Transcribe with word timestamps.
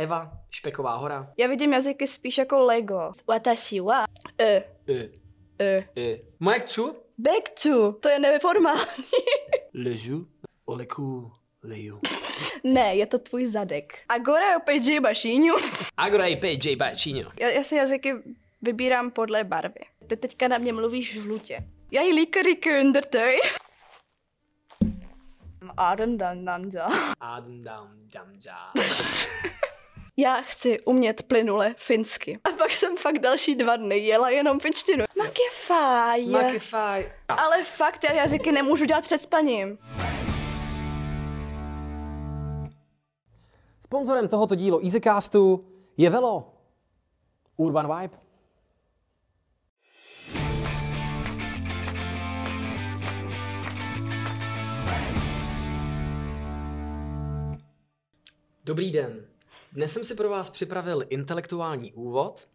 Eva, 0.00 0.32
Špeková 0.50 0.96
hora. 0.96 1.32
Já 1.36 1.48
vidím 1.48 1.72
jazyky 1.72 2.06
spíš 2.06 2.38
jako 2.38 2.58
Lego. 2.58 3.12
Watashi 3.26 3.80
wa 3.80 4.04
e, 4.40 4.64
I, 4.86 5.10
e. 5.58 5.84
i. 5.96 6.22
Moje 6.40 6.60
chci? 6.60 6.80
Back 7.18 7.50
to, 7.62 7.92
to 7.92 8.08
je 8.08 8.18
neformální. 8.18 9.04
Ležu. 9.74 10.26
Oleku. 10.64 11.32
Leju. 11.62 12.00
ne, 12.64 12.94
je 12.94 13.06
to 13.06 13.18
tvůj 13.18 13.46
zadek. 13.46 13.98
Agora 14.08 14.56
o 14.56 14.60
peji 14.60 15.00
bašíňu. 15.00 15.54
Agora 15.96 16.26
i 16.26 16.36
PJ 16.36 16.76
Bačíňo. 16.76 17.30
Já, 17.40 17.48
já 17.48 17.64
si 17.64 17.76
jazyky 17.76 18.14
vybírám 18.62 19.10
podle 19.10 19.44
barvy. 19.44 19.80
Ty 20.06 20.16
teďka 20.16 20.48
na 20.48 20.58
mě 20.58 20.72
mluvíš 20.72 21.12
žlutě. 21.12 21.64
Já 21.90 22.02
ji 22.02 22.14
líkery 22.14 22.56
kundertøj. 22.56 23.36
Adam 25.76 26.16
dan 26.16 26.44
dan 26.44 26.68
da. 26.68 26.88
Adam 27.20 27.62
dam 27.62 27.88
dam 28.12 28.32
ja. 28.44 28.72
Já 30.22 30.42
chci 30.42 30.80
umět 30.80 31.22
plynule 31.22 31.74
finsky. 31.78 32.38
A 32.44 32.48
pak 32.52 32.70
jsem 32.70 32.96
fakt 32.96 33.18
další 33.18 33.54
dva 33.54 33.76
dny 33.76 33.98
jela 33.98 34.30
jenom 34.30 34.60
finštinu. 34.60 35.04
Makefaj. 35.18 36.26
Makify. 36.26 37.12
Ale 37.28 37.64
fakt, 37.64 38.04
já 38.04 38.12
jazyky 38.12 38.52
nemůžu 38.52 38.84
dělat 38.84 39.04
před 39.04 39.22
spaním. 39.22 39.78
Sponzorem 43.80 44.28
tohoto 44.28 44.54
dílu 44.54 44.80
Easycastu 44.84 45.64
je 45.96 46.10
Velo. 46.10 46.54
Urban 47.56 48.00
Vibe. 48.00 48.18
Dobrý 58.64 58.90
den. 58.90 59.29
Dnes 59.72 59.92
jsem 59.92 60.04
si 60.04 60.14
pro 60.14 60.28
vás 60.30 60.50
připravil 60.50 61.04
intelektuální 61.08 61.92
úvod, 61.92 62.48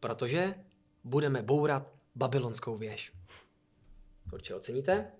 protože 0.00 0.54
budeme 1.04 1.42
bourat 1.42 1.82
babylonskou 2.14 2.76
věž. 2.76 3.12
To 4.30 4.36
určitě 4.36 4.54
oceníte. 4.54 5.10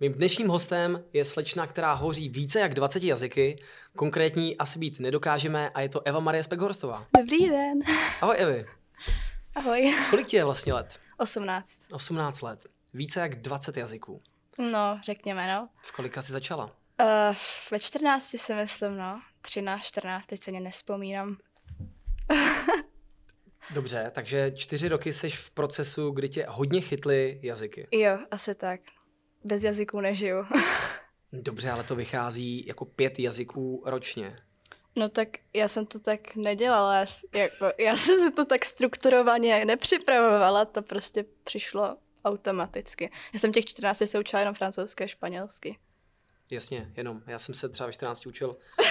Mým 0.00 0.12
dnešním 0.12 0.48
hostem 0.48 1.04
je 1.12 1.24
slečna, 1.24 1.66
která 1.66 1.92
hoří 1.92 2.28
více 2.28 2.60
jak 2.60 2.74
20 2.74 3.02
jazyky, 3.02 3.62
konkrétní 3.96 4.56
asi 4.56 4.78
být 4.78 5.00
nedokážeme 5.00 5.70
a 5.70 5.80
je 5.80 5.88
to 5.88 6.06
Eva 6.06 6.20
Marie 6.20 6.42
Spekhorstová. 6.42 7.06
Dobrý 7.18 7.48
den. 7.48 7.78
Ahoj 8.20 8.36
Evi, 8.38 8.64
Ahoj. 9.54 9.94
kolik 10.10 10.26
ti 10.26 10.36
je 10.36 10.44
vlastně 10.44 10.74
let? 10.74 11.00
18. 11.18 11.82
18 11.92 12.42
let. 12.42 12.66
Více 12.94 13.20
jak 13.20 13.42
20 13.42 13.76
jazyků. 13.76 14.22
No, 14.58 15.00
řekněme, 15.04 15.54
no. 15.54 15.68
V 15.82 15.92
kolika 15.92 16.22
jsi 16.22 16.32
začala? 16.32 16.64
Uh, 17.00 17.36
ve 17.70 17.80
14 17.80 18.24
si 18.36 18.54
myslím, 18.54 18.96
no. 18.96 19.22
13, 19.46 19.84
14, 19.84 20.26
teď 20.26 20.42
se 20.42 20.50
ani 20.50 20.60
nespomínám. 20.60 21.36
Dobře, 23.74 24.10
takže 24.14 24.52
čtyři 24.56 24.88
roky 24.88 25.12
jsi 25.12 25.30
v 25.30 25.50
procesu, 25.50 26.10
kdy 26.10 26.28
tě 26.28 26.46
hodně 26.48 26.80
chytly 26.80 27.40
jazyky. 27.42 27.86
Jo, 27.92 28.18
asi 28.30 28.54
tak. 28.54 28.80
Bez 29.44 29.62
jazyků 29.62 30.00
nežiju. 30.00 30.46
Dobře, 31.32 31.70
ale 31.70 31.84
to 31.84 31.96
vychází 31.96 32.64
jako 32.66 32.84
pět 32.84 33.18
jazyků 33.18 33.82
ročně. 33.86 34.38
No 34.96 35.08
tak 35.08 35.28
já 35.54 35.68
jsem 35.68 35.86
to 35.86 35.98
tak 35.98 36.36
nedělala, 36.36 37.04
jako, 37.34 37.72
já 37.78 37.96
jsem 37.96 38.20
si 38.20 38.32
to 38.32 38.44
tak 38.44 38.64
strukturovaně 38.64 39.64
nepřipravovala, 39.64 40.64
to 40.64 40.82
prostě 40.82 41.24
přišlo 41.44 41.96
automaticky. 42.24 43.10
Já 43.32 43.38
jsem 43.38 43.52
těch 43.52 43.64
14 43.64 44.02
se 44.06 44.18
učila 44.18 44.40
jenom 44.40 44.54
francouzské 44.54 45.04
a 45.04 45.06
španělsky. 45.06 45.78
Jasně, 46.50 46.92
jenom. 46.96 47.22
Já 47.26 47.38
jsem 47.38 47.54
se 47.54 47.68
třeba 47.68 47.86
ve 47.86 47.92
14 47.92 48.26
učil 48.26 48.56
uh, 48.80 48.86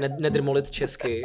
ned- 0.00 0.20
nedrmolit 0.20 0.70
česky. 0.70 1.22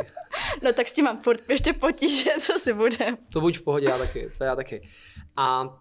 No 0.62 0.74
tak 0.74 0.88
s 0.88 0.92
tím 0.92 1.06
mám 1.06 1.22
furt 1.22 1.50
ještě 1.50 1.74
potíže, 1.74 2.30
co 2.40 2.60
si 2.60 2.74
bude. 2.74 3.18
To 3.34 3.42
buď 3.42 3.58
v 3.58 3.62
pohodě, 3.62 3.88
já 3.90 3.98
taky, 3.98 4.32
to 4.38 4.44
já 4.44 4.56
taky. 4.56 4.90
A 5.38 5.78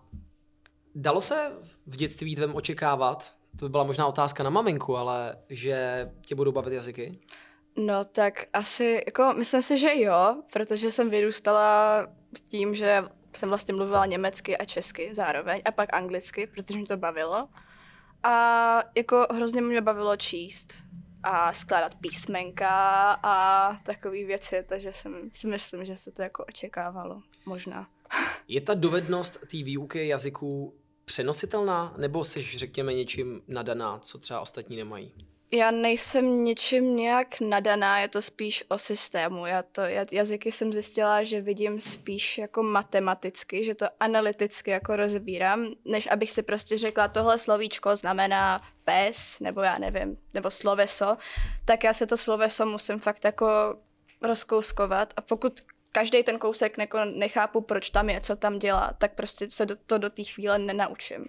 dalo 0.95 1.21
se 1.21 1.53
v 1.87 1.97
dětství 1.97 2.37
tvém 2.37 2.55
očekávat, 2.55 3.35
to 3.59 3.65
by 3.65 3.69
byla 3.69 3.85
možná 3.85 4.07
otázka 4.07 4.43
na 4.43 4.51
maminku, 4.51 4.97
ale 4.97 5.37
že 5.49 6.09
tě 6.27 6.35
budou 6.35 6.53
bavit 6.53 6.73
jazyky? 6.75 7.19
No 7.77 8.05
tak 8.05 8.47
asi, 8.53 9.03
jako 9.07 9.35
myslím 9.39 9.63
si, 9.63 9.79
že 9.79 10.01
jo, 10.01 10.37
protože 10.53 10.91
jsem 10.91 11.11
vyrůstala 11.11 12.07
s 12.37 12.41
tím, 12.41 12.75
že 12.75 13.05
jsem 13.37 13.49
vlastně 13.49 13.75
mluvila 13.75 14.07
německy 14.07 14.59
a 14.59 14.65
česky 14.65 15.15
zároveň 15.15 15.63
a 15.65 15.71
pak 15.71 15.95
anglicky, 15.95 16.47
protože 16.47 16.79
mě 16.79 16.87
to 16.87 16.97
bavilo. 16.97 17.49
A 18.23 18.83
jako 18.97 19.27
hrozně 19.31 19.63
mě 19.63 19.81
bavilo 19.81 20.17
číst 20.17 20.75
a 21.23 21.53
skládat 21.53 21.95
písmenka 21.95 22.69
a 23.23 23.77
takové 23.83 24.25
věci, 24.25 24.65
takže 24.69 24.93
jsem 24.93 25.31
si 25.35 25.47
myslím, 25.47 25.85
že 25.85 25.97
se 25.97 26.13
to 26.13 26.23
jako 26.23 26.45
očekávalo, 26.45 27.23
možná. 27.47 27.89
Je 28.49 28.61
ta 28.61 28.75
dovednost 28.75 29.33
té 29.41 29.57
výuky 29.57 30.09
jazyků 30.09 30.75
přenositelná, 31.05 31.95
nebo 31.97 32.25
jsi, 32.25 32.43
řekněme, 32.43 32.95
něčím 32.95 33.43
nadaná, 33.49 33.99
co 33.99 34.19
třeba 34.19 34.41
ostatní 34.41 34.77
nemají? 34.77 35.13
Já 35.55 35.71
nejsem 35.71 36.45
ničím 36.45 36.97
nějak 36.97 37.41
nadaná, 37.41 37.99
je 37.99 38.09
to 38.09 38.23
spíš 38.23 38.65
o 38.69 38.79
systému. 38.79 39.47
Já 39.47 39.63
to 39.63 39.81
já 39.81 40.05
jazyky 40.13 40.53
jsem 40.53 40.73
zjistila, 40.73 41.25
že 41.25 41.41
vidím 41.41 41.81
spíš 41.81 42.39
jako 42.39 42.63
matematicky, 42.63 43.65
že 43.65 43.75
to 43.75 43.87
analyticky 44.01 44.71
jako 44.71 44.97
rozbírám, 44.97 45.67
než 45.85 46.09
abych 46.11 46.31
si 46.31 46.43
prostě 46.43 46.79
řekla, 46.79 47.09
tohle 47.09 47.39
slovíčko 47.39 47.97
znamená 47.97 48.63
pes, 48.85 49.41
nebo 49.41 49.61
já 49.61 49.79
nevím, 49.79 50.17
nebo 50.35 50.51
sloveso, 50.51 51.17
tak 51.65 51.85
já 51.85 51.95
se 51.95 52.07
to 52.07 52.17
sloveso 52.17 52.67
musím 52.67 53.01
fakt 53.01 53.25
jako 53.25 53.77
rozkouskovat 54.23 55.15
a 55.17 55.21
pokud 55.21 55.61
každý 55.93 56.23
ten 56.23 56.39
kousek 56.39 56.77
nechápu, 57.15 57.61
proč 57.61 57.91
tam 57.91 58.11
je, 58.11 58.21
co 58.21 58.37
tam 58.37 58.59
dělá, 58.59 58.95
tak 58.99 59.15
prostě 59.15 59.51
se 59.51 59.67
do, 59.67 59.77
to 59.87 59.99
do 59.99 60.11
té 60.11 60.25
chvíle 60.25 60.59
nenaučím. 60.59 61.27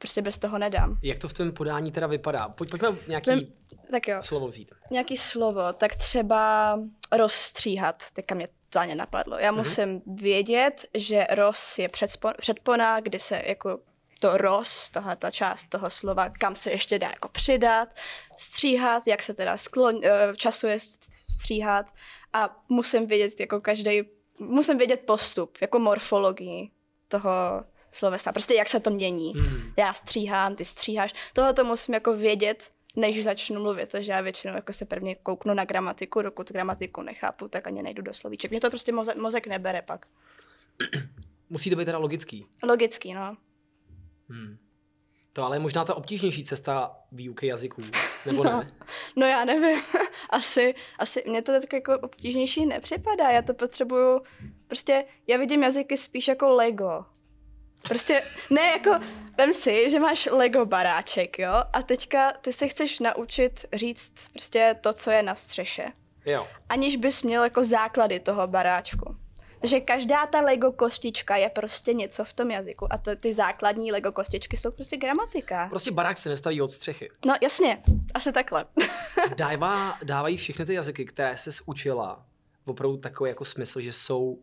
Prostě 0.00 0.22
bez 0.22 0.38
toho 0.38 0.58
nedám. 0.58 0.96
Jak 1.02 1.18
to 1.18 1.28
v 1.28 1.32
tvém 1.32 1.52
podání 1.52 1.92
teda 1.92 2.06
vypadá? 2.06 2.48
Pojď, 2.48 2.70
pojďme 2.70 2.88
nějaký 3.08 3.30
Vem- 3.30 3.46
Tak 3.90 4.08
jo. 4.08 4.16
slovo 4.22 4.48
vzít. 4.48 4.70
nějaký 4.90 5.16
slovo, 5.16 5.72
tak 5.72 5.96
třeba 5.96 6.78
rozstříhat, 7.12 8.02
teďka 8.12 8.34
mě 8.34 8.48
to 8.70 8.78
ani 8.78 8.94
napadlo. 8.94 9.38
Já 9.38 9.52
musím 9.52 10.02
vědět, 10.06 10.86
že 10.94 11.26
roz 11.30 11.78
je 11.78 11.88
předspo- 11.88 12.34
předpona, 12.38 13.00
kdy 13.00 13.18
se 13.18 13.42
jako 13.46 13.78
to 14.20 14.36
roz, 14.36 14.90
tahle 14.90 15.16
ta 15.16 15.30
část 15.30 15.64
toho 15.68 15.90
slova, 15.90 16.28
kam 16.28 16.56
se 16.56 16.70
ještě 16.70 16.98
dá 16.98 17.06
jako 17.08 17.28
přidat, 17.28 17.88
stříhat, 18.36 19.02
jak 19.06 19.22
se 19.22 19.34
teda 19.34 19.56
sklon, 19.56 20.00
eh, 20.04 20.32
časuje 20.36 20.76
st- 20.76 21.08
stříhat 21.34 21.86
a 22.32 22.56
musím 22.68 23.06
vědět 23.06 23.40
jako 23.40 23.60
každý, 23.60 24.02
musím 24.38 24.78
vědět 24.78 25.00
postup, 25.06 25.58
jako 25.60 25.78
morfologii 25.78 26.70
toho 27.08 27.30
slovesa, 27.90 28.32
prostě 28.32 28.54
jak 28.54 28.68
se 28.68 28.80
to 28.80 28.90
mění. 28.90 29.32
Hmm. 29.32 29.72
Já 29.76 29.92
stříhám, 29.92 30.56
ty 30.56 30.64
stříháš, 30.64 31.14
tohle 31.32 31.54
to 31.54 31.64
musím 31.64 31.94
jako 31.94 32.16
vědět, 32.16 32.70
než 32.96 33.24
začnu 33.24 33.62
mluvit, 33.62 33.88
takže 33.88 34.12
já 34.12 34.20
většinou 34.20 34.54
jako 34.54 34.72
se 34.72 34.84
prvně 34.84 35.14
kouknu 35.14 35.54
na 35.54 35.64
gramatiku, 35.64 36.22
dokud 36.22 36.52
gramatiku 36.52 37.02
nechápu, 37.02 37.48
tak 37.48 37.66
ani 37.66 37.82
nejdu 37.82 38.02
do 38.02 38.14
slovíček. 38.14 38.50
Mě 38.50 38.60
to 38.60 38.70
prostě 38.70 38.92
mozek, 38.92 39.16
mozek 39.16 39.46
nebere 39.46 39.82
pak. 39.82 40.06
Musí 41.50 41.70
to 41.70 41.76
být 41.76 41.84
teda 41.84 41.98
logický. 41.98 42.46
Logický, 42.62 43.14
no. 43.14 43.36
Hmm. 44.28 44.58
To 45.32 45.44
ale 45.44 45.56
je 45.56 45.60
možná 45.60 45.84
ta 45.84 45.94
obtížnější 45.94 46.44
cesta 46.44 46.96
výuky 47.12 47.46
jazyků, 47.46 47.82
nebo 48.26 48.44
ne? 48.44 48.66
No 49.16 49.26
já 49.26 49.44
nevím, 49.44 49.80
asi, 50.30 50.74
asi 50.98 51.22
mě 51.26 51.42
to 51.42 51.52
tak 51.52 51.72
jako 51.72 51.98
obtížnější 51.98 52.66
nepřipadá, 52.66 53.30
já 53.30 53.42
to 53.42 53.54
potřebuju, 53.54 54.20
prostě 54.66 55.04
já 55.26 55.38
vidím 55.38 55.62
jazyky 55.62 55.96
spíš 55.96 56.28
jako 56.28 56.48
Lego. 56.48 57.04
Prostě, 57.88 58.22
ne 58.50 58.62
jako, 58.62 58.90
vem 59.38 59.52
si, 59.52 59.90
že 59.90 60.00
máš 60.00 60.28
Lego 60.32 60.66
baráček, 60.66 61.38
jo, 61.38 61.52
a 61.72 61.82
teďka 61.82 62.32
ty 62.32 62.52
se 62.52 62.68
chceš 62.68 63.00
naučit 63.00 63.64
říct 63.72 64.12
prostě 64.32 64.76
to, 64.80 64.92
co 64.92 65.10
je 65.10 65.22
na 65.22 65.34
střeše. 65.34 65.92
Jo. 66.26 66.48
aniž 66.68 66.96
bys 66.96 67.22
měl 67.22 67.44
jako 67.44 67.64
základy 67.64 68.20
toho 68.20 68.46
baráčku. 68.46 69.16
Takže 69.60 69.80
každá 69.80 70.26
ta 70.26 70.40
Lego 70.40 70.72
kostička 70.72 71.36
je 71.36 71.48
prostě 71.48 71.94
něco 71.94 72.24
v 72.24 72.32
tom 72.32 72.50
jazyku 72.50 72.92
a 72.92 72.98
to, 72.98 73.16
ty 73.16 73.34
základní 73.34 73.92
Lego 73.92 74.12
kostičky 74.12 74.56
jsou 74.56 74.70
prostě 74.70 74.96
gramatika. 74.96 75.66
Prostě 75.68 75.90
barák 75.90 76.18
se 76.18 76.28
nestaví 76.28 76.62
od 76.62 76.70
střechy. 76.70 77.10
No 77.26 77.34
jasně, 77.42 77.82
asi 78.14 78.32
takhle. 78.32 78.64
Dává, 79.36 79.98
dávají 80.04 80.36
všechny 80.36 80.64
ty 80.66 80.74
jazyky, 80.74 81.04
které 81.04 81.36
se 81.36 81.50
učila, 81.66 82.24
opravdu 82.64 82.96
takový 82.96 83.28
jako 83.28 83.44
smysl, 83.44 83.80
že 83.80 83.92
jsou, 83.92 84.38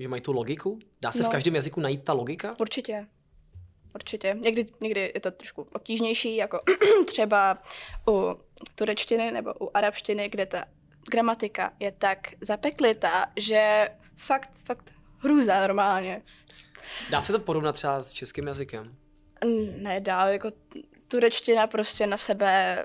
že 0.00 0.08
mají 0.08 0.22
tu 0.22 0.32
logiku? 0.32 0.78
Dá 1.00 1.12
se 1.12 1.22
no. 1.22 1.28
V 1.28 1.32
každém 1.32 1.54
jazyku 1.54 1.80
najít 1.80 2.04
ta 2.04 2.12
logika? 2.12 2.56
Určitě. 2.60 3.06
Určitě. 3.94 4.36
Někdy, 4.40 4.66
někdy 4.80 5.12
je 5.14 5.20
to 5.20 5.30
trošku 5.30 5.66
obtížnější, 5.74 6.36
jako 6.36 6.60
třeba 7.06 7.62
u 8.08 8.34
turečtiny 8.74 9.32
nebo 9.32 9.54
u 9.60 9.70
arabštiny, 9.74 10.28
kde 10.28 10.46
ta 10.46 10.64
gramatika 11.10 11.72
je 11.80 11.92
tak 11.92 12.34
zapeklitá, 12.40 13.26
že 13.36 13.88
fakt, 14.16 14.50
fakt 14.64 14.92
hrůza 15.18 15.60
normálně. 15.60 16.22
Dá 17.10 17.20
se 17.20 17.32
to 17.32 17.38
porovnat 17.38 17.72
třeba 17.72 18.02
s 18.02 18.12
českým 18.12 18.46
jazykem? 18.46 18.96
nedá, 19.82 20.28
jako 20.28 20.50
turečtina 21.08 21.66
prostě 21.66 22.06
na 22.06 22.16
sebe 22.16 22.84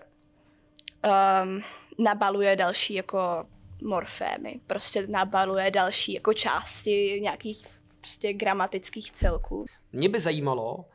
um, 1.44 1.64
nabaluje 1.98 2.56
další 2.56 2.94
jako 2.94 3.46
morfémy. 3.82 4.60
Prostě 4.68 5.08
nabaluje 5.08 5.72
další 5.72 6.14
jako 6.14 6.34
části 6.34 7.20
nějakých 7.22 7.68
prostě 8.00 8.34
gramatických 8.34 9.12
celků. 9.12 9.66
Mě 9.94 10.10
by 10.10 10.20
zajímalo, 10.20 10.86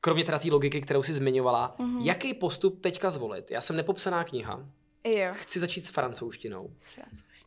kromě 0.00 0.24
teda 0.24 0.38
té 0.38 0.50
logiky, 0.50 0.80
kterou 0.80 1.02
jsi 1.02 1.14
zmiňovala, 1.14 1.74
Mhm. 1.78 1.98
mm-hmm. 1.98 2.04
jaký 2.04 2.34
postup 2.34 2.80
teďka 2.82 3.10
zvolit? 3.10 3.50
Já 3.50 3.60
jsem 3.60 3.76
nepopsaná 3.76 4.24
kniha, 4.24 4.64
Jo. 5.04 5.28
chci 5.32 5.60
začít 5.60 5.84
s 5.84 5.88
francouzštinou. 5.90 6.70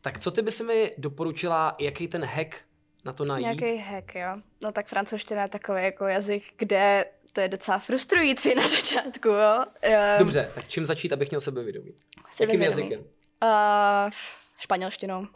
Tak 0.00 0.18
co 0.18 0.30
ty 0.30 0.42
by 0.42 0.50
si 0.50 0.64
mi 0.64 0.92
doporučila, 0.98 1.76
jaký 1.78 2.08
ten 2.08 2.24
hack 2.24 2.56
na 3.04 3.12
to 3.12 3.24
najít? 3.24 3.42
Nějaký 3.60 3.76
hack, 3.82 4.14
jo. 4.14 4.36
No 4.62 4.72
tak 4.72 4.86
francouzština 4.86 5.42
je 5.42 5.48
takový 5.48 5.82
jako 5.82 6.04
jazyk, 6.04 6.42
kde 6.56 7.04
to 7.32 7.40
je 7.40 7.48
docela 7.48 7.78
frustrující 7.78 8.54
na 8.54 8.68
začátku, 8.68 9.28
jo. 9.28 9.64
Um, 9.88 10.18
Dobře, 10.18 10.50
tak 10.54 10.68
čím 10.68 10.86
začít, 10.86 11.12
abych 11.12 11.30
měl 11.30 11.40
sebevědomí? 11.40 11.86
Jakým 12.16 12.32
Sebevědomí. 12.32 12.64
jazykem? 12.64 13.00
Uh, 13.42 14.10
španělštinou. 14.58 15.26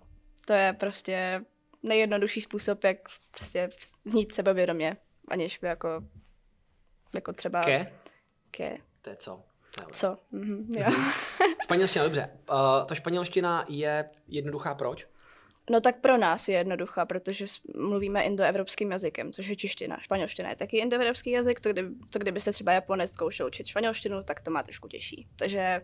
To 0.47 0.53
je 0.53 0.73
prostě 0.73 1.45
nejjednodušší 1.83 2.41
způsob, 2.41 2.85
jak 2.85 2.97
prostě 3.31 3.69
znít 4.05 4.33
sebevědomě, 4.33 4.97
aniž 5.29 5.59
by 5.59 5.67
jako, 5.67 5.89
jako 7.15 7.33
třeba... 7.33 7.63
Ke? 7.63 7.93
Ke. 8.51 8.79
To 9.03 9.11
je 9.11 9.17
co? 9.17 9.43
To 9.75 9.83
je 9.83 9.87
Co? 9.93 10.17
Mhm, 10.31 10.71
jo. 10.77 10.87
Španělština, 11.63 12.05
dobře. 12.05 12.31
Uh, 12.51 12.87
ta 12.87 12.95
španělština 12.95 13.65
je 13.69 14.11
jednoduchá 14.29 14.75
proč? 14.75 15.07
No 15.71 15.81
tak 15.81 16.01
pro 16.01 16.19
nás 16.19 16.49
je 16.49 16.57
jednoduchá, 16.57 17.07
protože 17.07 17.47
mluvíme 17.77 18.23
indoevropským 18.23 18.93
jazykem, 18.93 19.33
což 19.33 19.47
je 19.47 19.57
čeština. 19.57 19.99
Španělština 20.01 20.49
je 20.49 20.57
taky 20.57 20.77
indoevropský 20.77 21.31
jazyk, 21.31 21.61
to, 21.61 21.73
kdy, 21.73 21.83
to 22.11 22.19
kdyby 22.19 22.41
se 22.41 22.53
třeba 22.53 22.73
Japonec 22.73 23.13
zkoušel 23.13 23.47
učit 23.47 23.67
španělštinu, 23.67 24.23
tak 24.23 24.41
to 24.41 24.51
má 24.51 24.63
trošku 24.63 24.89
těžší. 24.89 25.29
Takže 25.37 25.83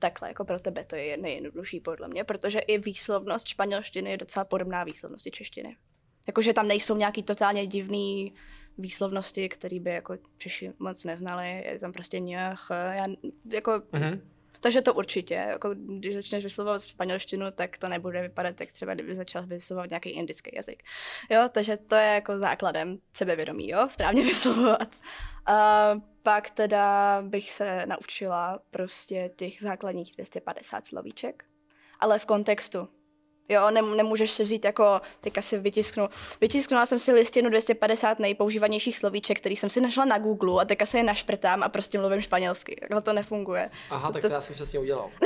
takhle, 0.00 0.28
jako 0.28 0.44
pro 0.44 0.60
tebe 0.60 0.84
to 0.84 0.96
je 0.96 1.16
nejjednodušší 1.16 1.80
podle 1.80 2.08
mě, 2.08 2.24
protože 2.24 2.58
i 2.58 2.78
výslovnost 2.78 3.46
španělštiny 3.46 4.10
je 4.10 4.16
docela 4.16 4.44
podobná 4.44 4.84
výslovnosti 4.84 5.30
češtiny. 5.30 5.76
Jakože 6.26 6.52
tam 6.52 6.68
nejsou 6.68 6.96
nějaký 6.96 7.22
totálně 7.22 7.66
divný 7.66 8.34
výslovnosti, 8.78 9.48
které 9.48 9.80
by 9.80 9.90
jako 9.90 10.16
Češi 10.38 10.72
moc 10.78 11.04
neznali, 11.04 11.62
je 11.66 11.78
tam 11.78 11.92
prostě 11.92 12.20
něch, 12.20 12.60
já, 12.70 13.06
jako 13.52 13.82
Mhm. 13.92 14.20
Takže 14.60 14.82
to 14.82 14.94
určitě, 14.94 15.34
jako 15.34 15.74
když 15.74 16.14
začneš 16.14 16.44
vyslovovat 16.44 16.84
španělštinu, 16.84 17.50
tak 17.50 17.78
to 17.78 17.88
nebude 17.88 18.22
vypadat 18.22 18.60
jak 18.60 18.72
třeba, 18.72 18.94
kdyby 18.94 19.14
začal 19.14 19.46
vyslovovat 19.46 19.90
nějaký 19.90 20.10
indický 20.10 20.50
jazyk. 20.54 20.82
Jo, 21.30 21.48
takže 21.52 21.76
to 21.76 21.94
je 21.94 22.14
jako 22.14 22.38
základem 22.38 22.98
sebevědomí, 23.16 23.68
jo, 23.68 23.88
správně 23.90 24.22
vyslovovat. 24.24 24.94
A 25.46 25.90
pak 26.22 26.50
teda 26.50 27.22
bych 27.22 27.50
se 27.52 27.86
naučila 27.86 28.58
prostě 28.70 29.30
těch 29.36 29.62
základních 29.62 30.12
250 30.14 30.86
slovíček, 30.86 31.44
ale 32.00 32.18
v 32.18 32.26
kontextu. 32.26 32.88
Jo, 33.50 33.70
nem, 33.70 33.96
nemůžeš 33.96 34.30
si 34.30 34.42
vzít 34.44 34.64
jako, 34.64 35.00
teďka 35.20 35.42
si 35.42 35.58
vytisknu, 35.58 36.08
vytisknula 36.40 36.86
jsem 36.86 36.98
si 36.98 37.12
listinu 37.12 37.50
250 37.50 38.18
nejpoužívanějších 38.18 38.98
slovíček, 38.98 39.38
který 39.38 39.56
jsem 39.56 39.70
si 39.70 39.80
našla 39.80 40.04
na 40.04 40.18
Google 40.18 40.62
a 40.62 40.64
teďka 40.64 40.86
se 40.86 40.98
je 40.98 41.02
našprtám 41.04 41.62
a 41.62 41.68
prostě 41.68 41.98
mluvím 41.98 42.20
španělsky. 42.20 42.76
Takhle 42.80 43.00
to 43.02 43.12
nefunguje. 43.12 43.70
Aha, 43.90 44.12
tak 44.12 44.22
To- 44.22 44.28
to 44.28 44.34
já 44.34 44.40
jsem 44.40 44.54
přesně 44.54 44.78
udělal. 44.78 45.10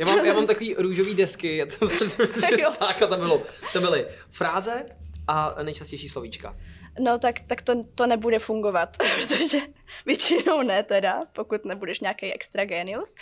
Já 0.00 0.06
mám, 0.06 0.24
já 0.24 0.34
mám 0.34 0.46
takový 0.46 0.74
růžový 0.78 1.14
desky, 1.14 1.66
to 1.78 1.88
jsem 1.88 2.28
tam, 3.08 3.20
bylo, 3.20 3.42
tam 3.72 3.82
byly 3.82 4.06
fráze 4.30 4.86
a 5.28 5.54
nejčastější 5.62 6.08
slovíčka. 6.08 6.56
No 7.00 7.18
tak, 7.18 7.40
tak 7.46 7.62
to, 7.62 7.84
to 7.94 8.06
nebude 8.06 8.38
fungovat, 8.38 8.96
protože 9.20 9.58
většinou 10.06 10.62
ne 10.62 10.82
teda, 10.82 11.20
pokud 11.32 11.64
nebudeš 11.64 12.00
nějaký 12.00 12.32
extra 12.32 12.64
genius. 12.64 13.14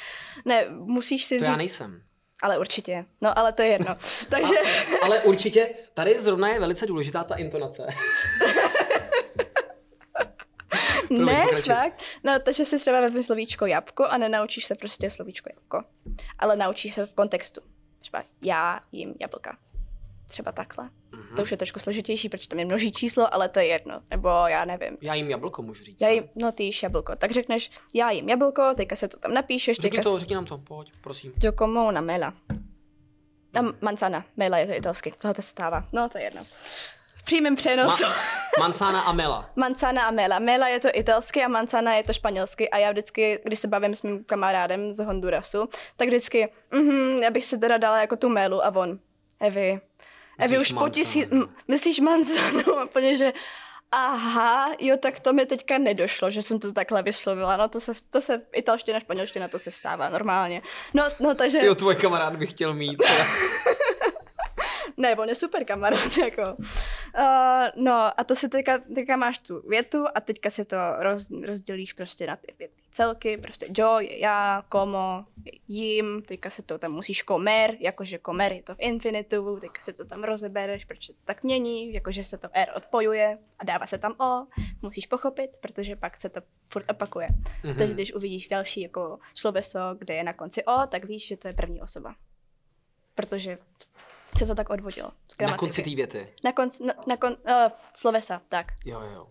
Ne, 0.44 0.66
musíš 0.70 1.24
si 1.24 1.34
To 1.38 1.42
vzít, 1.44 1.50
já 1.50 1.56
nejsem. 1.56 2.02
Ale 2.42 2.58
určitě, 2.58 3.04
no 3.20 3.38
ale 3.38 3.52
to 3.52 3.62
je 3.62 3.68
jedno. 3.68 3.96
Takže, 4.28 4.54
Ale 5.02 5.20
určitě, 5.20 5.70
tady 5.94 6.18
zrovna 6.18 6.48
je 6.48 6.60
velice 6.60 6.86
důležitá 6.86 7.24
ta 7.24 7.34
intonace. 7.34 7.86
ne, 11.10 11.46
fakt. 11.64 12.02
No, 12.24 12.38
takže 12.38 12.64
si 12.64 12.78
třeba 12.78 13.00
vezmeš 13.00 13.26
slovíčko 13.26 13.66
jabko 13.66 14.06
a 14.06 14.16
nenaučíš 14.18 14.64
se 14.64 14.74
prostě 14.74 15.10
slovíčko 15.10 15.50
jabko, 15.54 15.82
ale 16.38 16.56
naučíš 16.56 16.94
se 16.94 17.06
v 17.06 17.14
kontextu. 17.14 17.60
Třeba 17.98 18.24
já 18.42 18.80
jim 18.92 19.14
jablka. 19.20 19.58
Třeba 20.28 20.52
takhle. 20.52 20.90
Mhm. 21.10 21.36
To 21.36 21.42
už 21.42 21.50
je 21.50 21.56
trošku 21.56 21.78
složitější, 21.78 22.28
protože 22.28 22.48
tam 22.48 22.58
je 22.58 22.64
množí 22.64 22.92
číslo, 22.92 23.34
ale 23.34 23.48
to 23.48 23.58
je 23.58 23.66
jedno. 23.66 24.00
Nebo 24.10 24.28
já 24.28 24.64
nevím. 24.64 24.96
Já 25.00 25.14
jim 25.14 25.30
jablko 25.30 25.62
můžu 25.62 25.84
říct. 25.84 26.00
Já 26.00 26.08
jim, 26.08 26.24
no 26.36 26.52
ty 26.52 26.62
jíš 26.64 26.82
jablko. 26.82 27.16
Tak 27.16 27.30
řekneš, 27.30 27.70
já 27.94 28.10
jim 28.10 28.28
jablko, 28.28 28.74
teďka 28.76 28.96
se 28.96 29.08
to 29.08 29.18
tam 29.18 29.34
napíšeš, 29.34 29.76
Řekni 29.80 30.00
to, 30.02 30.18
řekni 30.18 30.34
nám 30.34 30.44
to, 30.44 30.58
pojď, 30.58 30.92
prosím. 31.00 31.32
Yo 31.44 31.52
como 31.52 31.88
una 31.88 32.00
mela. 32.00 32.34
Tam 33.50 33.72
manzana, 33.80 34.24
mela 34.36 34.58
je 34.58 34.66
to 34.66 34.72
italsky, 34.74 35.12
toho 35.18 35.34
to 35.34 35.42
se 35.42 35.48
stává. 35.48 35.84
No, 35.92 36.08
to 36.08 36.18
je 36.18 36.24
jedno. 36.24 36.44
V 37.16 37.22
přímém 37.24 37.56
přenosu. 37.56 38.04
Ma- 38.04 38.60
manzana 38.60 39.00
a 39.00 39.12
mela. 39.12 39.50
Manzana 39.56 40.02
a 40.02 40.10
mela. 40.10 40.38
Mela 40.38 40.68
je 40.68 40.80
to 40.80 40.88
italsky 40.94 41.44
a 41.44 41.48
manzana 41.48 41.94
je 41.94 42.02
to 42.02 42.12
španělsky. 42.12 42.70
A 42.70 42.78
já 42.78 42.90
vždycky, 42.90 43.40
když 43.44 43.58
se 43.58 43.68
bavím 43.68 43.94
s 43.94 44.02
mým 44.02 44.24
kamarádem 44.24 44.92
z 44.94 45.04
Hondurasu, 45.04 45.68
tak 45.96 46.08
vždycky, 46.08 46.48
mhm, 46.70 47.22
já 47.22 47.30
bych 47.30 47.44
se 47.44 47.58
teda 47.58 47.76
dala 47.78 48.00
jako 48.00 48.16
tu 48.16 48.28
mélu 48.28 48.64
a 48.64 48.76
on, 48.76 48.98
Evi, 49.40 49.80
Evi 50.38 50.58
Myslíš 50.58 50.72
už 50.72 50.78
po 50.78 50.88
tisíc, 50.88 51.28
myslíš 51.68 52.00
manzanu? 52.00 52.78
A 52.78 52.84
Úplně, 52.84 53.18
že 53.18 53.32
aha, 53.92 54.70
jo, 54.78 54.96
tak 54.96 55.20
to 55.20 55.32
mi 55.32 55.46
teďka 55.46 55.78
nedošlo, 55.78 56.30
že 56.30 56.42
jsem 56.42 56.58
to 56.58 56.72
takhle 56.72 57.02
vyslovila. 57.02 57.56
No 57.56 57.68
to 57.68 57.80
se, 57.80 57.92
to 58.10 58.20
se 58.20 58.42
italština, 58.52 59.00
španělština, 59.00 59.48
to 59.48 59.58
se 59.58 59.70
stává 59.70 60.08
normálně. 60.08 60.62
No, 60.94 61.04
no 61.20 61.34
takže... 61.34 61.66
Jo, 61.66 61.74
tvoj 61.74 61.96
kamarád 61.96 62.36
bych 62.36 62.50
chtěl 62.50 62.74
mít. 62.74 63.02
Ne, 64.98 65.16
on 65.16 65.28
je 65.28 65.34
super 65.34 65.64
kamarád, 65.64 66.16
jako. 66.24 66.42
Uh, 67.18 67.66
no 67.76 68.20
a 68.20 68.24
to 68.24 68.36
si 68.36 68.48
teďka, 68.48 68.78
teďka 68.78 69.16
máš 69.16 69.38
tu 69.38 69.68
větu 69.68 70.04
a 70.14 70.20
teďka 70.20 70.50
si 70.50 70.64
to 70.64 70.76
roz, 70.98 71.26
rozdělíš 71.46 71.92
prostě 71.92 72.26
na 72.26 72.36
ty 72.36 72.54
věty 72.58 72.74
celky, 72.90 73.36
prostě 73.36 73.66
jo 73.78 73.98
je 73.98 74.18
já, 74.18 74.64
komo 74.68 75.24
je 75.44 75.52
jim, 75.68 76.22
teďka 76.22 76.50
se 76.50 76.62
to 76.62 76.78
tam 76.78 76.92
musíš 76.92 77.22
komer, 77.22 77.76
jakože 77.80 78.18
komer 78.18 78.52
je 78.52 78.62
to 78.62 78.74
v 78.74 78.78
infinitu, 78.80 79.58
teďka 79.60 79.80
se 79.80 79.92
to 79.92 80.04
tam 80.04 80.24
rozebereš, 80.24 80.84
proč 80.84 81.06
se 81.06 81.12
to 81.12 81.18
tak 81.24 81.42
mění, 81.42 81.92
jakože 81.92 82.24
se 82.24 82.38
to 82.38 82.48
R 82.52 82.68
odpojuje 82.76 83.38
a 83.58 83.64
dává 83.64 83.86
se 83.86 83.98
tam 83.98 84.12
O, 84.20 84.46
musíš 84.82 85.06
pochopit, 85.06 85.50
protože 85.60 85.96
pak 85.96 86.20
se 86.20 86.28
to 86.28 86.40
furt 86.66 86.90
opakuje. 86.90 87.28
Mhm. 87.64 87.78
Takže 87.78 87.94
když 87.94 88.14
uvidíš 88.14 88.48
další 88.48 88.80
jako 88.80 89.18
sloveso, 89.34 89.78
kde 89.98 90.14
je 90.14 90.24
na 90.24 90.32
konci 90.32 90.64
O, 90.64 90.86
tak 90.86 91.04
víš, 91.04 91.26
že 91.26 91.36
to 91.36 91.48
je 91.48 91.54
první 91.54 91.82
osoba. 91.82 92.14
Protože 93.14 93.58
se 94.38 94.46
to 94.46 94.54
tak 94.54 94.70
odvodilo. 94.70 95.10
Z 95.32 95.40
Na 95.42 95.56
konci 95.56 95.82
té 95.82 95.90
věty. 95.94 96.28
Na 96.44 96.52
konci, 96.52 96.84
na, 96.84 96.94
na 97.06 97.16
kon, 97.16 97.32
uh, 97.32 97.52
slovesa, 97.94 98.42
tak. 98.48 98.66
Jo, 98.84 99.00
jo. 99.14 99.26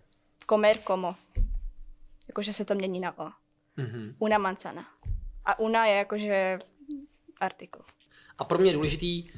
Comer, 0.50 0.78
como. 0.78 1.16
Jakože 2.28 2.54
se 2.54 2.66
to 2.66 2.76
mění 2.76 3.00
na 3.00 3.18
O. 3.20 3.30
Mhm. 3.78 4.16
Una 4.20 4.38
manzana. 4.38 4.86
A 5.46 5.60
una 5.60 5.86
je 5.86 5.96
jakože 5.98 6.60
artikl. 7.40 7.80
A 8.38 8.44
pro 8.44 8.58
mě 8.60 8.70
je 8.70 8.74
důležitý 8.74 9.30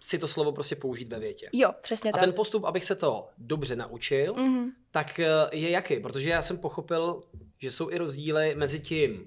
si 0.00 0.18
to 0.18 0.26
slovo 0.26 0.52
prostě 0.52 0.76
použít 0.76 1.08
ve 1.08 1.18
větě. 1.18 1.48
Jo, 1.52 1.70
přesně 1.80 2.10
A 2.10 2.12
tak. 2.12 2.20
ten 2.20 2.32
postup, 2.32 2.64
abych 2.64 2.84
se 2.84 2.94
to 2.96 3.28
dobře 3.38 3.76
naučil, 3.76 4.34
Mhm. 4.34 4.70
tak 4.90 5.20
eh, 5.20 5.26
je 5.52 5.70
jaký? 5.70 6.00
Protože 6.00 6.30
já 6.30 6.42
jsem 6.42 6.58
pochopil, 6.58 7.22
že 7.58 7.70
jsou 7.70 7.90
i 7.90 7.98
rozdíly 7.98 8.54
mezi 8.54 8.80
tím 8.80 9.26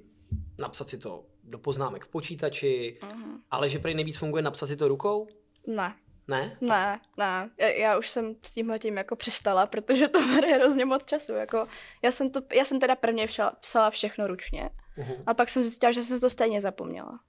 napsat 0.57 0.89
si 0.89 0.97
to 0.97 1.25
do 1.43 1.57
poznámek 1.59 2.05
v 2.05 2.07
počítači, 2.09 2.99
Mhm. 3.03 3.39
ale 3.51 3.69
že 3.69 3.79
prý 3.79 3.93
nejvíc 3.93 4.17
funguje 4.17 4.43
napsat 4.43 4.67
si 4.67 4.75
to 4.77 4.87
rukou? 4.87 5.27
Ne, 5.67 5.95
Ne? 6.27 6.57
ne, 6.61 6.99
ne. 7.17 7.49
Já, 7.59 7.67
já 7.67 7.97
už 7.97 8.09
jsem 8.09 8.35
s 8.43 8.51
tímhle 8.51 8.79
tím 8.79 8.97
jako 8.97 9.15
přestala, 9.15 9.65
protože 9.65 10.07
to 10.07 10.19
bere 10.21 10.53
hrozně 10.53 10.85
moc 10.85 11.05
času. 11.05 11.31
Jako, 11.31 11.67
já, 12.03 12.11
jsem 12.11 12.29
to, 12.29 12.41
já 12.53 12.65
jsem 12.65 12.79
teda 12.79 12.95
prvně 12.95 13.27
psala, 13.27 13.51
psala 13.61 13.89
všechno 13.89 14.27
ručně 14.27 14.69
Uh-huh. 14.97 15.23
a 15.25 15.33
pak 15.33 15.49
jsem 15.49 15.63
zjistila, 15.63 15.91
že 15.91 16.03
jsem 16.03 16.19
to 16.19 16.29
stejně 16.29 16.61
zapomněla. 16.61 17.19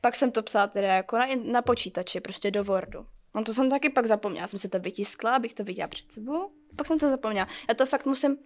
Pak 0.00 0.16
jsem 0.16 0.30
to 0.32 0.42
psala 0.42 0.66
teda 0.66 0.94
jako 0.94 1.16
na, 1.16 1.26
na 1.52 1.62
počítači, 1.62 2.20
prostě 2.20 2.50
do 2.50 2.64
Wordu. 2.64 3.06
No 3.34 3.44
to 3.44 3.54
jsem 3.54 3.70
taky 3.70 3.90
pak 3.90 4.06
zapomněla. 4.06 4.46
Jsem 4.46 4.58
si 4.58 4.68
to 4.68 4.78
vytiskla, 4.80 5.36
abych 5.36 5.54
to 5.54 5.64
viděla 5.64 5.88
před 5.88 6.12
sebou. 6.12 6.50
Pak 6.76 6.86
jsem 6.86 6.98
to 6.98 7.10
zapomněla. 7.10 7.48
Já 7.68 7.74
to 7.74 7.86
fakt 7.86 8.06
musím... 8.06 8.36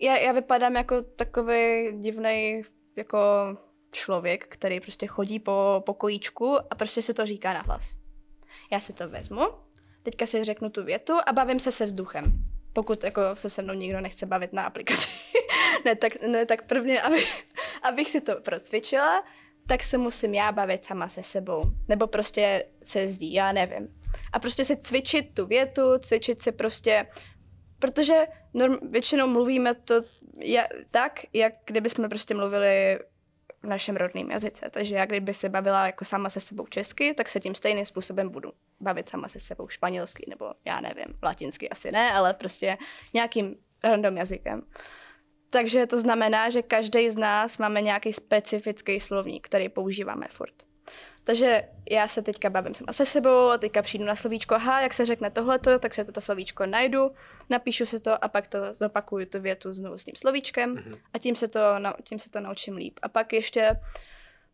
Já, 0.00 0.16
já 0.16 0.32
vypadám 0.32 0.74
jako 0.76 1.02
takový 1.02 1.92
divný 2.00 2.62
jako 2.96 3.18
člověk, 3.92 4.46
který 4.48 4.80
prostě 4.80 5.06
chodí 5.06 5.38
po 5.40 5.82
pokojíčku 5.86 6.58
a 6.72 6.74
prostě 6.74 7.02
se 7.02 7.14
to 7.14 7.26
říká 7.26 7.52
nahlas. 7.52 7.94
Já 8.70 8.80
si 8.80 8.92
to 8.92 9.08
vezmu, 9.08 9.46
teďka 10.02 10.26
si 10.26 10.44
řeknu 10.44 10.70
tu 10.70 10.84
větu 10.84 11.14
a 11.26 11.32
bavím 11.32 11.60
se 11.60 11.72
se 11.72 11.86
vzduchem. 11.86 12.24
Pokud 12.72 13.04
jako 13.04 13.20
se 13.34 13.50
se 13.50 13.62
mnou 13.62 13.74
nikdo 13.74 14.00
nechce 14.00 14.26
bavit 14.26 14.52
na 14.52 14.62
aplikaci. 14.62 15.08
ne, 15.84 15.94
tak, 15.94 16.22
ne, 16.22 16.46
tak 16.46 16.66
prvně, 16.66 17.02
aby, 17.02 17.24
abych 17.82 18.10
si 18.10 18.20
to 18.20 18.40
procvičila, 18.40 19.24
tak 19.66 19.82
se 19.82 19.98
musím 19.98 20.34
já 20.34 20.52
bavit 20.52 20.84
sama 20.84 21.08
se 21.08 21.22
sebou. 21.22 21.62
Nebo 21.88 22.06
prostě 22.06 22.64
se 22.84 23.08
zdí, 23.08 23.34
já 23.34 23.52
nevím. 23.52 23.88
A 24.32 24.38
prostě 24.38 24.64
si 24.64 24.76
cvičit 24.76 25.34
tu 25.34 25.46
větu, 25.46 25.98
cvičit 25.98 26.42
si 26.42 26.52
prostě, 26.52 27.06
protože 27.78 28.26
norm, 28.54 28.76
většinou 28.90 29.28
mluvíme 29.28 29.74
to 29.74 29.94
je, 30.36 30.68
tak, 30.90 31.20
jak 31.32 31.54
kdybychom 31.66 32.08
prostě 32.08 32.34
mluvili 32.34 32.98
v 33.64 33.68
našem 33.68 33.96
rodném 33.96 34.30
jazyce. 34.30 34.70
Takže 34.70 34.94
já 34.94 35.06
kdyby 35.06 35.34
se 35.34 35.48
bavila 35.48 35.86
jako 35.86 36.04
sama 36.04 36.30
se 36.30 36.40
sebou 36.40 36.66
česky, 36.66 37.14
tak 37.14 37.28
se 37.28 37.40
tím 37.40 37.54
stejným 37.54 37.86
způsobem 37.86 38.28
budu 38.28 38.52
bavit 38.80 39.08
sama 39.08 39.28
se 39.28 39.38
sebou 39.38 39.68
španělsky, 39.68 40.24
nebo 40.28 40.52
já 40.64 40.80
nevím, 40.80 41.18
latinsky 41.22 41.70
asi 41.70 41.92
ne, 41.92 42.12
ale 42.12 42.34
prostě 42.34 42.76
nějakým 43.14 43.56
random 43.84 44.16
jazykem. 44.16 44.62
Takže 45.50 45.86
to 45.86 46.00
znamená, 46.00 46.50
že 46.50 46.62
každý 46.62 47.10
z 47.10 47.16
nás 47.16 47.58
máme 47.58 47.80
nějaký 47.80 48.12
specifický 48.12 49.00
slovník, 49.00 49.46
který 49.46 49.68
používáme 49.68 50.26
furt. 50.30 50.73
Takže 51.24 51.68
já 51.90 52.08
se 52.08 52.22
teďka 52.22 52.50
bavím 52.50 52.74
sama 52.74 52.92
se 52.92 53.06
sebou, 53.06 53.48
a 53.50 53.58
teďka 53.58 53.82
přijdu 53.82 54.04
na 54.04 54.16
slovíčko, 54.16 54.54
aha, 54.54 54.80
jak 54.80 54.94
se 54.94 55.06
řekne 55.06 55.30
tohleto, 55.30 55.78
tak 55.78 55.94
se 55.94 56.04
toto 56.04 56.20
slovíčko 56.20 56.66
najdu, 56.66 57.10
napíšu 57.50 57.86
si 57.86 58.00
to 58.00 58.24
a 58.24 58.28
pak 58.28 58.46
to 58.46 58.58
zopakuju 58.74 59.26
tu 59.26 59.40
větu 59.40 59.74
znovu 59.74 59.98
s 59.98 60.04
tím 60.04 60.14
slovíčkem 60.16 60.70
Mhm. 60.74 60.92
a 61.12 61.18
tím 61.18 61.36
se 61.36 61.48
to, 61.48 61.60
tím 62.02 62.18
se 62.18 62.30
to 62.30 62.40
naučím 62.40 62.76
líp. 62.76 62.98
A 63.02 63.08
pak 63.08 63.32
ještě, 63.32 63.80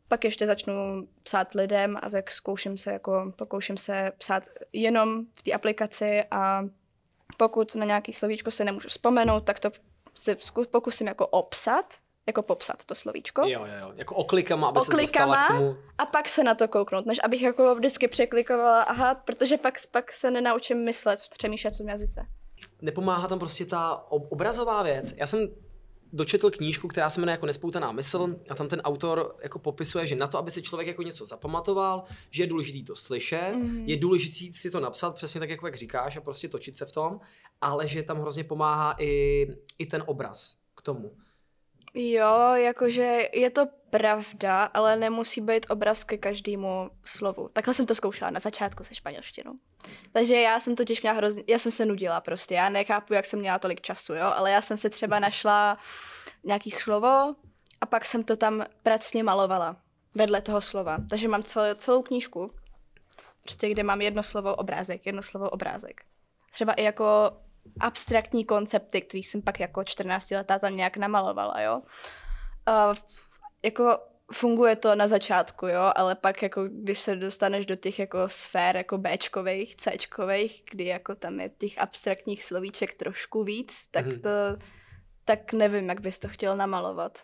pak 0.08 0.24
ještě 0.24 0.46
začnu 0.46 1.08
psát 1.22 1.54
lidem 1.54 1.96
a 2.02 2.10
tak 2.10 2.30
zkouším 2.30 2.78
se, 2.78 2.92
jako, 2.92 3.32
pokouším 3.36 3.76
se 3.76 4.12
psát 4.18 4.48
jenom 4.72 5.24
v 5.38 5.42
té 5.42 5.52
aplikaci 5.52 6.24
a 6.30 6.62
pokud 7.36 7.74
na 7.74 7.84
nějaký 7.84 8.12
slovíčko 8.12 8.50
se 8.50 8.64
nemůžu 8.64 8.88
vzpomenout, 8.88 9.40
tak 9.40 9.60
to 9.60 9.70
se 10.14 10.36
pokusím 10.70 11.06
jako 11.06 11.26
obsat, 11.26 11.94
jako 12.26 12.42
popsat 12.42 12.84
to 12.84 12.94
slovíčko. 12.94 13.42
Jo, 13.42 13.64
jo, 13.66 13.74
jo. 13.80 13.92
Jako 13.96 14.14
oklikama, 14.14 14.68
aby 14.68 14.80
se 14.80 14.92
Oklikama? 14.92 15.34
dostala 15.34 15.46
k 15.46 15.48
tomu. 15.48 15.76
A 15.98 16.06
pak 16.06 16.28
se 16.28 16.44
na 16.44 16.54
to 16.54 16.68
kouknout, 16.68 17.06
než 17.06 17.18
abych 17.24 17.42
jako 17.42 17.74
vždycky 17.74 18.08
překlikovala, 18.08 18.82
aha, 18.82 19.14
protože 19.14 19.56
pak, 19.56 19.74
pak 19.90 20.12
se 20.12 20.30
nenaučím 20.30 20.84
myslet, 20.84 21.20
přemýšlet 21.38 21.74
v 21.74 21.78
tom 21.78 21.88
jazyce. 21.88 22.26
Nepomáhá 22.82 23.28
tam 23.28 23.38
prostě 23.38 23.66
ta 23.66 24.04
ob- 24.08 24.32
obrazová 24.32 24.82
věc. 24.82 25.14
Já 25.16 25.26
jsem 25.26 25.48
dočetl 26.12 26.50
knížku, 26.50 26.88
která 26.88 27.10
se 27.10 27.20
jmenuje 27.20 27.32
jako 27.32 27.46
Nespoutaná 27.46 27.92
mysl 27.92 28.36
a 28.50 28.54
tam 28.54 28.68
ten 28.68 28.80
autor 28.80 29.36
jako 29.42 29.58
popisuje, 29.58 30.06
že 30.06 30.16
na 30.16 30.26
to, 30.26 30.38
aby 30.38 30.50
si 30.50 30.62
člověk 30.62 30.88
jako 30.88 31.02
něco 31.02 31.26
zapamatoval, 31.26 32.04
že 32.30 32.42
je 32.42 32.46
důležité 32.46 32.86
to 32.86 32.96
slyšet, 32.96 33.52
mm. 33.52 33.84
je 33.88 33.96
důležité 33.96 34.58
si 34.58 34.70
to 34.70 34.80
napsat 34.80 35.14
přesně 35.14 35.40
tak, 35.40 35.50
jako 35.50 35.66
jak 35.66 35.74
říkáš 35.74 36.16
a 36.16 36.20
prostě 36.20 36.48
točit 36.48 36.76
se 36.76 36.86
v 36.86 36.92
tom, 36.92 37.20
ale 37.60 37.88
že 37.88 38.02
tam 38.02 38.20
hrozně 38.20 38.44
pomáhá 38.44 38.94
i, 38.98 39.46
i 39.78 39.86
ten 39.86 40.02
obraz 40.06 40.56
k 40.74 40.82
tomu. 40.82 41.12
Jo, 41.94 42.54
jakože 42.54 43.28
je 43.32 43.50
to 43.50 43.66
pravda, 43.90 44.64
ale 44.64 44.96
nemusí 44.96 45.40
být 45.40 45.66
obraz 45.68 46.04
ke 46.04 46.18
každému 46.18 46.90
slovu. 47.04 47.48
Takhle 47.52 47.74
jsem 47.74 47.86
to 47.86 47.94
zkoušela 47.94 48.30
na 48.30 48.40
začátku 48.40 48.84
se 48.84 48.94
španělštinou. 48.94 49.52
Takže 50.12 50.40
já 50.40 50.60
jsem 50.60 50.76
totiž 50.76 51.02
měla 51.02 51.16
hrozně, 51.16 51.44
já 51.46 51.58
jsem 51.58 51.72
se 51.72 51.86
nudila 51.86 52.20
prostě, 52.20 52.54
já 52.54 52.68
nechápu, 52.68 53.14
jak 53.14 53.24
jsem 53.24 53.38
měla 53.38 53.58
tolik 53.58 53.80
času, 53.80 54.14
jo, 54.14 54.32
ale 54.36 54.50
já 54.50 54.60
jsem 54.60 54.76
se 54.76 54.90
třeba 54.90 55.18
našla 55.18 55.78
nějaký 56.44 56.70
slovo 56.70 57.34
a 57.80 57.86
pak 57.86 58.06
jsem 58.06 58.24
to 58.24 58.36
tam 58.36 58.64
pracně 58.82 59.22
malovala 59.22 59.76
vedle 60.14 60.40
toho 60.40 60.60
slova. 60.60 60.98
Takže 61.10 61.28
mám 61.28 61.42
celou, 61.42 61.74
celou 61.74 62.02
knížku, 62.02 62.50
prostě 63.42 63.68
kde 63.68 63.82
mám 63.82 64.00
jedno 64.00 64.22
slovo 64.22 64.54
obrázek, 64.54 65.06
jedno 65.06 65.22
slovo 65.22 65.50
obrázek. 65.50 66.00
Třeba 66.52 66.72
i 66.72 66.82
jako 66.82 67.32
abstraktní 67.80 68.44
koncepty, 68.44 69.00
který 69.00 69.22
jsem 69.22 69.42
pak 69.42 69.60
jako 69.60 69.84
14 69.84 70.30
letá 70.30 70.58
tam 70.58 70.76
nějak 70.76 70.96
namalovala, 70.96 71.60
jo. 71.60 71.82
Uh, 72.68 72.96
jako 73.62 73.98
funguje 74.32 74.76
to 74.76 74.94
na 74.94 75.08
začátku, 75.08 75.66
jo, 75.66 75.92
ale 75.96 76.14
pak 76.14 76.42
jako 76.42 76.64
když 76.68 77.00
se 77.00 77.16
dostaneš 77.16 77.66
do 77.66 77.76
těch 77.76 77.98
jako 77.98 78.18
sfér 78.26 78.76
jako 78.76 78.98
Bčkových, 78.98 79.76
Cčkových, 79.76 80.62
kdy 80.70 80.84
jako 80.84 81.14
tam 81.14 81.40
je 81.40 81.50
těch 81.58 81.78
abstraktních 81.78 82.44
slovíček 82.44 82.94
trošku 82.94 83.44
víc, 83.44 83.86
tak 83.90 84.06
Mhm. 84.06 84.20
to, 84.20 84.28
tak 85.24 85.52
nevím, 85.52 85.88
jak 85.88 86.00
bys 86.00 86.18
to 86.18 86.28
chtěl 86.28 86.56
namalovat. 86.56 87.18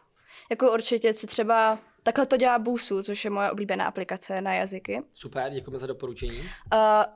Jako 0.51 0.73
určitě 0.73 1.15
si 1.15 1.27
třeba, 1.27 1.79
takhle 2.07 2.27
to 2.27 2.37
dělá 2.37 2.59
Busu, 2.59 3.03
což 3.03 3.25
je 3.25 3.31
moje 3.31 3.51
oblíbená 3.51 3.87
aplikace 3.87 4.41
na 4.41 4.55
jazyky. 4.55 5.03
Super, 5.15 5.53
děkujeme 5.53 5.79
za 5.79 5.87
doporučení. 5.87 6.39
Uh, 6.39 6.47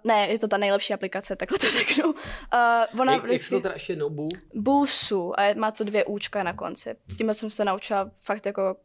ne, 0.04 0.28
je 0.28 0.38
to 0.38 0.48
ta 0.48 0.56
nejlepší 0.56 0.94
aplikace, 0.94 1.36
takhle 1.36 1.58
to 1.58 1.70
řeknu. 1.70 2.04
Uh, 2.04 3.00
ona 3.00 3.12
Jak, 3.12 3.24
jak 3.24 3.42
se 3.42 3.50
to 3.50 3.60
teda 3.60 3.74
ještě 3.74 3.92
jednou 3.92 4.10
bu? 4.10 4.28
Busu 4.54 5.40
a 5.40 5.54
má 5.54 5.70
to 5.70 5.84
dvě 5.84 6.04
účka 6.04 6.42
na 6.42 6.52
konci. 6.52 6.96
S 7.08 7.16
tím 7.16 7.34
jsem 7.34 7.50
se 7.50 7.64
naučila 7.64 8.10
fakt 8.22 8.46
jako 8.46 8.76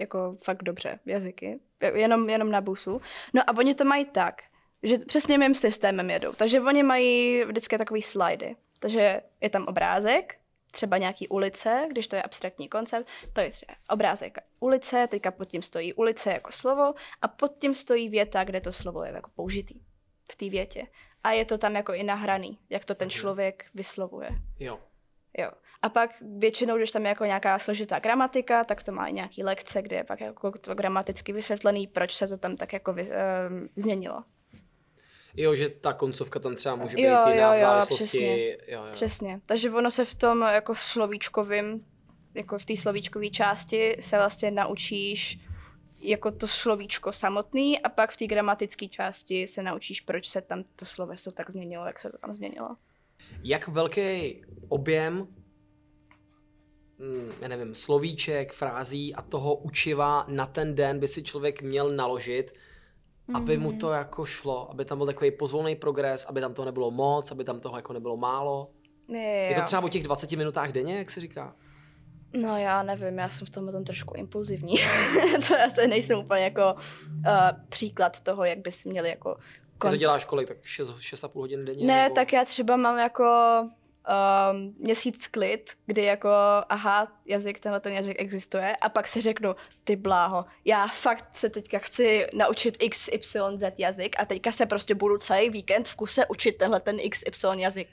jako 0.00 0.36
fakt 0.44 0.62
dobře 0.62 0.98
jazyky. 1.06 1.60
Jenom, 1.94 2.30
jenom 2.30 2.50
na 2.50 2.60
busu. 2.60 3.00
No 3.34 3.42
a 3.46 3.56
oni 3.56 3.74
to 3.74 3.84
mají 3.84 4.04
tak, 4.04 4.42
že 4.82 4.98
přesně 4.98 5.38
mým 5.38 5.54
systémem 5.54 6.10
jedou. 6.10 6.32
Takže 6.32 6.60
oni 6.60 6.82
mají 6.82 7.44
vždycky 7.44 7.78
takový 7.78 8.02
slidy. 8.02 8.56
Takže 8.80 9.20
je 9.40 9.50
tam 9.50 9.64
obrázek, 9.64 10.36
třeba 10.72 10.98
nějaký 10.98 11.28
ulice, 11.28 11.86
když 11.90 12.06
to 12.06 12.16
je 12.16 12.22
abstraktní 12.22 12.68
koncept, 12.68 13.08
to 13.32 13.40
je 13.40 13.50
třeba 13.50 13.74
obrázek 13.88 14.38
ulice, 14.60 15.06
teďka 15.10 15.30
pod 15.30 15.44
tím 15.44 15.62
stojí 15.62 15.94
ulice 15.94 16.30
jako 16.30 16.52
slovo 16.52 16.94
a 17.22 17.28
pod 17.28 17.58
tím 17.58 17.74
stojí 17.74 18.08
věta, 18.08 18.44
kde 18.44 18.60
to 18.60 18.72
slovo 18.72 19.04
je 19.04 19.12
jako 19.12 19.30
použitý 19.34 19.80
v 20.32 20.36
té 20.36 20.48
větě. 20.48 20.86
A 21.24 21.30
je 21.30 21.44
to 21.44 21.58
tam 21.58 21.76
jako 21.76 21.92
i 21.92 22.02
nahraný, 22.02 22.58
jak 22.70 22.84
to 22.84 22.94
ten 22.94 23.10
člověk 23.10 23.64
vyslovuje. 23.74 24.30
Jo. 24.58 24.78
Jo. 25.38 25.50
A 25.82 25.88
pak 25.88 26.10
většinou, 26.38 26.76
když 26.76 26.90
tam 26.90 27.02
je 27.02 27.08
jako 27.08 27.24
nějaká 27.24 27.58
složitá 27.58 27.98
gramatika, 27.98 28.64
tak 28.64 28.82
to 28.82 28.92
má 28.92 29.06
i 29.06 29.12
nějaký 29.12 29.44
lekce, 29.44 29.82
kde 29.82 29.96
je 29.96 30.04
pak 30.04 30.20
jako 30.20 30.50
to 30.50 30.74
gramaticky 30.74 31.32
vysvětlený, 31.32 31.86
proč 31.86 32.14
se 32.14 32.28
to 32.28 32.38
tam 32.38 32.56
tak 32.56 32.72
jako 32.72 32.92
vy, 32.92 33.02
um, 33.02 33.68
změnilo. 33.76 34.24
Jo, 35.36 35.54
že 35.54 35.68
ta 35.68 35.92
koncovka 35.92 36.38
tam 36.38 36.54
třeba 36.54 36.76
může 36.76 36.96
být 36.96 37.02
Jo, 37.02 37.08
jiná 37.08 37.30
jo, 37.30 37.52
v 37.52 37.54
jo, 37.54 37.60
závislosti. 37.60 38.04
přesně. 38.04 38.50
Jo, 38.50 38.56
jo. 38.68 38.92
Přesně. 38.92 39.40
Takže 39.46 39.70
ono 39.70 39.90
se 39.90 40.04
v 40.04 40.14
tom 40.14 40.42
jako 40.42 40.74
slovíčkovým, 40.74 41.86
jako 42.34 42.58
v 42.58 42.64
té 42.64 42.76
slovíčkové 42.76 43.28
části 43.30 43.96
se 44.00 44.16
vlastně 44.16 44.50
naučíš 44.50 45.38
jako 46.00 46.30
to 46.30 46.48
slovíčko 46.48 47.12
samotný 47.12 47.80
a 47.80 47.88
pak 47.88 48.10
v 48.10 48.16
té 48.16 48.26
gramatické 48.26 48.88
části 48.88 49.46
se 49.46 49.62
naučíš, 49.62 50.00
proč 50.00 50.28
se 50.28 50.40
tam 50.40 50.64
to 50.76 50.84
sloveso 50.84 51.30
tak 51.32 51.50
změnilo, 51.50 51.86
jak 51.86 51.98
se 51.98 52.10
to 52.10 52.18
tam 52.18 52.32
změnilo. 52.32 52.76
Jak 53.42 53.68
velký 53.68 54.42
objem 54.68 55.28
mm, 56.98 57.32
já 57.40 57.48
nevím, 57.48 57.74
slovíček, 57.74 58.52
frází 58.52 59.14
a 59.14 59.22
toho 59.22 59.54
učiva 59.54 60.24
na 60.28 60.46
ten 60.46 60.74
den 60.74 61.00
by 61.00 61.08
si 61.08 61.22
člověk 61.22 61.62
měl 61.62 61.90
naložit, 61.90 62.54
aby 63.34 63.58
mu 63.58 63.72
to 63.72 63.90
jako 63.90 64.24
šlo, 64.24 64.70
aby 64.70 64.84
tam 64.84 64.98
byl 64.98 65.06
takový 65.06 65.30
pozvolný 65.30 65.76
progres, 65.76 66.24
aby 66.24 66.40
tam 66.40 66.54
toho 66.54 66.66
nebylo 66.66 66.90
moc, 66.90 67.30
aby 67.30 67.44
tam 67.44 67.60
toho 67.60 67.76
jako 67.76 67.92
nebylo 67.92 68.16
málo. 68.16 68.70
Je, 69.08 69.20
Je 69.20 69.54
to 69.54 69.62
třeba 69.62 69.82
o 69.82 69.88
těch 69.88 70.02
20 70.02 70.32
minutách 70.32 70.72
denně, 70.72 70.98
jak 70.98 71.10
se 71.10 71.20
říká? 71.20 71.54
No 72.34 72.58
já 72.58 72.82
nevím, 72.82 73.18
já 73.18 73.28
jsem 73.28 73.46
v 73.46 73.50
tom 73.50 73.72
tom 73.72 73.84
trošku 73.84 74.14
impulzivní. 74.14 74.74
to 75.48 75.54
já 75.54 75.68
se 75.68 75.86
nejsem 75.86 76.18
úplně 76.18 76.44
jako 76.44 76.74
uh, 76.74 77.32
příklad 77.68 78.20
toho, 78.20 78.44
jak 78.44 78.58
bys 78.58 78.84
měli 78.84 79.08
jako 79.08 79.36
Ty 79.82 79.88
to 79.88 79.96
děláš 79.96 80.24
kolik, 80.24 80.48
tak 80.48 80.56
6, 80.62 80.90
6,5 80.90 81.30
hodin 81.34 81.64
denně? 81.64 81.86
Ne, 81.86 82.02
nebo... 82.02 82.14
tak 82.14 82.32
já 82.32 82.44
třeba 82.44 82.76
mám 82.76 82.98
jako 82.98 83.24
um, 84.08 84.74
měsíc 84.78 85.26
klid, 85.26 85.70
kdy 85.86 86.04
jako, 86.04 86.28
aha, 86.68 87.12
jazyk, 87.26 87.60
tenhle 87.60 87.80
ten 87.80 87.92
jazyk 87.92 88.16
existuje 88.20 88.76
a 88.76 88.88
pak 88.88 89.08
si 89.08 89.20
řeknu, 89.20 89.56
ty 89.84 89.96
bláho, 89.96 90.44
já 90.64 90.86
fakt 90.86 91.34
se 91.36 91.50
teďka 91.50 91.78
chci 91.78 92.26
naučit 92.34 92.78
XYZ 92.90 93.62
jazyk 93.78 94.16
a 94.20 94.24
teďka 94.24 94.52
se 94.52 94.66
prostě 94.66 94.94
budu 94.94 95.18
celý 95.18 95.50
víkend 95.50 95.88
v 95.88 95.96
kuse 95.96 96.26
učit 96.26 96.52
tenhle 96.52 96.80
ten 96.80 96.98
XY 97.10 97.46
jazyk. 97.56 97.88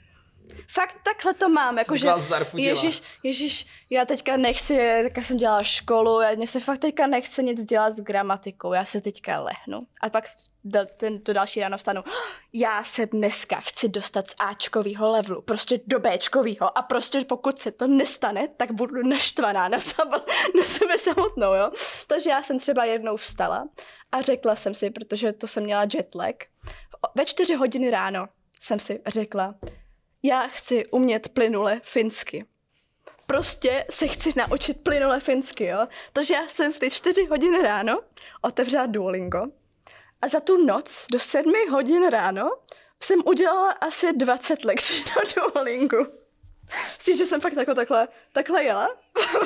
Fakt 0.68 0.96
takhle 1.02 1.34
to 1.34 1.48
mám, 1.48 1.78
jakože, 1.78 2.08
ježiš, 2.54 3.02
ježiš, 3.22 3.66
já 3.90 4.04
teďka 4.04 4.36
nechci, 4.36 4.76
teďka 5.02 5.22
jsem 5.22 5.36
dělala 5.36 5.62
školu, 5.62 6.20
já 6.20 6.34
mě 6.34 6.46
se 6.46 6.60
fakt 6.60 6.78
teďka 6.78 7.06
nechce 7.06 7.42
nic 7.42 7.64
dělat 7.64 7.92
s 7.92 8.00
gramatikou, 8.00 8.72
já 8.72 8.84
se 8.84 9.00
teďka 9.00 9.40
lehnu. 9.40 9.86
A 10.02 10.10
pak 10.10 10.24
ten, 10.96 11.20
to 11.20 11.32
další 11.32 11.60
ráno 11.60 11.78
vstanu, 11.78 12.02
já 12.52 12.84
se 12.84 13.06
dneska 13.06 13.60
chci 13.60 13.88
dostat 13.88 14.28
z 14.28 14.34
Ačkovýho 14.38 15.10
levelu, 15.10 15.42
prostě 15.42 15.80
do 15.86 16.00
Bčkovýho 16.00 16.78
a 16.78 16.82
prostě 16.82 17.24
pokud 17.24 17.58
se 17.58 17.70
to 17.70 17.86
nestane, 17.86 18.48
tak 18.48 18.72
budu 18.72 19.02
naštvaná 19.02 19.68
na, 19.68 19.80
sama, 19.80 20.16
na 20.58 20.64
sebe 20.64 20.98
samotnou, 20.98 21.54
jo. 21.54 21.70
Takže 22.06 22.30
já 22.30 22.42
jsem 22.42 22.58
třeba 22.58 22.84
jednou 22.84 23.16
vstala 23.16 23.68
a 24.12 24.22
řekla 24.22 24.56
jsem 24.56 24.74
si, 24.74 24.90
protože 24.90 25.32
to 25.32 25.46
jsem 25.46 25.64
měla 25.64 25.86
jetlag, 25.94 26.36
ve 27.14 27.24
čtyři 27.24 27.54
hodiny 27.54 27.90
ráno 27.90 28.28
jsem 28.60 28.80
si 28.80 29.00
řekla, 29.06 29.54
já 30.22 30.46
chci 30.46 30.86
umět 30.86 31.28
plynule 31.28 31.80
finsky. 31.84 32.44
Prostě 33.26 33.84
se 33.90 34.06
chci 34.08 34.32
naučit 34.36 34.80
plynule 34.80 35.20
finsky, 35.20 35.64
jo. 35.64 35.86
Takže 36.12 36.34
já 36.34 36.48
jsem 36.48 36.72
v 36.72 36.78
ty 36.78 36.90
čtyři 36.90 37.26
hodiny 37.26 37.62
ráno 37.62 38.00
otevřela 38.42 38.86
Duolingo 38.86 39.46
a 40.22 40.28
za 40.28 40.40
tu 40.40 40.66
noc 40.66 41.06
do 41.12 41.18
sedmi 41.18 41.66
hodin 41.70 42.08
ráno 42.08 42.50
jsem 43.02 43.22
udělala 43.24 43.70
asi 43.70 44.12
20 44.12 44.64
lekcí 44.64 45.04
na 45.04 45.22
Duolingu. 45.36 46.06
S 46.98 47.04
tím, 47.04 47.16
že 47.16 47.26
jsem 47.26 47.40
fakt 47.40 47.56
jako 47.56 47.74
takhle, 47.74 48.08
takhle 48.32 48.64
jela. 48.64 48.88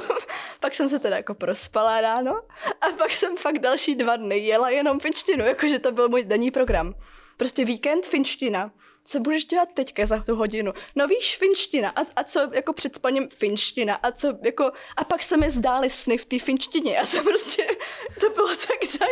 pak 0.60 0.74
jsem 0.74 0.88
se 0.88 0.98
teda 0.98 1.16
jako 1.16 1.34
prospala 1.34 2.00
ráno 2.00 2.42
a 2.80 2.86
pak 2.98 3.10
jsem 3.10 3.36
fakt 3.36 3.58
další 3.58 3.94
dva 3.94 4.16
dny 4.16 4.38
jela 4.38 4.70
jenom 4.70 5.00
finštinu, 5.00 5.44
jakože 5.44 5.78
to 5.78 5.92
byl 5.92 6.08
můj 6.08 6.24
denní 6.24 6.50
program. 6.50 6.94
Prostě 7.36 7.64
víkend 7.64 8.06
finština. 8.06 8.70
Co 9.04 9.20
budeš 9.20 9.44
dělat 9.44 9.68
teďka 9.74 10.06
za 10.06 10.22
tu 10.22 10.36
hodinu? 10.36 10.72
No 10.94 11.06
víš, 11.06 11.36
finština. 11.38 11.88
A, 11.90 12.00
a 12.16 12.24
co 12.24 12.50
jako 12.52 12.72
před 12.72 12.94
spaním 12.94 13.28
finština? 13.28 13.94
A 13.94 14.12
co 14.12 14.38
jako... 14.44 14.70
A 14.96 15.04
pak 15.04 15.22
se 15.22 15.36
mi 15.36 15.50
zdály 15.50 15.90
sny 15.90 16.18
v 16.18 16.24
té 16.26 16.38
finštině. 16.38 16.94
Já 16.94 17.06
jsem 17.06 17.24
prostě... 17.24 17.66
To 18.20 18.30
bylo 18.30 18.48
tak 18.48 18.98
zaj... 18.98 19.08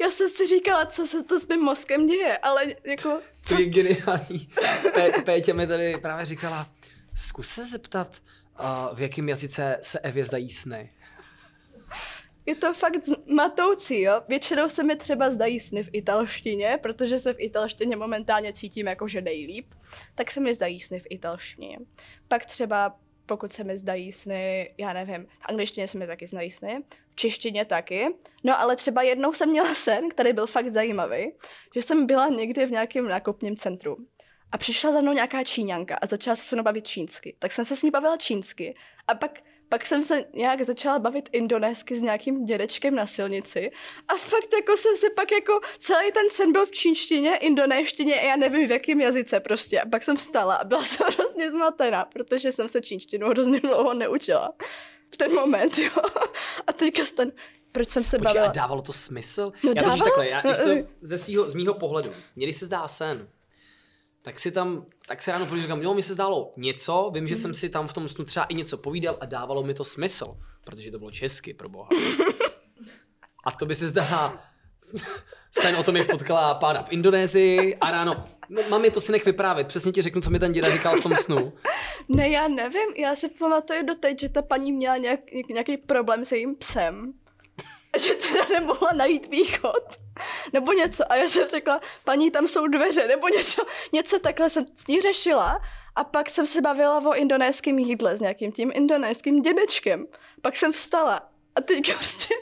Já 0.00 0.10
jsem 0.10 0.28
si 0.28 0.46
říkala, 0.46 0.86
co 0.86 1.06
se 1.06 1.22
to 1.22 1.40
s 1.40 1.48
mým 1.48 1.60
mozkem 1.60 2.06
děje, 2.06 2.38
ale 2.38 2.64
jako... 2.84 3.20
Co 3.42 3.60
je 3.60 3.66
geniální. 3.66 4.48
Péťa 5.24 5.52
mi 5.52 5.66
tady 5.66 5.98
právě 5.98 6.26
říkala, 6.26 6.66
zkus 7.14 7.48
se 7.48 7.66
zeptat, 7.66 8.16
uh, 8.60 8.96
v 8.96 9.00
jakém 9.00 9.28
jazyce 9.28 9.78
se 9.82 9.98
Evě 9.98 10.24
zdají 10.24 10.50
sny. 10.50 10.92
Je 12.46 12.54
to 12.54 12.74
fakt 12.74 13.08
matoucí, 13.26 14.00
jo. 14.00 14.22
Většinou 14.28 14.68
se 14.68 14.84
mi 14.84 14.96
třeba 14.96 15.30
zdají 15.30 15.60
sny 15.60 15.84
v 15.84 15.90
italštině, 15.92 16.78
protože 16.82 17.18
se 17.18 17.34
v 17.34 17.40
italštině 17.40 17.96
momentálně 17.96 18.52
cítím 18.52 18.86
jako, 18.86 19.08
že 19.08 19.20
nejlíp, 19.20 19.74
tak 20.14 20.30
se 20.30 20.40
mi 20.40 20.54
zdají 20.54 20.80
sny 20.80 20.98
v 20.98 21.06
italštině. 21.10 21.78
Pak 22.28 22.46
třeba 22.46 22.96
pokud 23.26 23.52
se 23.52 23.64
mi 23.64 23.78
zdají 23.78 24.12
sny, 24.12 24.74
já 24.78 24.92
nevím, 24.92 25.26
v 25.26 25.46
angličtině 25.48 25.88
se 25.88 25.98
mi 25.98 26.06
taky 26.06 26.26
zdají 26.26 26.50
sny, 26.50 26.82
v 27.10 27.16
češtině 27.16 27.64
taky. 27.64 28.08
No 28.44 28.60
ale 28.60 28.76
třeba 28.76 29.02
jednou 29.02 29.32
jsem 29.32 29.50
měla 29.50 29.74
sen, 29.74 30.08
který 30.08 30.32
byl 30.32 30.46
fakt 30.46 30.72
zajímavý, 30.72 31.32
že 31.74 31.82
jsem 31.82 32.06
byla 32.06 32.28
někdy 32.28 32.66
v 32.66 32.70
nějakém 32.70 33.08
nákupním 33.08 33.56
centru. 33.56 33.96
A 34.52 34.58
přišla 34.58 34.92
za 34.92 35.00
mnou 35.00 35.12
nějaká 35.12 35.44
číňanka 35.44 35.96
a 36.02 36.06
začala 36.06 36.36
se 36.36 36.42
se 36.42 36.56
mnou 36.56 36.62
bavit 36.62 36.86
čínsky. 36.86 37.36
Tak 37.38 37.52
jsem 37.52 37.64
se 37.64 37.76
s 37.76 37.82
ní 37.82 37.90
bavila 37.90 38.16
čínsky 38.16 38.74
a 39.08 39.14
pak 39.14 39.40
pak 39.72 39.86
jsem 39.86 40.02
se 40.02 40.24
nějak 40.34 40.62
začala 40.62 40.98
bavit 40.98 41.28
indonésky 41.32 41.96
s 41.96 42.02
nějakým 42.02 42.44
dědečkem 42.44 42.94
na 42.94 43.06
silnici 43.06 43.70
a 44.08 44.14
fakt 44.14 44.52
jako 44.52 44.76
jsem 44.76 44.96
se 44.96 45.10
pak 45.10 45.32
jako, 45.32 45.60
celý 45.78 46.12
ten 46.12 46.30
sen 46.30 46.52
byl 46.52 46.66
v 46.66 46.70
čínštině, 46.70 47.36
indonéštině 47.36 48.20
a 48.20 48.24
já 48.24 48.36
nevím 48.36 48.68
v 48.68 48.70
jakém 48.70 49.00
jazyce 49.00 49.40
prostě. 49.40 49.80
A 49.80 49.88
pak 49.88 50.02
jsem 50.02 50.16
vstala 50.16 50.54
a 50.54 50.64
byla 50.64 50.84
jsem 50.84 51.06
hrozně 51.06 51.50
zmatená, 51.50 52.04
protože 52.04 52.52
jsem 52.52 52.68
se 52.68 52.80
čínštinu 52.80 53.28
hrozně 53.28 53.60
dlouho 53.60 53.94
neučila. 53.94 54.52
V 55.14 55.16
ten 55.16 55.34
moment, 55.34 55.78
jo. 55.78 56.02
A 56.66 56.72
teďka 56.72 57.02
ten, 57.16 57.32
proč 57.72 57.90
jsem 57.90 58.04
se 58.04 58.18
Počkej, 58.18 58.34
bavila? 58.34 58.46
a 58.46 58.52
dávalo 58.52 58.82
to 58.82 58.92
smysl? 58.92 59.52
No 59.62 59.72
já 59.76 59.82
dávalo. 59.82 60.04
takhle, 60.04 60.28
já, 60.28 60.40
když 60.40 60.56
to, 60.56 60.88
ze, 61.00 61.18
svýho, 61.18 61.48
z 61.48 61.54
mýho 61.54 61.74
pohledu, 61.74 62.12
mě 62.36 62.46
když 62.46 62.56
se 62.56 62.66
zdá 62.66 62.88
sen, 62.88 63.28
tak 64.22 64.40
si 64.40 64.50
tam, 64.50 64.86
tak 65.12 65.22
se 65.22 65.32
ráno 65.32 65.44
probudím, 65.44 65.62
říkám, 65.62 65.82
jo, 65.82 65.94
mi 65.94 66.02
se 66.02 66.12
zdálo 66.12 66.52
něco, 66.56 67.10
vím, 67.14 67.26
že 67.26 67.36
jsem 67.36 67.54
si 67.54 67.68
tam 67.68 67.88
v 67.88 67.92
tom 67.92 68.08
snu 68.08 68.24
třeba 68.24 68.46
i 68.46 68.54
něco 68.54 68.78
povídal 68.78 69.16
a 69.20 69.26
dávalo 69.26 69.62
mi 69.62 69.74
to 69.74 69.84
smysl, 69.84 70.36
protože 70.64 70.90
to 70.90 70.98
bylo 70.98 71.10
česky, 71.10 71.54
pro 71.54 71.68
boha. 71.68 71.88
A 73.44 73.50
to 73.50 73.66
by 73.66 73.74
se 73.74 73.86
zdá 73.86 74.04
sen 75.50 75.76
o 75.76 75.82
tom, 75.82 75.96
jak 75.96 76.10
potkala 76.10 76.54
pána 76.54 76.82
v 76.82 76.92
Indonésii 76.92 77.76
a 77.76 77.90
ráno, 77.90 78.24
no, 78.48 78.62
mami, 78.70 78.90
to 78.90 79.00
si 79.00 79.12
nech 79.12 79.24
vyprávět, 79.24 79.66
přesně 79.66 79.92
ti 79.92 80.02
řeknu, 80.02 80.20
co 80.20 80.30
mi 80.30 80.38
ten 80.38 80.52
děda 80.52 80.70
říkal 80.70 80.96
v 80.96 81.02
tom 81.02 81.16
snu. 81.16 81.52
Ne, 82.08 82.28
já 82.28 82.48
nevím, 82.48 82.94
já 82.96 83.16
si 83.16 83.28
pamatuju 83.28 83.86
doteď, 83.86 84.20
že 84.20 84.28
ta 84.28 84.42
paní 84.42 84.72
měla 84.72 84.96
nějak, 84.96 85.20
nějaký 85.48 85.76
problém 85.76 86.24
se 86.24 86.36
jejím 86.36 86.56
psem. 86.56 87.12
A 87.94 87.98
Že 87.98 88.14
teda 88.14 88.44
nemohla 88.50 88.90
najít 88.96 89.26
východ. 89.30 89.84
Nebo 90.52 90.72
něco. 90.72 91.12
A 91.12 91.16
já 91.16 91.28
jsem 91.28 91.48
řekla, 91.48 91.80
paní, 92.04 92.30
tam 92.30 92.48
jsou 92.48 92.66
dveře. 92.66 93.08
Nebo 93.08 93.28
něco, 93.28 93.62
něco 93.92 94.18
takhle 94.18 94.50
jsem 94.50 94.64
s 94.74 94.86
ní 94.86 95.00
řešila. 95.00 95.60
A 95.96 96.04
pak 96.04 96.30
jsem 96.30 96.46
se 96.46 96.60
bavila 96.60 96.98
o 96.98 97.14
indonéském 97.14 97.78
jídle 97.78 98.16
s 98.16 98.20
nějakým 98.20 98.52
tím 98.52 98.72
indonéským 98.74 99.42
dědečkem. 99.42 100.06
Pak 100.42 100.56
jsem 100.56 100.72
vstala. 100.72 101.28
A 101.56 101.60
teďka 101.60 101.92
prostě, 101.94 102.34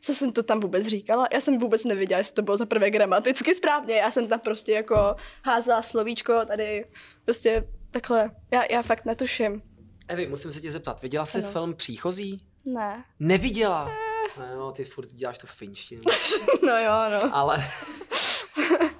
co 0.00 0.14
jsem 0.14 0.32
to 0.32 0.42
tam 0.42 0.60
vůbec 0.60 0.86
říkala? 0.86 1.26
Já 1.32 1.40
jsem 1.40 1.58
vůbec 1.58 1.84
nevěděla, 1.84 2.18
jestli 2.18 2.34
to 2.34 2.42
bylo 2.42 2.56
za 2.56 2.66
prvé 2.66 2.90
gramaticky 2.90 3.54
správně. 3.54 3.94
Já 3.94 4.10
jsem 4.10 4.28
tam 4.28 4.40
prostě 4.40 4.72
jako 4.72 5.16
házela 5.44 5.82
slovíčko 5.82 6.44
tady, 6.46 6.84
prostě 7.24 7.68
takhle. 7.90 8.30
Já, 8.50 8.62
já 8.70 8.82
fakt 8.82 9.04
netuším. 9.04 9.62
Evi, 10.08 10.26
musím 10.26 10.52
se 10.52 10.60
tě 10.60 10.70
zeptat, 10.70 11.02
viděla 11.02 11.26
jsi 11.26 11.38
Ano. 11.38 11.52
film 11.52 11.74
Příchozí? 11.74 12.46
Ne. 12.64 13.04
Neviděla. 13.20 13.90
No 14.38 14.46
jo, 14.54 14.72
ty 14.76 14.84
furt 14.84 15.08
děláš 15.12 15.38
tu 15.38 15.46
finštinu. 15.46 16.02
No 16.66 16.78
jo, 16.78 16.92
no. 17.22 17.34
Ale 17.36 17.64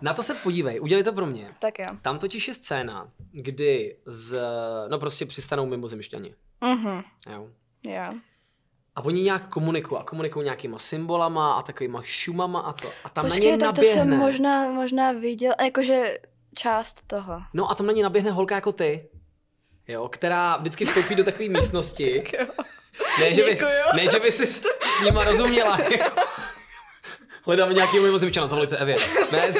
na 0.00 0.14
to 0.14 0.22
se 0.22 0.34
podívej, 0.34 0.80
udělej 0.80 1.04
to 1.04 1.12
pro 1.12 1.26
mě. 1.26 1.54
Tak 1.58 1.78
jo. 1.78 1.86
Tam 2.02 2.18
totiž 2.18 2.48
je 2.48 2.54
scéna, 2.54 3.08
kdy 3.32 3.96
z, 4.06 4.38
no 4.88 4.98
prostě 4.98 5.26
přistanou 5.26 5.66
mimozemšťani. 5.66 6.34
Mhm. 6.60 7.02
Jo. 7.32 7.48
Jo. 7.86 8.04
A 8.96 9.04
oni 9.04 9.22
nějak 9.22 9.48
komunikují 9.48 10.00
a 10.00 10.04
komunikují 10.04 10.44
nějakýma 10.44 10.78
symbolama 10.78 11.54
a 11.54 11.62
takovýma 11.62 12.02
šumama 12.02 12.60
a 12.60 12.72
to. 12.72 12.90
A 13.04 13.08
tam 13.08 13.28
na 13.28 13.34
ně 13.34 13.40
Počkej, 13.40 13.50
tak 13.58 13.60
to 13.60 13.66
naběhne. 13.66 14.02
jsem 14.12 14.18
možná, 14.18 14.72
možná 14.72 15.12
viděl, 15.12 15.54
jakože 15.64 16.18
část 16.54 17.02
toho. 17.06 17.42
No 17.54 17.70
a 17.70 17.74
tam 17.74 17.86
na 17.86 17.92
ně 17.92 18.02
naběhne 18.02 18.30
holka 18.30 18.54
jako 18.54 18.72
ty. 18.72 19.08
Jo, 19.88 20.08
která 20.08 20.56
vždycky 20.56 20.84
vstoupí 20.84 21.14
do 21.14 21.24
takové 21.24 21.48
místnosti. 21.48 22.24
Jo. 22.40 22.46
Ne, 23.20 23.34
že 23.34 23.44
by, 23.44 23.58
ne, 23.94 24.10
že 24.10 24.20
by 24.20 24.32
si 24.32 24.46
s, 24.46 24.60
s 24.82 25.00
nima 25.04 25.24
rozuměla. 25.24 25.78
Jako. 25.90 26.20
Hledáme 27.46 27.74
nějaký 27.74 28.00
mimozemšťana, 28.00 28.46
zavolejte 28.46 28.76
Evě. 28.76 28.96
Ne, 29.32 29.52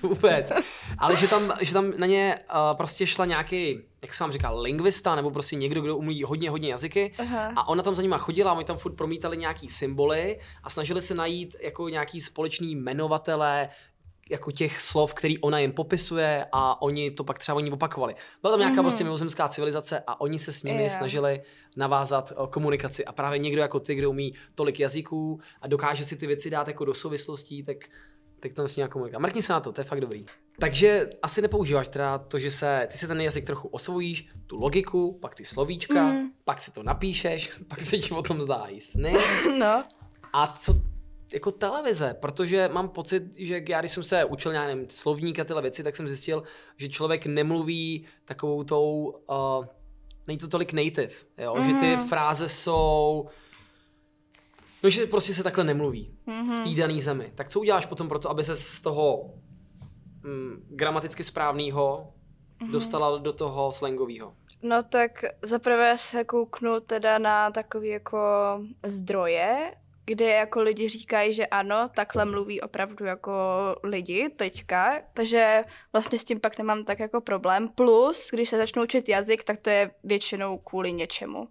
to 0.00 0.08
vůbec. 0.08 0.52
Ale 0.98 1.16
že 1.16 1.28
tam, 1.28 1.52
že 1.60 1.72
tam 1.72 1.92
na 1.96 2.06
ně 2.06 2.38
uh, 2.54 2.76
prostě 2.76 3.06
šla 3.06 3.24
nějaký, 3.24 3.80
jak 4.02 4.14
se 4.14 4.24
vám 4.24 4.32
říká, 4.32 4.50
lingvista, 4.50 5.14
nebo 5.14 5.30
prostě 5.30 5.56
někdo, 5.56 5.80
kdo 5.80 5.96
umí 5.96 6.22
hodně, 6.22 6.50
hodně 6.50 6.70
jazyky. 6.70 7.14
Aha. 7.18 7.52
A 7.56 7.68
ona 7.68 7.82
tam 7.82 7.94
za 7.94 8.02
nima 8.02 8.18
chodila, 8.18 8.52
oni 8.52 8.64
tam 8.64 8.76
furt 8.76 8.92
promítali 8.92 9.36
nějaký 9.36 9.68
symboly 9.68 10.40
a 10.62 10.70
snažili 10.70 11.02
se 11.02 11.14
najít 11.14 11.56
jako 11.60 11.88
nějaký 11.88 12.20
společný 12.20 12.74
jmenovatele, 12.74 13.68
jako 14.30 14.50
těch 14.50 14.80
slov, 14.80 15.14
který 15.14 15.38
ona 15.38 15.58
jim 15.58 15.72
popisuje 15.72 16.46
a 16.52 16.82
oni 16.82 17.10
to 17.10 17.24
pak 17.24 17.38
třeba 17.38 17.56
oni 17.56 17.70
opakovali. 17.70 18.14
Byla 18.42 18.52
tam 18.52 18.60
nějaká 18.60 18.74
Mhm. 18.74 18.84
prostě 18.84 19.04
mimozemská 19.04 19.48
civilizace 19.48 20.02
a 20.06 20.20
oni 20.20 20.38
se 20.38 20.52
s 20.52 20.62
nimi 20.62 20.82
Jo. 20.82 20.90
snažili 20.90 21.42
navázat 21.76 22.32
eh, 22.32 22.46
komunikaci. 22.50 23.04
A 23.04 23.12
právě 23.12 23.38
někdo 23.38 23.60
jako 23.62 23.80
ty, 23.80 23.94
kdo 23.94 24.10
umí 24.10 24.34
tolik 24.54 24.80
jazyků 24.80 25.40
a 25.62 25.66
dokáže 25.66 26.04
si 26.04 26.16
ty 26.16 26.26
věci 26.26 26.50
dát 26.50 26.68
jako 26.68 26.84
do 26.84 26.94
souvislostí, 26.94 27.62
tak, 27.62 27.76
tak 28.40 28.52
to 28.52 28.68
s 28.68 28.76
ním 28.76 28.88
komunikuje. 28.88 29.18
Mrkni 29.20 29.42
se 29.42 29.52
na 29.52 29.60
to, 29.60 29.72
to 29.72 29.80
je 29.80 29.84
fakt 29.84 30.00
dobrý. 30.00 30.26
Takže 30.58 31.10
asi 31.22 31.42
nepoužíváš 31.42 31.88
teda 31.88 32.18
to, 32.18 32.38
že 32.38 32.50
se, 32.50 32.86
ty 32.90 32.98
si 32.98 33.06
ten 33.06 33.20
jazyk 33.20 33.44
trochu 33.44 33.68
osvojíš, 33.68 34.28
tu 34.46 34.56
logiku, 34.60 35.18
pak 35.22 35.34
ty 35.34 35.44
slovíčka, 35.44 36.02
Mhm. 36.08 36.26
pak 36.44 36.60
si 36.60 36.70
to 36.72 36.82
napíšeš, 36.82 37.52
pak 37.68 37.82
se 37.82 37.98
ti 37.98 38.10
o 38.14 38.22
tom 38.22 38.40
zdájí 38.42 38.80
sny. 38.80 39.12
No. 39.58 39.84
A 40.32 40.46
co 40.46 40.74
jako 41.32 41.52
televize, 41.52 42.16
protože 42.20 42.68
mám 42.72 42.88
pocit, 42.88 43.22
že 43.36 43.62
já 43.68 43.80
když 43.80 43.92
jsem 43.92 44.02
se 44.02 44.24
učil 44.24 44.52
já 44.52 44.64
nevím, 44.66 44.86
slovník 44.90 45.38
a 45.38 45.44
tyhle 45.44 45.62
věci, 45.62 45.82
tak 45.82 45.96
jsem 45.96 46.08
zjistil, 46.08 46.42
že 46.76 46.88
člověk 46.88 47.26
nemluví 47.26 48.04
takovou 48.24 48.64
tou, 48.64 49.14
uh, 49.58 49.64
není 50.26 50.38
to 50.38 50.48
tolik 50.48 50.72
native, 50.72 51.08
jo? 51.38 51.54
Mm. 51.58 51.62
že 51.66 51.74
ty 51.80 51.96
Mhm. 51.96 52.08
fráze 52.08 52.48
jsou, 52.48 53.26
no 54.82 54.90
že 54.90 55.06
prostě 55.06 55.34
se 55.34 55.42
takhle 55.42 55.64
nemluví 55.64 56.14
Mhm. 56.26 56.52
v 56.60 56.64
té 56.68 56.80
dané 56.80 57.00
zemi. 57.00 57.32
Tak 57.34 57.48
co 57.48 57.60
uděláš 57.60 57.86
potom 57.86 58.08
pro 58.08 58.18
to, 58.18 58.30
aby 58.30 58.44
se 58.44 58.54
z 58.54 58.80
toho 58.80 59.34
mm, 60.22 60.66
gramaticky 60.70 61.24
správného 61.24 62.12
Mhm. 62.62 62.72
dostala 62.72 63.18
do 63.18 63.32
toho 63.32 63.72
slangového? 63.72 64.34
No 64.62 64.82
tak 64.82 65.24
zaprvé 65.42 65.98
se 65.98 66.24
kouknu 66.24 66.80
teda 66.80 67.18
na 67.18 67.50
takový 67.50 67.88
jako 67.88 68.18
zdroje, 68.86 69.74
kde 70.06 70.24
jako 70.30 70.62
lidi 70.62 70.88
říkají, 70.88 71.32
že 71.34 71.46
ano, 71.46 71.88
takhle 71.96 72.24
mluví 72.24 72.60
opravdu 72.60 73.04
jako 73.04 73.32
lidi 73.82 74.28
teďka, 74.36 75.02
takže 75.14 75.64
vlastně 75.92 76.18
s 76.18 76.24
tím 76.24 76.40
pak 76.40 76.58
nemám 76.58 76.84
tak 76.84 76.98
jako 76.98 77.20
problém. 77.20 77.68
Plus, 77.68 78.30
když 78.32 78.48
se 78.48 78.56
začnu 78.56 78.82
učit 78.82 79.08
jazyk, 79.08 79.44
tak 79.44 79.58
to 79.58 79.70
je 79.70 79.90
většinou 80.04 80.58
kvůli 80.58 80.92
něčemu. 80.92 81.48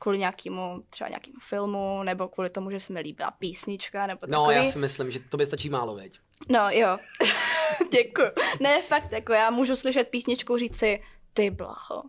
Kvůli 0.00 0.18
nějakému, 0.18 0.82
třeba 0.90 1.08
nějakému 1.08 1.36
filmu, 1.42 2.02
nebo 2.02 2.28
kvůli 2.28 2.50
tomu, 2.50 2.70
že 2.70 2.80
se 2.80 2.92
mi 2.92 3.00
líbila 3.00 3.30
písnička, 3.30 4.06
nebo 4.06 4.20
No, 4.26 4.38
takový. 4.46 4.56
já 4.56 4.64
si 4.64 4.78
myslím, 4.78 5.10
že 5.10 5.20
to 5.20 5.36
by 5.36 5.46
stačí 5.46 5.70
málo, 5.70 5.94
veď. 5.94 6.20
No 6.48 6.70
jo, 6.70 6.98
děkuji. 7.92 8.28
Ne, 8.60 8.82
fakt, 8.82 9.12
jako 9.12 9.32
já 9.32 9.50
můžu 9.50 9.76
slyšet 9.76 10.08
písničku, 10.08 10.56
říct 10.56 10.78
si, 10.78 11.02
ty 11.32 11.50
blaho, 11.50 12.02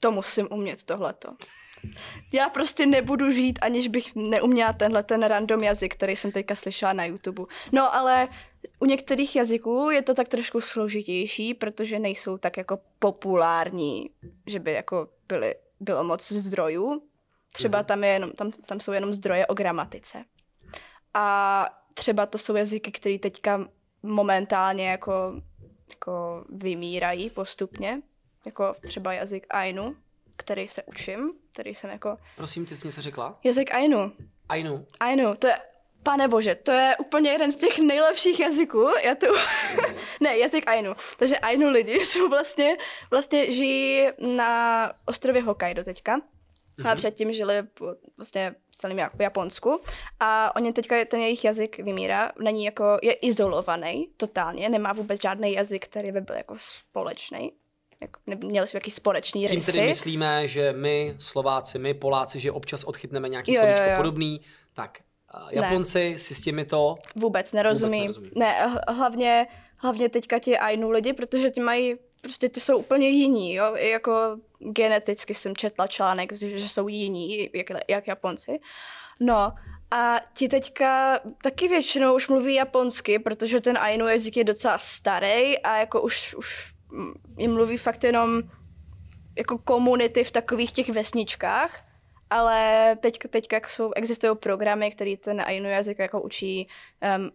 to 0.00 0.12
musím 0.12 0.48
umět 0.50 0.82
tohleto. 0.82 1.28
Já 2.32 2.48
prostě 2.48 2.86
nebudu 2.86 3.30
žít, 3.30 3.58
aniž 3.62 3.88
bych 3.88 4.14
neuměla 4.14 4.72
tenhle 4.72 5.02
ten 5.02 5.22
random 5.22 5.62
jazyk, 5.62 5.94
který 5.94 6.16
jsem 6.16 6.32
teďka 6.32 6.54
slyšela 6.54 6.92
na 6.92 7.04
YouTube. 7.04 7.42
No 7.72 7.94
ale 7.94 8.28
u 8.78 8.86
některých 8.86 9.36
jazyků 9.36 9.90
je 9.90 10.02
to 10.02 10.14
tak 10.14 10.28
trošku 10.28 10.60
složitější, 10.60 11.54
protože 11.54 11.98
nejsou 11.98 12.38
tak 12.38 12.56
jako 12.56 12.78
populární, 12.98 14.10
že 14.46 14.58
by 14.58 14.72
jako 14.72 15.08
byly, 15.28 15.54
bylo 15.80 16.04
moc 16.04 16.32
zdrojů. 16.32 17.02
Třeba 17.52 17.78
Mhm. 17.78 17.86
tam, 17.86 18.04
je 18.04 18.10
jenom, 18.10 18.30
tam, 18.32 18.52
tam 18.52 18.80
jsou 18.80 18.92
jenom 18.92 19.14
zdroje 19.14 19.46
o 19.46 19.54
gramatice. 19.54 20.24
A 21.14 21.66
třeba 21.94 22.26
to 22.26 22.38
jsou 22.38 22.56
jazyky, 22.56 22.92
které 22.92 23.18
teďka 23.18 23.68
momentálně 24.02 24.88
jako, 24.88 25.12
jako 25.90 26.44
vymírají 26.48 27.30
postupně, 27.30 28.02
jako 28.46 28.74
třeba 28.80 29.12
jazyk 29.12 29.46
Ainu, 29.50 29.96
který 30.36 30.68
se 30.68 30.82
učím, 30.82 31.32
který 31.52 31.74
jsem 31.74 31.90
jako... 31.90 32.16
Prosím, 32.36 32.66
ty 32.66 32.76
jsi 32.76 32.86
něco 32.86 33.02
řekla? 33.02 33.38
Jazyk 33.44 33.74
Ainu. 33.74 34.12
Ainu. 34.48 34.86
Ainu, 35.00 35.34
to 35.38 35.46
je, 35.46 35.58
pane 36.02 36.28
bože, 36.28 36.54
to 36.54 36.72
je 36.72 36.96
úplně 36.96 37.30
jeden 37.30 37.52
z 37.52 37.56
těch 37.56 37.78
nejlepších 37.78 38.40
jazyků. 38.40 38.88
Já 39.04 39.14
tu... 39.14 39.26
ne, 40.20 40.38
jazyk 40.38 40.68
Ainu. 40.68 40.94
Takže 41.18 41.38
Ainu 41.38 41.70
lidi 41.70 41.92
jsou 42.04 42.28
vlastně, 42.28 42.76
vlastně 43.10 43.52
žijí 43.52 44.08
na 44.36 44.92
ostrově 45.04 45.42
Hokkaido 45.42 45.84
teďka. 45.84 46.20
A 46.84 46.94
předtím 46.94 47.32
žili 47.32 47.62
po- 47.62 47.94
vlastně 48.18 48.54
v 48.70 48.76
celém 48.76 48.98
Japonsku. 49.18 49.80
A 50.20 50.56
oni 50.56 50.72
teďka, 50.72 51.04
ten 51.04 51.20
jejich 51.20 51.44
jazyk 51.44 51.78
vymírá, 51.78 52.32
není 52.42 52.64
jako, 52.64 52.98
je 53.02 53.12
izolovaný 53.12 54.08
totálně, 54.16 54.68
nemá 54.68 54.92
vůbec 54.92 55.22
žádný 55.22 55.52
jazyk, 55.52 55.84
který 55.84 56.12
by 56.12 56.20
byl 56.20 56.36
jako 56.36 56.54
společný. 56.58 57.52
Jako, 58.02 58.20
neměli 58.26 58.68
jsme 58.68 58.76
jaký 58.76 58.90
společný 58.90 59.46
Tím 59.46 59.56
rysy. 59.56 59.72
tedy 59.72 59.86
myslíme, 59.86 60.48
že 60.48 60.72
my, 60.72 61.14
Slováci, 61.18 61.78
my, 61.78 61.94
Poláci, 61.94 62.40
že 62.40 62.52
občas 62.52 62.84
odchytneme 62.84 63.28
nějaký 63.28 63.52
Jo, 63.52 63.60
jo, 63.60 63.66
slovíčko 63.66 63.90
jo. 63.90 63.96
podobný, 63.96 64.40
tak 64.74 64.98
Japonci 65.50 66.14
si 66.18 66.34
s 66.34 66.40
těmi 66.40 66.64
to... 66.64 66.96
Vůbec 67.16 67.52
nerozumí. 67.52 68.00
Vůbec 68.00 68.16
nerozumí. 68.16 68.30
Ne, 68.34 68.66
hl- 68.66 68.94
hlavně, 68.94 69.46
hlavně 69.76 70.08
teďka 70.08 70.38
ti 70.38 70.58
Ainu 70.58 70.90
lidi, 70.90 71.12
protože 71.12 71.50
ti 71.50 71.60
mají, 71.60 71.94
prostě 72.20 72.48
ty 72.48 72.60
jsou 72.60 72.78
úplně 72.78 73.08
jiní, 73.08 73.54
jo, 73.54 73.76
I 73.76 73.90
jako 73.90 74.36
geneticky 74.58 75.34
jsem 75.34 75.56
četla 75.56 75.86
článek, 75.86 76.32
že 76.32 76.68
jsou 76.68 76.88
jiní, 76.88 77.50
jak, 77.54 77.66
jak 77.88 78.06
Japonci. 78.06 78.58
No, 79.20 79.52
a 79.90 80.20
ti 80.34 80.48
teďka 80.48 81.20
taky 81.42 81.68
většinou 81.68 82.14
už 82.14 82.28
mluví 82.28 82.54
japonsky, 82.54 83.18
protože 83.18 83.60
ten 83.60 83.78
Ainu 83.78 84.08
jazyk 84.08 84.36
je 84.36 84.44
docela 84.44 84.78
starý 84.78 85.58
a 85.58 85.76
jako 85.76 86.02
už, 86.02 86.34
už 86.34 86.75
jim 87.38 87.54
mluví 87.54 87.76
fakt 87.76 88.04
jenom 88.04 88.42
jako 89.36 89.58
komunity 89.58 90.24
v 90.24 90.30
takových 90.30 90.72
těch 90.72 90.88
vesničkách, 90.88 91.84
ale 92.30 92.96
teď, 93.00 93.18
teďka 93.30 93.60
jsou, 93.68 93.92
existují 93.96 94.36
programy, 94.36 94.90
které 94.90 95.16
ten 95.16 95.40
Ainu 95.40 95.68
jazyk 95.68 95.98
jako 95.98 96.20
učí 96.20 96.68
um, 97.18 97.30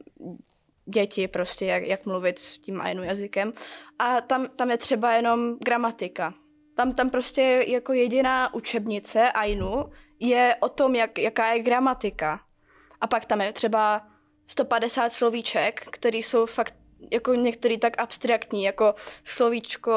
děti 0.85 1.27
prostě, 1.27 1.65
jak, 1.65 1.83
jak 1.83 2.05
mluvit 2.05 2.39
tím 2.39 2.81
Ainu 2.81 3.03
jazykem. 3.03 3.53
A 3.99 4.21
tam, 4.21 4.47
tam 4.55 4.71
je 4.71 4.77
třeba 4.77 5.13
jenom 5.13 5.57
gramatika. 5.59 6.33
Tam, 6.75 6.93
tam 6.93 7.09
prostě 7.09 7.65
jako 7.67 7.93
jediná 7.93 8.53
učebnice 8.53 9.31
Ainu 9.31 9.91
je 10.19 10.55
o 10.59 10.69
tom, 10.69 10.95
jak, 10.95 11.17
jaká 11.17 11.53
je 11.53 11.59
gramatika. 11.59 12.39
A 13.01 13.07
pak 13.07 13.25
tam 13.25 13.41
je 13.41 13.53
třeba 13.53 14.07
150 14.45 15.13
slovíček, 15.13 15.87
které 15.91 16.17
jsou 16.17 16.45
fakt 16.45 16.75
jako 17.11 17.33
některý 17.33 17.77
tak 17.77 18.01
abstraktní, 18.01 18.63
jako 18.63 18.95
slovíčko 19.25 19.93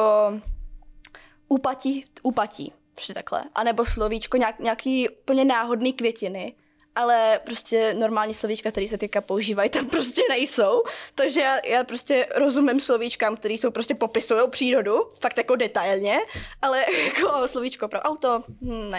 upatí, 1.47 2.05
upatí, 2.23 2.73
prostě 2.93 3.13
takhle. 3.13 3.43
A 3.55 3.63
nebo 3.63 3.85
slovíčko 3.85 4.37
nějak, 4.37 4.59
nějaký 4.59 5.09
úplně 5.09 5.45
náhodný 5.45 5.93
květiny, 5.93 6.55
ale 6.95 7.39
prostě 7.45 7.93
normální 7.93 8.33
slovíčka, 8.33 8.71
které 8.71 8.87
se 8.87 8.97
teďka 8.97 9.21
používají, 9.21 9.69
tam 9.69 9.87
prostě 9.89 10.21
nejsou. 10.29 10.83
Takže 11.15 11.41
já, 11.41 11.57
já 11.65 11.83
prostě 11.83 12.27
rozumím 12.35 12.79
slovíčkám, 12.79 13.35
které 13.35 13.53
jsou 13.53 13.71
prostě 13.71 13.95
popisují 13.95 14.49
přírodu, 14.49 15.11
fakt 15.19 15.37
jako 15.37 15.55
detailně, 15.55 16.17
ale 16.61 16.85
jako 17.05 17.47
slovíčko 17.47 17.87
pro 17.87 17.99
auto 17.99 18.43
hm, 18.61 18.91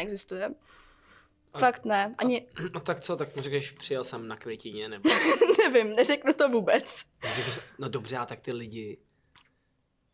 neexistuje. 1.61 1.73
Fakt 1.73 1.85
ne, 1.85 2.15
ani 2.19 2.47
No 2.75 2.81
tak 2.81 3.01
co, 3.01 3.17
tak 3.17 3.37
mu 3.37 3.43
řekneš, 3.43 3.71
přijel 3.71 4.05
jsem 4.05 4.29
na 4.29 4.37
květině, 4.37 4.89
nebo 4.89 5.09
nevím, 5.59 5.95
neřeknu 5.95 6.33
to 6.33 6.49
vůbec. 6.49 7.05
řekneš, 7.35 7.59
no 7.79 7.89
dobře, 7.89 8.17
a 8.17 8.27
tak 8.27 8.41
ty 8.41 8.53
lidi, 8.53 8.99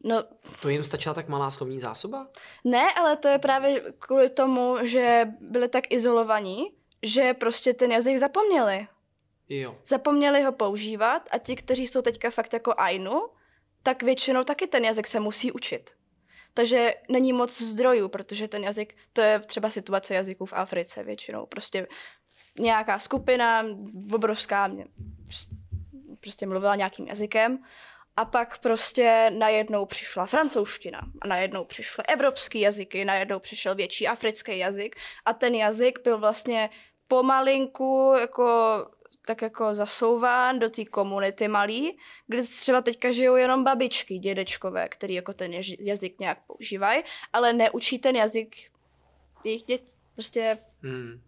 No 0.04 0.24
to 0.62 0.68
jim 0.68 0.84
stačila 0.84 1.14
tak 1.14 1.28
malá 1.28 1.50
slovní 1.50 1.80
zásoba? 1.80 2.28
Ne, 2.64 2.92
ale 2.94 3.16
to 3.16 3.28
je 3.28 3.38
právě 3.38 3.80
kvůli 3.98 4.30
tomu, 4.30 4.76
že 4.82 5.26
byli 5.40 5.68
tak 5.68 5.92
izolovaní, 5.92 6.72
že 7.02 7.34
prostě 7.34 7.74
ten 7.74 7.92
jazyk 7.92 8.18
zapomněli. 8.18 8.86
Jo. 9.48 9.78
Zapomněli 9.86 10.42
ho 10.42 10.52
používat 10.52 11.28
a 11.30 11.38
ti, 11.38 11.56
kteří 11.56 11.86
jsou 11.86 12.02
teďka 12.02 12.30
fakt 12.30 12.52
jako 12.52 12.74
Ainu, 12.76 13.28
tak 13.82 14.02
většinou 14.02 14.44
taky 14.44 14.66
ten 14.66 14.84
jazyk 14.84 15.06
se 15.06 15.20
musí 15.20 15.52
učit. 15.52 15.90
Takže 16.54 16.94
není 17.08 17.32
moc 17.32 17.62
zdrojů, 17.62 18.08
protože 18.08 18.48
ten 18.48 18.64
jazyk, 18.64 18.96
to 19.12 19.20
je 19.20 19.38
třeba 19.40 19.70
situace 19.70 20.14
jazyků 20.14 20.46
v 20.46 20.52
Africe 20.52 21.02
většinou. 21.02 21.46
Prostě 21.46 21.86
nějaká 22.58 22.98
skupina, 22.98 23.64
obrovská, 24.14 24.66
mě- 24.66 24.86
prostě 26.20 26.46
mluvila 26.46 26.76
nějakým 26.76 27.06
jazykem 27.06 27.58
a 28.16 28.24
pak 28.24 28.58
prostě 28.58 29.30
najednou 29.38 29.86
přišla 29.86 30.26
francouzština 30.26 31.00
a 31.22 31.26
najednou 31.26 31.64
přišly 31.64 32.04
evropský 32.08 32.60
jazyky, 32.60 33.04
najednou 33.04 33.38
přišel 33.38 33.74
větší 33.74 34.08
africký 34.08 34.58
jazyk 34.58 34.96
a 35.24 35.32
ten 35.32 35.54
jazyk 35.54 35.98
byl 36.04 36.18
vlastně 36.18 36.70
pomalinku 37.08 38.14
jako 38.20 38.46
tak 39.26 39.42
jako 39.42 39.74
zasouván 39.74 40.58
do 40.58 40.70
té 40.70 40.84
komunity 40.84 41.48
malý, 41.48 41.98
kde 42.26 42.42
třeba 42.42 42.80
teďka 42.82 43.10
žijou 43.10 43.36
jenom 43.36 43.64
babičky, 43.64 44.18
dědečkové, 44.18 44.88
který 44.88 45.14
jako 45.14 45.32
ten 45.32 45.52
jazyk 45.78 46.20
nějak 46.20 46.38
používají, 46.46 47.02
ale 47.32 47.52
neučí 47.52 47.98
ten 47.98 48.16
jazyk 48.16 48.56
jejich 49.44 49.62
děti. 49.62 49.84
Prostě 50.14 50.58
Hmm. 50.82 51.20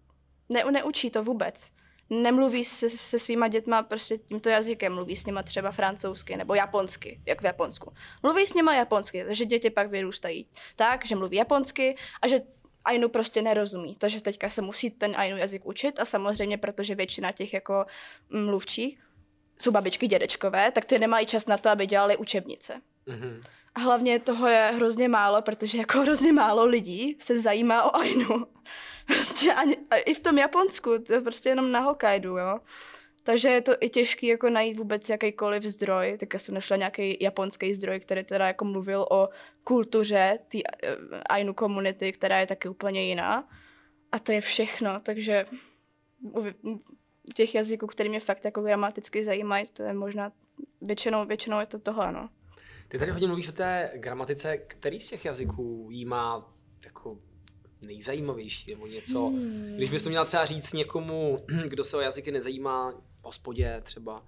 ne, 0.48 0.64
neučí 0.70 1.10
to 1.10 1.24
vůbec. 1.24 1.70
Nemluví 2.10 2.64
se, 2.64 2.90
se 2.90 3.18
svýma 3.18 3.48
dětma 3.48 3.82
prostě 3.82 4.18
tímto 4.18 4.48
jazykem, 4.48 4.94
mluví 4.94 5.16
s 5.16 5.26
nima 5.26 5.42
třeba 5.42 5.70
francouzsky 5.72 6.36
nebo 6.36 6.54
japonsky, 6.54 7.20
jak 7.26 7.40
v 7.40 7.44
Japonsku. 7.44 7.92
Mluví 8.22 8.46
s 8.46 8.54
nima 8.54 8.74
japonsky, 8.74 9.24
takže 9.24 9.44
děti 9.44 9.70
pak 9.70 9.90
vyrůstají 9.90 10.48
tak, 10.76 11.06
že 11.06 11.16
mluví 11.16 11.36
japonsky 11.36 11.96
a 12.22 12.28
že 12.28 12.40
Ainu 12.84 13.08
prostě 13.08 13.42
nerozumí. 13.42 13.96
Takže 13.96 14.22
teďka 14.22 14.50
se 14.50 14.62
musí 14.62 14.90
ten 14.90 15.16
Ainu 15.16 15.36
jazyk 15.36 15.66
učit 15.66 16.00
a 16.00 16.04
samozřejmě, 16.04 16.58
protože 16.58 16.94
většina 16.94 17.32
těch 17.32 17.54
jako 17.54 17.86
mluvčích 18.30 19.00
jsou 19.58 19.70
babičky, 19.70 20.06
dědečkové, 20.06 20.70
tak 20.70 20.84
ty 20.84 20.98
nemají 20.98 21.26
čas 21.26 21.46
na 21.46 21.58
to, 21.58 21.68
aby 21.68 21.86
dělali 21.86 22.16
učebnice. 22.16 22.80
Mhm. 23.06 23.40
A 23.74 23.80
hlavně 23.80 24.18
toho 24.18 24.48
je 24.48 24.72
hrozně 24.74 25.08
málo, 25.08 25.42
protože 25.42 25.78
jako 25.78 26.00
hrozně 26.00 26.32
málo 26.32 26.64
lidí 26.64 27.16
se 27.18 27.40
zajímá 27.40 27.82
o 27.82 27.96
Ainu. 27.96 28.46
Prostě 29.06 29.54
ani, 29.54 29.76
i 30.04 30.14
v 30.14 30.20
tom 30.20 30.38
Japonsku, 30.38 30.98
to 30.98 31.12
je 31.12 31.20
prostě 31.20 31.48
jenom 31.48 31.72
na 31.72 31.80
Hokkaidu, 31.80 32.36
jo. 32.38 32.60
Takže 33.26 33.48
je 33.48 33.60
to 33.60 33.72
i 33.80 33.88
těžký 33.88 34.26
jako 34.26 34.50
najít 34.50 34.78
vůbec 34.78 35.08
jakýkoliv 35.08 35.62
zdroj. 35.62 36.16
Teďka 36.18 36.38
jsem 36.38 36.54
našla 36.54 36.76
nějaký 36.76 37.16
japonský 37.20 37.74
zdroj, 37.74 38.00
který 38.00 38.24
teda 38.24 38.46
jako 38.46 38.64
mluvil 38.64 39.06
o 39.10 39.28
kultuře 39.64 40.38
té 40.48 40.58
uh, 40.58 41.18
Ainu 41.28 41.54
komunity, 41.54 42.12
která 42.12 42.40
je 42.40 42.46
taky 42.46 42.68
úplně 42.68 43.04
jiná. 43.04 43.48
A 44.12 44.18
to 44.18 44.32
je 44.32 44.40
všechno, 44.40 45.00
takže 45.00 45.46
těch 47.34 47.54
jazyků, 47.54 47.86
které 47.86 48.08
mě 48.08 48.20
fakt 48.20 48.44
jako 48.44 48.62
gramaticky 48.62 49.24
zajímají, 49.24 49.66
to 49.72 49.82
je 49.82 49.92
možná 49.92 50.32
většinou, 50.80 51.26
většinou 51.26 51.60
je 51.60 51.66
to 51.66 51.78
tohle, 51.78 52.12
no. 52.12 52.28
Ty 52.88 52.98
tady 52.98 53.10
hodně 53.10 53.26
mluvíš 53.26 53.48
o 53.48 53.52
té 53.52 53.90
gramatice, 53.94 54.56
který 54.56 55.00
z 55.00 55.08
těch 55.08 55.24
jazyků 55.24 55.88
jí 55.90 56.04
má 56.04 56.54
jako 56.84 57.18
nejzajímavější 57.86 58.70
nebo 58.70 58.86
něco. 58.86 59.26
Hmm. 59.26 59.72
Když 59.76 59.90
bys 59.90 60.02
to 60.02 60.08
měla 60.08 60.24
třeba 60.24 60.44
říct 60.44 60.72
někomu, 60.72 61.44
kdo 61.68 61.84
se 61.84 61.96
o 61.96 62.00
jazyky 62.00 62.32
nezajímá, 62.32 63.02
hospodě 63.24 63.80
třeba. 63.84 64.22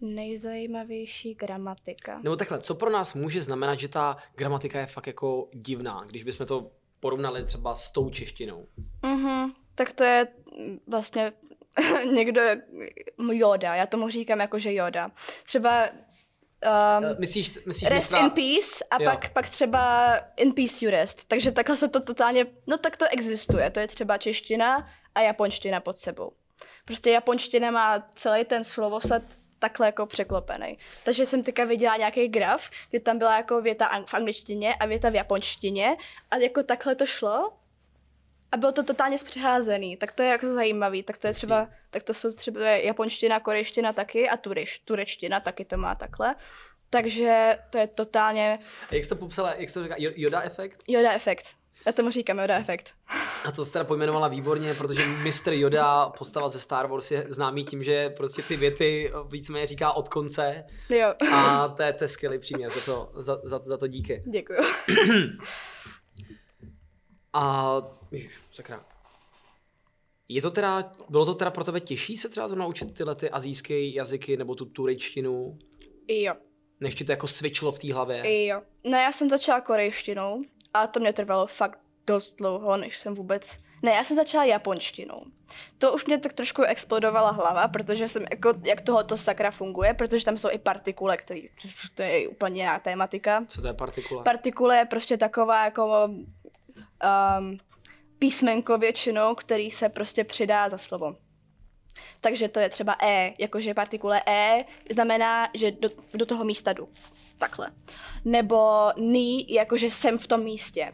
Nejzajímavější 0.00 1.34
gramatika. 1.34 2.20
Nebo 2.22 2.36
takhle, 2.36 2.58
co 2.58 2.74
pro 2.74 2.90
nás 2.90 3.14
může 3.14 3.42
znamenat, 3.42 3.78
že 3.78 3.88
ta 3.88 4.16
gramatika 4.36 4.80
je 4.80 4.86
fakt 4.86 5.06
jako 5.06 5.48
divná, 5.52 6.04
když 6.08 6.24
bychom 6.24 6.46
to 6.46 6.70
porovnali 7.00 7.44
třeba 7.44 7.74
s 7.74 7.92
tou 7.92 8.10
češtinou. 8.10 8.66
Mhm, 9.02 9.52
tak 9.74 9.92
to 9.92 10.04
je 10.04 10.28
vlastně 10.86 11.32
někdo, 12.12 12.40
Yoda, 13.32 13.74
já 13.74 13.86
tomu 13.86 14.08
říkám 14.08 14.40
jako, 14.40 14.58
že 14.58 14.74
Yoda. 14.74 15.10
Třeba 15.44 15.88
um, 15.88 17.16
Myslíš, 17.18 17.64
myslíš 17.66 17.88
rest 17.88 18.12
mistra- 18.12 18.24
in 18.24 18.30
peace 18.30 18.84
a 18.90 19.02
Jo. 19.02 19.10
pak, 19.10 19.32
pak 19.32 19.48
třeba 19.48 20.14
in 20.36 20.52
peace 20.52 20.84
you 20.84 20.90
rest. 20.90 21.24
Takže 21.28 21.52
takhle 21.52 21.76
se 21.76 21.88
to 21.88 22.00
totálně, 22.00 22.46
no 22.66 22.78
tak 22.78 22.96
to 22.96 23.06
existuje. 23.10 23.70
To 23.70 23.80
je 23.80 23.86
třeba 23.88 24.18
čeština 24.18 24.88
a 25.14 25.20
japonština 25.20 25.80
pod 25.80 25.98
sebou. 25.98 26.32
Prostě 26.84 27.10
japonština 27.10 27.70
má 27.70 28.10
celý 28.14 28.44
ten 28.44 28.64
slovosled 28.64 29.22
takhle 29.58 29.86
jako 29.86 30.06
překlopený. 30.06 30.78
Takže 31.04 31.26
jsem 31.26 31.42
teďka 31.42 31.64
viděla 31.64 31.96
nějaký 31.96 32.28
graf, 32.28 32.70
kde 32.90 33.00
tam 33.00 33.18
byla 33.18 33.36
jako 33.36 33.60
věta 33.60 34.04
v 34.06 34.14
angličtině 34.14 34.74
a 34.74 34.86
věta 34.86 35.10
v 35.10 35.14
japonštině 35.14 35.96
a 36.30 36.36
jako 36.36 36.62
takhle 36.62 36.94
to 36.94 37.06
šlo 37.06 37.52
a 38.52 38.56
bylo 38.56 38.72
to 38.72 38.82
totálně 38.82 39.18
zpřeházený, 39.18 39.96
tak 39.96 40.12
to 40.12 40.22
je 40.22 40.28
jako 40.28 40.54
zajímavý, 40.54 41.02
tak 41.02 41.18
to 41.18 41.26
je 41.26 41.32
třeba, 41.32 41.68
tak 41.90 42.02
to 42.02 42.14
jsou 42.14 42.32
třeba 42.32 42.60
japonština, 42.60 43.40
korejština 43.40 43.92
taky 43.92 44.28
a 44.28 44.36
tureš, 44.36 44.78
turečtina 44.78 45.40
taky 45.40 45.64
to 45.64 45.76
má 45.76 45.94
takhle. 45.94 46.34
Takže 46.90 47.58
to 47.70 47.78
je 47.78 47.86
totálně 47.86 48.58
A 48.90 48.94
Jak 48.94 49.04
jsi 49.04 49.08
to 49.08 49.16
popsala, 49.16 49.54
jak 49.54 49.68
jsi 49.68 49.74
to 49.74 49.82
říká, 49.82 49.94
Yoda 49.98 50.42
efekt? 50.42 50.82
Yoda 50.88 51.12
efekt. 51.12 51.59
Já 51.86 51.92
tomu 51.92 52.10
říkám 52.10 52.38
Yoda 52.38 52.58
efekt. 52.58 52.90
A 53.44 53.52
to 53.52 53.64
jsi 53.64 53.72
teda 53.72 53.84
pojmenovala 53.84 54.28
výborně, 54.28 54.74
protože 54.74 55.06
Mr. 55.06 55.52
Yoda, 55.52 56.08
postava 56.18 56.48
ze 56.48 56.60
Star 56.60 56.86
Wars, 56.86 57.10
je 57.10 57.26
známý 57.28 57.64
tím, 57.64 57.82
že 57.82 58.10
prostě 58.10 58.42
ty 58.42 58.56
věty 58.56 59.12
víceméně 59.28 59.66
říká 59.66 59.92
od 59.92 60.08
konce 60.08 60.64
Jo, 60.88 61.14
a 61.32 61.68
to 61.68 61.82
je, 61.82 61.92
to 61.92 62.04
je 62.04 62.08
skvělý 62.08 62.38
příměr, 62.38 62.70
za 62.70 62.80
to, 62.94 63.08
za, 63.22 63.40
za, 63.44 63.58
za 63.58 63.76
to 63.76 63.86
díky. 63.86 64.22
děkuju. 64.26 64.58
A, 67.32 67.76
ježiš, 68.12 68.32
sakra. 68.52 68.84
Je 70.28 70.42
to 70.42 70.50
teda, 70.50 70.92
bylo 71.08 71.26
to 71.26 71.34
teda 71.34 71.50
pro 71.50 71.64
tebe 71.64 71.80
těžší 71.80 72.16
se 72.16 72.28
třeba 72.28 72.48
to 72.48 72.54
naučit 72.54 72.94
tyhle 72.94 73.14
ty 73.14 73.30
azijské 73.30 73.80
jazyky 73.88 74.36
nebo 74.36 74.54
tu 74.54 74.64
turečtinu, 74.64 75.58
Jo, 76.08 76.34
než 76.80 76.94
ti 76.94 77.04
to 77.04 77.12
jako 77.12 77.26
switchlo 77.26 77.72
v 77.72 77.78
té 77.78 77.94
hlavě? 77.94 78.46
jo. 78.46 78.62
No 78.84 78.98
já 78.98 79.12
jsem 79.12 79.28
začala 79.28 79.60
korejštinou 79.60 80.42
a 80.74 80.86
to 80.86 81.00
mě 81.00 81.12
trvalo 81.12 81.46
fakt 81.46 81.78
dost 82.06 82.36
dlouho, 82.36 82.76
než 82.76 82.98
jsem 82.98 83.14
vůbec... 83.14 83.58
Ne, 83.82 83.90
já 83.92 84.04
jsem 84.04 84.16
začala 84.16 84.44
japonštinou. 84.44 85.24
To 85.78 85.92
už 85.92 86.06
mě 86.06 86.18
tak 86.18 86.32
trošku 86.32 86.62
explodovala 86.62 87.30
hlava, 87.30 87.68
protože 87.68 88.08
jsem 88.08 88.24
jako, 88.30 88.52
jak 88.66 88.80
tohoto 88.80 89.16
sakra 89.16 89.50
funguje, 89.50 89.94
protože 89.94 90.24
tam 90.24 90.38
jsou 90.38 90.50
i 90.50 90.58
partikule, 90.58 91.16
který, 91.16 91.48
to 91.94 92.02
je 92.02 92.28
úplně 92.28 92.60
jiná 92.60 92.78
tématika. 92.78 93.44
Co 93.48 93.60
to 93.60 93.66
je 93.66 93.74
partikula? 93.74 94.22
Partikule 94.22 94.76
je 94.76 94.84
prostě 94.84 95.16
taková 95.16 95.64
jako 95.64 96.08
um, 96.08 97.58
písmenko 98.18 98.78
většinou, 98.78 99.34
který 99.34 99.70
se 99.70 99.88
prostě 99.88 100.24
přidá 100.24 100.68
za 100.68 100.78
slovo. 100.78 101.16
Takže 102.20 102.48
to 102.48 102.60
je 102.60 102.68
třeba 102.68 102.96
E, 103.02 103.34
jakože 103.38 103.74
partikule 103.74 104.22
E 104.26 104.64
znamená, 104.90 105.48
že 105.54 105.70
do, 105.70 105.88
do 106.14 106.26
toho 106.26 106.44
místa 106.44 106.72
jdu. 106.72 106.88
Takhle. 107.40 107.70
Nebo 108.24 108.90
ni, 108.96 109.46
jakože 109.48 109.90
jsem 109.90 110.18
v 110.18 110.26
tom 110.26 110.44
místě. 110.44 110.92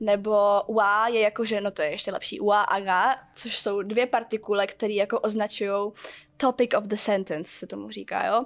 Nebo 0.00 0.62
wa 0.68 1.08
je 1.08 1.20
jakože, 1.20 1.60
no 1.60 1.70
to 1.70 1.82
je 1.82 1.90
ještě 1.90 2.12
lepší, 2.12 2.40
wa 2.40 2.62
a 2.62 2.80
ga, 2.80 3.16
což 3.34 3.58
jsou 3.58 3.82
dvě 3.82 4.06
partikule, 4.06 4.66
které 4.66 4.92
jako 4.92 5.20
označují 5.20 5.92
topic 6.36 6.70
of 6.74 6.84
the 6.84 6.96
sentence, 6.96 7.52
se 7.52 7.66
tomu 7.66 7.90
říká, 7.90 8.26
jo. 8.26 8.44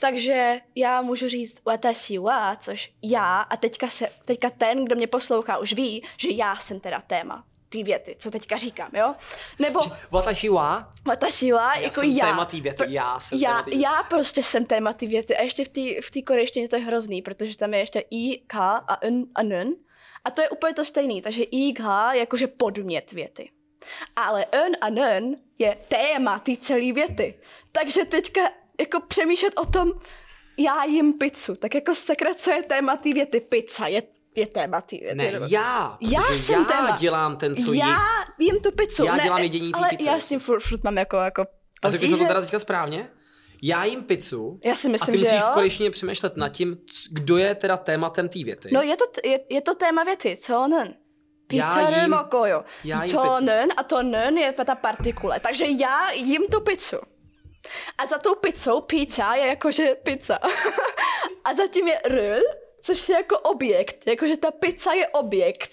Takže 0.00 0.60
já 0.74 1.02
můžu 1.02 1.28
říct 1.28 1.64
watashi 1.64 2.18
wa, 2.18 2.56
což 2.56 2.92
já, 3.02 3.40
a 3.40 3.56
teďka, 3.56 3.88
se, 3.88 4.08
teďka 4.24 4.50
ten, 4.50 4.84
kdo 4.84 4.96
mě 4.96 5.06
poslouchá, 5.06 5.58
už 5.58 5.72
ví, 5.72 6.04
že 6.16 6.28
já 6.30 6.56
jsem 6.56 6.80
teda 6.80 7.00
téma 7.00 7.44
ty 7.74 7.82
věty, 7.82 8.16
co 8.18 8.30
teďka 8.30 8.56
říkám, 8.56 8.90
jo? 8.92 9.14
Nebo 9.58 9.80
Watashi 10.10 10.48
wa? 10.48 10.92
watashi 11.06 11.52
wa, 11.52 11.74
Já 11.74 11.80
jako 11.80 12.00
jsem 12.00 12.10
já. 12.10 12.26
téma 12.26 12.44
té 12.44 12.60
věty, 12.60 12.82
Pr- 12.82 12.90
já 12.90 13.20
jsem 13.20 13.38
já, 13.38 13.50
téma 13.50 13.62
té 13.62 13.76
já 13.76 14.02
prostě 14.02 14.42
jsem 14.42 14.64
téma 14.64 14.92
ty 14.92 15.06
věty 15.06 15.36
a 15.36 15.42
ještě 15.42 15.64
v 15.64 15.68
té 15.68 15.80
v 16.02 16.10
té 16.10 16.22
korejštině 16.22 16.68
to 16.68 16.76
je 16.76 16.82
hrozný, 16.82 17.22
protože 17.22 17.56
tam 17.56 17.74
je 17.74 17.80
ještě 17.80 18.04
i, 18.10 18.38
k 18.46 18.54
a 18.60 18.98
n 19.02 19.24
a 19.34 19.42
n 19.42 19.72
a 20.24 20.30
to 20.30 20.40
je 20.42 20.48
úplně 20.50 20.74
to 20.74 20.84
stejný, 20.84 21.22
takže 21.22 21.42
i, 21.42 21.72
k 21.72 22.12
jakože 22.12 22.46
podmět 22.46 23.12
věty. 23.12 23.50
Ale 24.16 24.46
n 24.52 24.72
a 24.80 24.88
n 24.88 25.36
je 25.58 25.78
téma 25.88 26.38
ty 26.38 26.56
celé 26.56 26.92
věty. 26.92 27.34
Takže 27.72 28.04
teďka 28.04 28.40
jako 28.80 29.00
přemýšlet 29.00 29.54
o 29.60 29.66
tom, 29.66 29.92
já 30.58 30.84
jim 30.84 31.12
pizzu, 31.12 31.54
tak 31.56 31.74
jako 31.74 31.94
sakra, 31.94 32.34
co 32.34 32.50
je 32.50 32.62
téma 32.62 32.96
ty 32.96 33.12
věty? 33.12 33.40
Pizza 33.40 33.86
je, 33.86 34.02
je 34.36 34.46
téma 34.46 34.80
ty 34.80 34.98
věty. 34.98 35.14
Ne, 35.14 35.32
já. 35.48 35.98
Já 36.00 36.22
jsem 36.36 36.58
já 36.60 36.64
téma. 36.64 36.96
dělám 36.96 37.36
ten, 37.36 37.56
co 37.56 37.72
já 37.72 37.86
jí. 38.38 38.46
jim 38.46 38.60
tu 38.60 38.72
pizzu. 38.72 39.04
Já 39.04 39.16
ne, 39.16 39.22
dělám 39.22 39.38
jedění 39.38 39.72
té 39.72 39.78
ale 39.78 39.88
pizze. 39.88 40.10
já 40.10 40.18
s 40.18 40.24
tím 40.28 40.40
furt, 40.40 40.60
furt 40.60 40.84
mám 40.84 40.96
jako, 40.96 41.16
jako 41.16 41.46
A 41.82 41.90
řekl 41.90 42.06
jsem 42.06 42.18
to 42.18 42.24
teda 42.26 42.40
teďka 42.40 42.58
správně? 42.58 43.08
Já 43.62 43.84
jim 43.84 44.02
pizzu 44.02 44.60
Já 44.64 44.74
si 44.74 44.88
a 44.88 44.90
myslím, 44.90 45.12
ty 45.12 45.18
že 45.18 45.24
musíš 45.24 45.40
jo. 45.40 45.46
v 45.50 45.54
korejštině 45.54 45.90
přemýšlet 45.90 46.36
nad 46.36 46.48
tím, 46.48 46.78
kdo 47.10 47.36
je 47.36 47.54
teda 47.54 47.76
tématem 47.76 48.28
té 48.28 48.38
věty. 48.44 48.68
No 48.72 48.82
je 48.82 48.96
to, 48.96 49.04
je, 49.24 49.40
je 49.50 49.60
to 49.60 49.74
téma 49.74 50.04
věty, 50.04 50.36
co 50.36 50.68
nen? 50.68 50.94
Já 51.52 51.66
Pizza 51.66 52.08
mokojo. 52.08 52.64
já 52.84 53.04
jim 53.04 53.16
To 53.16 53.22
pizzu. 53.22 53.44
nen 53.44 53.68
a 53.76 53.82
to 53.82 54.02
nen 54.02 54.38
je 54.38 54.52
ta 54.52 54.74
partikule. 54.74 55.40
Takže 55.40 55.64
já 55.78 56.10
jim 56.10 56.42
tu 56.52 56.60
pizzu. 56.60 56.96
A 57.98 58.06
za 58.06 58.18
tou 58.18 58.34
pizzou 58.34 58.80
pizza 58.80 59.34
je 59.34 59.46
jakože 59.46 59.94
pizza. 60.02 60.38
a 61.44 61.54
zatím 61.54 61.88
je 61.88 62.00
r, 62.04 62.40
což 62.84 63.08
je 63.08 63.14
jako 63.16 63.38
objekt. 63.38 64.06
Jakože 64.06 64.36
ta 64.36 64.50
pizza 64.50 64.92
je 64.92 65.08
objekt. 65.08 65.70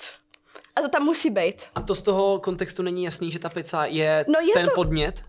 A 0.75 0.81
to 0.81 0.89
tam 0.89 1.03
musí 1.03 1.29
být. 1.29 1.63
A 1.75 1.81
to 1.81 1.95
z 1.95 2.01
toho 2.01 2.39
kontextu 2.39 2.83
není 2.83 3.03
jasný, 3.03 3.31
že 3.31 3.39
ta 3.39 3.49
pizza 3.49 3.85
je, 3.85 4.25
No 4.27 4.39
je 4.39 4.53
ten 4.53 4.65
to- 4.65 4.71
podnět? 4.75 5.23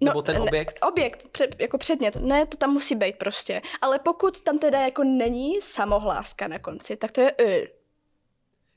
Nebo 0.00 0.22
ten 0.22 0.42
objekt? 0.42 0.78
Ne, 0.82 0.88
objekt, 0.88 1.26
před, 1.32 1.56
jako 1.60 1.78
předmět. 1.78 2.16
Ne, 2.16 2.46
to 2.46 2.56
tam 2.56 2.70
musí 2.70 2.94
být 2.94 3.16
prostě. 3.16 3.62
Ale 3.82 3.98
pokud 3.98 4.40
tam 4.40 4.58
teda 4.58 4.80
jako 4.80 5.04
není 5.04 5.60
samohláska 5.60 6.48
na 6.48 6.58
konci, 6.58 6.96
tak 6.96 7.12
to 7.12 7.20
je 7.20 7.34
r. 7.38 7.68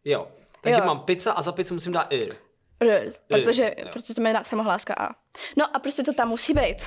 Jo. 0.06 0.28
Takže 0.62 0.80
Jo. 0.80 0.86
mám 0.86 1.00
pizza 1.00 1.32
a 1.32 1.42
za 1.42 1.52
pizzu 1.52 1.74
musím 1.74 1.92
dát 1.92 2.08
ir. 2.14 2.36
R, 2.80 3.14
protože, 3.28 3.76
protože 3.94 4.14
to 4.14 4.22
je 4.28 4.36
samohláska 4.44 4.94
A. 4.94 5.10
No 5.58 5.76
a 5.76 5.80
prostě 5.80 6.04
to 6.04 6.14
tam 6.14 6.30
musí 6.30 6.54
být. 6.54 6.78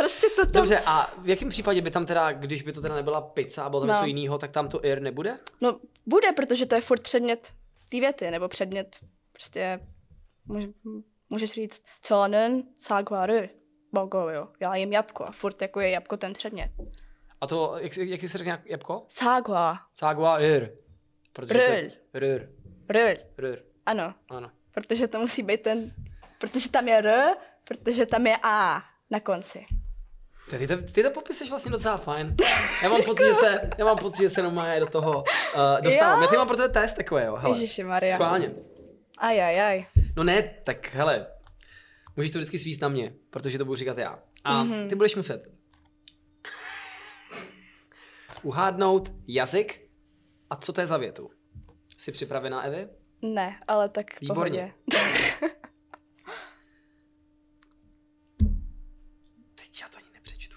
Prostě 0.00 0.26
to 0.36 0.42
tam... 0.42 0.52
Dobře, 0.52 0.82
a 0.86 1.10
v 1.18 1.28
jakém 1.28 1.48
případě 1.48 1.80
by 1.80 1.90
tam 1.90 2.06
teda, 2.06 2.32
když 2.32 2.62
by 2.62 2.72
to 2.72 2.80
teda 2.80 2.94
nebyla 2.94 3.20
pizza 3.20 3.64
a 3.64 3.68
bylo 3.68 3.80
tam 3.80 3.88
No. 3.88 3.94
něco 3.94 4.06
jiného, 4.06 4.38
tak 4.38 4.50
tam 4.50 4.68
to 4.68 4.84
ir 4.84 5.02
nebude? 5.02 5.38
No 5.60 5.80
bude, 6.06 6.32
protože 6.32 6.66
to 6.66 6.74
je 6.74 6.80
furt 6.80 7.00
předmět 7.02 7.52
té 7.90 8.00
věty, 8.00 8.30
nebo 8.30 8.48
předmět 8.48 8.96
prostě... 9.32 9.80
Může, 10.44 10.68
můžeš 11.30 11.50
říct, 11.52 11.84
co 12.02 12.28
nen, 12.28 12.62
sagvary, 12.78 13.50
bogo, 13.92 14.28
jo. 14.30 14.48
Já 14.60 14.74
jim 14.76 14.92
jabko 14.92 15.24
a 15.24 15.30
furt 15.32 15.62
jako 15.62 15.80
je 15.80 15.90
jabko 15.90 16.16
ten 16.16 16.32
předmět. 16.32 16.70
A 17.40 17.46
to, 17.46 17.74
jak, 17.78 17.96
jak 17.96 18.20
se 18.30 18.38
řekne 18.38 18.62
jabko? 18.64 19.04
Sagwa, 19.08 19.78
Sagwa 19.94 20.40
ir. 20.40 20.70
Protože 21.32 21.54
to 21.54 21.60
je- 21.60 21.90
Rr. 22.14 22.48
r, 22.88 23.18
Rr. 23.38 23.58
ano. 23.86 24.14
Ano. 24.30 24.50
Protože 24.74 25.08
to 25.08 25.18
musí 25.20 25.42
být 25.42 25.62
ten... 25.62 25.92
Protože 26.38 26.68
tam 26.70 26.88
je 26.88 26.96
R, 26.98 27.34
protože 27.64 28.06
tam 28.06 28.26
je 28.26 28.36
A 28.42 28.82
na 29.10 29.20
konci. 29.20 29.66
Ty, 30.50 30.58
ty, 30.58 30.66
to, 30.66 30.82
ty 30.82 31.02
to 31.02 31.10
popisuješ 31.10 31.50
vlastně 31.50 31.72
docela 31.72 31.96
fajn. 31.96 32.36
Já 32.82 32.88
mám 32.88 33.02
pocit, 33.04 33.24
že 33.26 33.34
se, 33.34 33.70
já 33.78 33.84
mám 33.84 33.98
pocit, 33.98 34.22
že 34.22 34.28
se 34.30 34.42
normálně 34.42 34.80
do 34.80 34.86
toho 34.86 35.24
uh, 35.54 35.80
dostávám. 35.82 36.18
Jo? 36.18 36.22
Já 36.24 36.28
ty 36.30 36.36
mám 36.36 36.46
pro 36.48 36.56
tebe 36.56 36.68
test 36.68 36.94
takový, 36.96 37.24
jo. 37.24 37.36
Hele. 37.36 37.56
Ježišimarja. 37.56 38.12
Schválně. 38.14 38.54
Aj, 39.18 39.42
aj, 39.42 39.60
aj. 39.60 39.86
No 40.16 40.24
ne, 40.24 40.42
tak 40.64 40.94
hele, 40.94 41.26
můžeš 42.16 42.30
to 42.30 42.38
vždycky 42.38 42.58
svíst 42.58 42.80
na 42.82 42.88
mě, 42.88 43.12
protože 43.30 43.58
to 43.58 43.64
budu 43.64 43.76
říkat 43.76 43.98
já. 43.98 44.18
A 44.44 44.62
Mhm. 44.62 44.72
mm-hmm. 44.72 44.88
ty 44.88 44.94
budeš 44.94 45.14
muset 45.16 45.52
uhádnout 48.42 49.12
jazyk 49.28 49.88
a 50.50 50.56
co 50.56 50.72
to 50.72 50.80
je 50.80 50.86
za 50.86 50.96
větu. 50.96 51.30
Jsi 51.98 52.12
připravená, 52.12 52.62
Evy? 52.62 52.88
Ne, 53.22 53.58
ale 53.68 53.88
tak 53.88 54.20
Výborně. 54.20 54.74
pohodě. 54.90 55.00
Teď 59.54 59.80
já 59.82 59.88
to 59.88 59.96
ani 59.98 60.06
nepřečtu. 60.14 60.56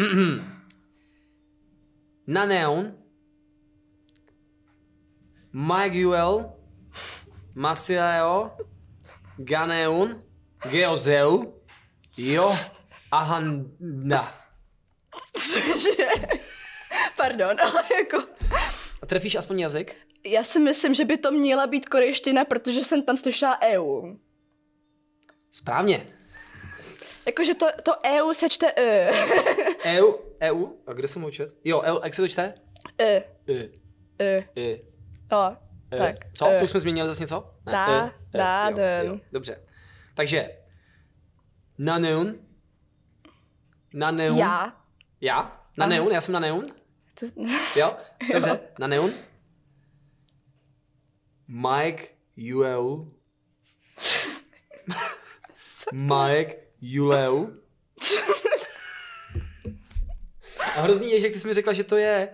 Na 2.26 2.46
neon 2.46 2.94
Maguel 5.52 6.52
Masileo 7.56 8.56
Ganeun 9.38 10.22
Geozeu 10.70 11.54
Jo 12.16 12.56
Ahanda. 13.12 14.34
Cože? 15.32 16.08
Pardon, 17.16 17.56
ale 17.60 17.82
jako... 17.98 18.28
A 19.02 19.06
trefíš 19.06 19.34
aspoň 19.34 19.60
jazyk? 19.60 19.96
Já 20.24 20.44
si 20.44 20.58
myslím, 20.58 20.94
že 20.94 21.04
by 21.04 21.16
to 21.16 21.30
měla 21.30 21.66
být 21.66 21.88
korejština, 21.88 22.44
protože 22.44 22.80
jsem 22.80 23.02
tam 23.02 23.16
slyšela 23.16 23.62
EU. 23.62 24.16
Správně. 25.50 26.06
Jakože 27.30 27.54
to, 27.54 27.66
to 27.82 27.92
EU 28.06 28.32
se 28.34 28.48
čte 28.48 28.72
E. 28.76 29.10
EU, 29.84 30.12
EU, 30.42 30.66
a 30.86 30.92
kde 30.92 31.08
jsem 31.08 31.24
učet? 31.24 31.56
Jo, 31.64 31.80
EU, 31.80 31.98
jak 32.04 32.14
se 32.14 32.22
to 32.22 32.28
čte? 32.28 32.54
E. 33.00 33.16
E, 33.48 33.68
E. 34.20 34.44
E, 34.56 34.78
No, 35.32 35.56
e. 35.92 35.96
tak. 35.98 36.16
Co? 36.34 36.48
E. 36.48 36.58
To 36.58 36.64
už 36.64 36.70
jsme 36.70 36.80
změnili 36.80 37.08
zase 37.08 37.22
něco? 37.22 37.54
Ne, 37.66 37.72
Da, 37.72 38.06
e, 38.06 38.12
e, 38.34 38.38
da, 38.38 38.68
jo, 38.68 38.76
den. 38.76 39.06
jo, 39.06 39.20
Dobře. 39.32 39.60
Takže, 40.14 40.50
na 41.78 41.98
neun. 41.98 42.38
Na 43.94 44.10
neun. 44.10 44.38
Já. 44.38 44.82
Já? 45.20 45.62
Na 45.76 45.84
Aha. 45.84 45.94
neun, 45.94 46.12
já 46.12 46.20
jsem 46.20 46.32
na 46.32 46.40
neun. 46.40 46.66
To, 47.20 47.26
Jo? 47.80 47.96
Dobře, 48.32 48.60
na 48.78 48.86
neun. 48.86 49.12
Mike 51.48 52.04
Juel. 52.36 53.06
Mike 55.92 56.56
Juleu. 56.80 57.46
A 60.76 60.80
hrozný 60.80 61.10
je, 61.10 61.20
že 61.20 61.30
ty 61.30 61.38
jsi 61.40 61.48
mi 61.48 61.54
řekla, 61.54 61.72
že 61.72 61.84
to 61.84 61.96
je 61.96 62.28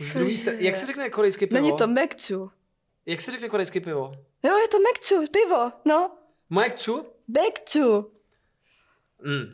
z 0.00 0.14
druhé 0.14 0.30
Cože? 0.30 0.38
strany. 0.38 0.64
Jak 0.64 0.76
se 0.76 0.86
řekne 0.86 1.10
korejské 1.10 1.46
pivo? 1.46 1.60
Není 1.60 1.76
to 1.76 1.86
Mekcu. 1.86 2.50
Jak 3.06 3.20
se 3.20 3.30
řekne 3.30 3.48
korejské 3.48 3.80
pivo? 3.80 4.12
Jo, 4.42 4.56
je 4.58 4.68
to 4.68 4.76
Mekcu, 4.80 5.24
pivo, 5.32 5.72
no. 5.84 6.18
Mike 6.50 6.76
Chu? 6.84 7.06
Mekcu. 7.28 8.12
Mm. 9.22 9.52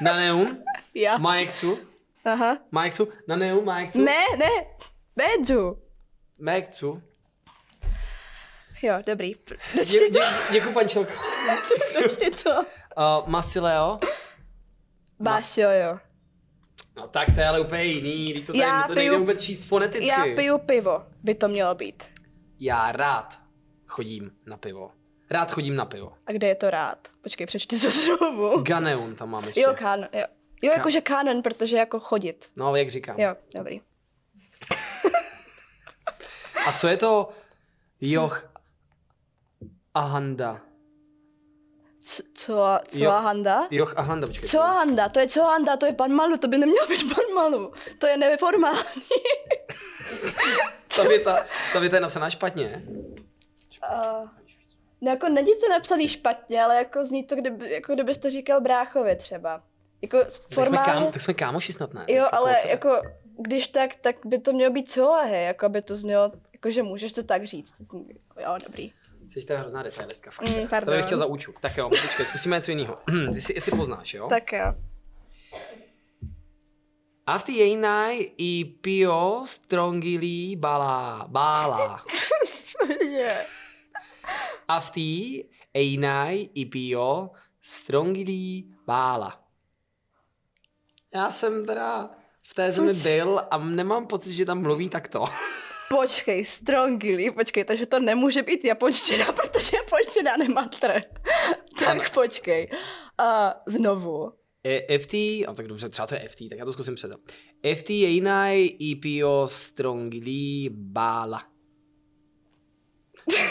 Na 0.00 0.16
neun? 0.16 0.64
Já. 0.94 1.18
Mike 1.18 1.52
Chu? 1.60 1.78
Aha. 2.24 2.58
Mike 2.72 2.96
Chu? 2.96 3.08
Na 3.28 3.36
neun, 3.36 3.74
Mike 3.74 3.92
Chu? 3.92 4.04
Ne, 4.04 4.24
ne. 4.38 4.50
Mike 6.38 6.72
Chu? 6.80 7.02
Jo, 8.82 8.94
dobrý. 9.06 9.34
Dočti 9.76 9.98
dě, 10.10 10.20
to. 10.20 10.52
děkuji, 10.52 10.72
pančelko. 10.74 11.12
Dočti 12.02 12.30
to. 12.30 12.50
Uh, 12.96 13.28
Masileo? 13.28 13.98
Jo, 15.56 15.70
jo. 15.70 15.98
No 16.96 17.08
tak 17.08 17.34
to 17.34 17.40
je 17.40 17.46
ale 17.48 17.60
úplně 17.60 17.84
jiný, 17.84 18.30
když 18.32 18.42
to 18.42 18.52
tady 18.52 18.58
Já 18.58 18.82
to 18.86 18.94
nejde 18.94 19.10
piju- 19.16 19.18
vůbec 19.18 19.42
číst 19.42 19.64
foneticky. 19.64 20.06
Já 20.08 20.24
piju 20.36 20.58
pivo, 20.58 21.04
by 21.22 21.34
to 21.34 21.48
mělo 21.48 21.74
být. 21.74 22.04
Já 22.60 22.92
rád 22.92 23.40
chodím 23.86 24.30
na 24.46 24.56
pivo. 24.56 24.90
Rád 25.30 25.50
chodím 25.50 25.76
na 25.76 25.84
pivo. 25.84 26.12
A 26.26 26.32
kde 26.32 26.46
je 26.46 26.54
to 26.54 26.70
rád? 26.70 27.08
Počkej, 27.22 27.46
přečti 27.46 27.80
to 27.80 27.90
znovu. 27.90 28.62
Ganeun 28.62 29.14
tam 29.14 29.30
mám 29.30 29.44
ještě. 29.44 29.60
Jo, 29.60 29.74
kanon, 29.78 30.08
jo. 30.12 30.24
Jo, 30.62 30.70
Ka- 30.70 30.76
jakože 30.76 31.00
kanon, 31.00 31.42
protože 31.42 31.76
jako 31.76 32.00
chodit. 32.00 32.50
No, 32.56 32.76
jak 32.76 32.90
říkám. 32.90 33.20
Jo, 33.20 33.36
dobrý. 33.54 33.80
A 36.66 36.72
co 36.72 36.88
je 36.88 36.96
to 36.96 37.28
Joch 38.00 38.52
Ahanda? 39.94 40.60
Co, 42.04 42.22
co, 42.34 42.78
co 42.88 43.02
Jo. 43.04 43.10
Handa? 43.10 43.66
Joch 43.70 43.98
Ahanda, 43.98 44.26
počkej. 44.26 44.48
Co 44.48 44.60
Handa? 44.60 45.08
To 45.08 45.20
je 45.20 45.28
co 45.28 45.42
Handa, 45.44 45.76
to 45.76 45.86
je 45.86 45.92
pan 45.92 46.12
Malu, 46.12 46.36
to 46.36 46.48
by 46.48 46.58
nemělo 46.58 46.86
být 46.86 47.14
pan 47.14 47.24
Malu. 47.34 47.72
To 47.98 48.06
je 48.06 48.16
neformální. 48.16 48.78
Ta 50.96 51.02
věta, 51.02 51.44
ta 51.72 51.78
věta 51.78 51.96
je 51.96 52.00
napsaná 52.00 52.30
špatně. 52.30 52.82
Uh, 52.86 54.28
no 55.00 55.10
jako 55.10 55.28
není 55.28 55.52
to 55.60 55.68
napsaný 55.70 56.08
špatně, 56.08 56.62
ale 56.62 56.76
jako 56.76 57.04
zní 57.04 57.24
to, 57.24 57.36
kdyby, 57.36 57.72
jako 57.72 57.94
kdybyste 57.94 58.30
říkal 58.30 58.60
bráchovi 58.60 59.16
třeba. 59.16 59.58
Jako 60.02 60.18
Tak 60.18 60.30
jsme, 60.30 60.44
formálně... 60.54 60.92
kámo, 60.92 61.10
tak 61.12 61.22
jsme 61.22 61.34
kámoši 61.34 61.72
snad, 61.72 61.94
ne? 61.94 62.04
Jo, 62.08 62.16
Jako 62.16 62.36
ale 62.36 62.52
kluci. 62.54 62.68
jako, 62.68 63.02
když 63.38 63.68
tak, 63.68 63.94
tak 63.94 64.16
by 64.24 64.38
to 64.38 64.52
mělo 64.52 64.72
být 64.72 64.90
co 64.90 65.12
he, 65.12 65.42
jako 65.42 65.66
aby 65.66 65.82
to 65.82 65.96
znělo, 65.96 66.32
jako 66.52 66.70
že 66.70 66.82
můžeš 66.82 67.12
to 67.12 67.22
tak 67.22 67.44
říct. 67.44 67.74
Zní, 67.78 68.08
jo, 68.42 68.56
dobrý. 68.64 68.92
Jsi 69.32 69.46
teda 69.46 69.60
hrozná 69.60 69.82
detailistka, 69.82 70.30
fakt. 70.30 70.48
Mm, 70.48 70.54
Mm, 70.56 70.62
to 70.62 70.68
pardon. 70.70 70.96
bych 70.96 71.06
chtěl 71.06 71.18
za 71.18 71.26
účuk. 71.26 71.60
Tak 71.60 71.76
jo, 71.76 71.88
počkej, 71.88 72.26
zkusíme 72.26 72.56
něco 72.56 72.70
jiného. 72.70 72.98
jestli, 73.34 73.54
jestli 73.54 73.72
poznáš, 73.76 74.14
jo? 74.14 74.28
Tak 74.28 74.52
jo. 74.52 74.74
I 78.38 78.64
pio 78.80 79.42
strongili 79.46 80.56
bala, 80.56 81.24
bala. 81.28 82.04
Že? 83.10 83.44
After 84.68 85.02
jeinaj 85.74 86.48
i 86.54 86.66
pio 86.66 87.30
strongili 87.62 88.64
bala. 88.86 89.44
Já 91.14 91.30
jsem 91.30 91.66
teda 91.66 92.10
v 92.42 92.54
té 92.54 92.72
zemi 92.72 92.92
byl 92.94 93.42
a 93.50 93.58
nemám 93.58 94.06
pocit, 94.06 94.32
že 94.32 94.44
tam 94.44 94.62
mluví 94.62 94.88
takto. 94.88 95.24
Počkej, 95.92 96.44
strongily, 96.44 97.30
počkej, 97.30 97.64
takže 97.64 97.86
to 97.86 98.00
nemůže 98.00 98.42
být 98.42 98.64
japonština, 98.64 99.32
protože 99.32 99.76
japonština 99.76 100.36
nemá 100.36 100.68
tr. 100.68 101.00
tak 101.78 101.88
Ano. 101.88 102.02
počkej. 102.14 102.70
A 103.18 103.54
znovu. 103.66 104.32
E, 104.66 104.98
FT, 104.98 105.14
a 105.14 105.52
tak 105.56 105.66
dobře, 105.68 105.88
třeba 105.88 106.06
to 106.06 106.14
je 106.14 106.28
FT, 106.28 106.38
tak 106.48 106.58
já 106.58 106.64
to 106.64 106.72
zkusím 106.72 106.94
předat. 106.94 107.20
FT 107.78 107.90
jeinaj 107.90 108.68
i 108.78 108.96
pio 108.96 109.46
strongili 109.50 110.68
bala. 110.70 111.42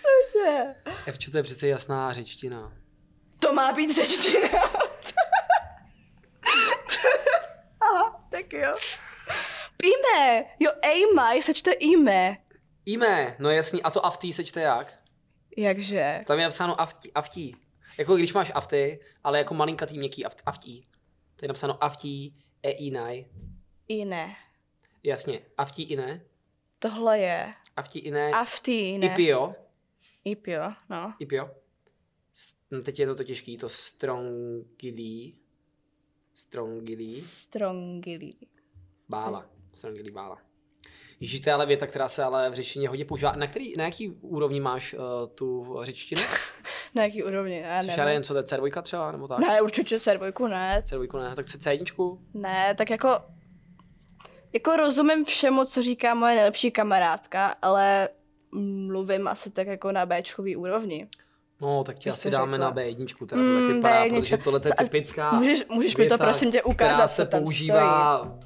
Cože? 0.00 0.74
Fčo, 1.12 1.30
to 1.30 1.36
je 1.36 1.42
přece 1.42 1.68
jasná 1.68 2.12
řečtina. 2.12 2.72
To 3.38 3.52
má 3.52 3.72
být 3.72 3.94
řečtina. 3.94 4.48
Aha, 7.80 8.26
tak 8.30 8.52
jo. 8.52 8.74
Ime, 9.84 10.44
jo, 10.60 10.70
ejmaj, 10.82 11.42
se 11.42 11.54
čte 11.54 11.72
ime. 11.72 12.36
Ime, 12.86 13.36
no 13.38 13.50
jasný, 13.50 13.82
a 13.82 13.90
to 13.90 14.06
aftí 14.06 14.32
se 14.32 14.44
čte 14.44 14.60
jak? 14.60 14.98
Jakže? 15.56 16.24
Tam 16.26 16.38
je 16.38 16.44
napsáno 16.44 16.80
aftí, 16.80 17.12
aftí. 17.12 17.56
Jako 17.98 18.16
když 18.16 18.32
máš 18.32 18.52
afty, 18.54 19.00
ale 19.24 19.38
jako 19.38 19.54
malinkatý 19.54 19.98
měkký 19.98 20.24
aft, 20.24 20.42
aftí. 20.46 20.86
To 21.36 21.44
je 21.44 21.48
napsáno 21.48 21.84
aftí, 21.84 22.36
e 22.62 22.70
i 22.70 22.90
naj. 22.90 23.24
Ine. 23.88 24.36
Jasně, 25.02 25.40
aftí 25.58 25.82
i 25.82 25.96
ne, 25.96 26.24
Tohle 26.78 27.18
je. 27.18 27.54
aftí 27.76 27.98
i 27.98 28.10
ne, 28.10 28.30
Aftý, 28.32 28.98
ne? 28.98 29.06
ipio, 29.06 29.54
Ipio, 30.24 30.72
no. 30.90 31.14
ipio. 31.18 31.50
No, 32.70 32.82
teď 32.82 32.98
je 32.98 33.06
to 33.06 33.14
to 33.14 33.24
těžký, 33.24 33.56
to 33.56 33.68
strongilí, 33.68 35.38
strongilí, 36.34 37.20
Strongily. 37.22 38.32
bála, 39.08 39.50
strongilí 39.72 40.10
bála. 40.10 40.38
Ježíš, 41.20 41.40
to 41.40 41.50
je 41.50 41.54
ale 41.54 41.66
věta, 41.66 41.86
která 41.86 42.08
se 42.08 42.24
ale 42.24 42.50
v 42.50 42.54
řečtině 42.54 42.88
hodně 42.88 43.04
používá. 43.04 43.32
Na, 43.32 43.46
který, 43.46 43.76
na 43.76 43.84
jaký 43.84 44.10
úrovni 44.10 44.60
máš 44.60 44.94
uh, 44.94 45.00
tu 45.34 45.76
řečtinu? 45.82 46.22
Na 46.94 47.02
jaký 47.02 47.24
úrovni? 47.24 47.58
Já 47.58 47.82
Což 47.82 47.96
já 47.96 48.04
nevím. 48.04 48.22
co 48.22 48.32
to 48.34 48.38
je 48.38 48.42
C2 48.44 48.82
třeba, 48.82 49.12
nebo 49.12 49.28
tak? 49.28 49.38
Ne, 49.38 49.60
určitě 49.62 49.96
C2 49.96 50.48
ne. 50.48 50.82
C2 50.84 51.22
ne, 51.28 51.34
tak 51.36 51.46
C1? 51.46 52.18
Ne, 52.34 52.74
tak 52.74 52.90
jako... 52.90 53.08
Jako 54.52 54.76
rozumím 54.76 55.24
všemu, 55.24 55.64
co 55.64 55.82
říká 55.82 56.14
moje 56.14 56.34
nejlepší 56.34 56.70
kamarádka, 56.70 57.54
ale 57.62 58.08
mluvím 58.52 59.28
asi 59.28 59.50
tak 59.50 59.66
jako 59.66 59.92
na 59.92 60.06
Bčkový 60.06 60.56
úrovni. 60.56 61.08
No, 61.60 61.84
tak 61.84 61.98
ti 61.98 62.10
asi 62.10 62.30
dáme 62.30 62.52
řekla. 62.56 62.70
na 62.70 62.76
B1, 62.76 63.06
teda 63.06 63.16
to 63.18 63.26
tak 63.26 63.38
Mm, 63.38 63.74
vypadá, 63.74 64.04
B1. 64.04 64.20
protože 64.20 64.36
tohle 64.36 64.60
je 64.64 64.72
typická 64.84 65.32
můžeš- 65.32 65.64
můžeš 65.74 65.96
mi 65.96 66.04
to, 66.06 66.14
věta, 66.14 66.24
prosím 66.24 66.52
tě, 66.52 66.62
ukázat, 66.62 66.94
která 66.94 67.08
se 67.08 67.24
používá 67.26 68.38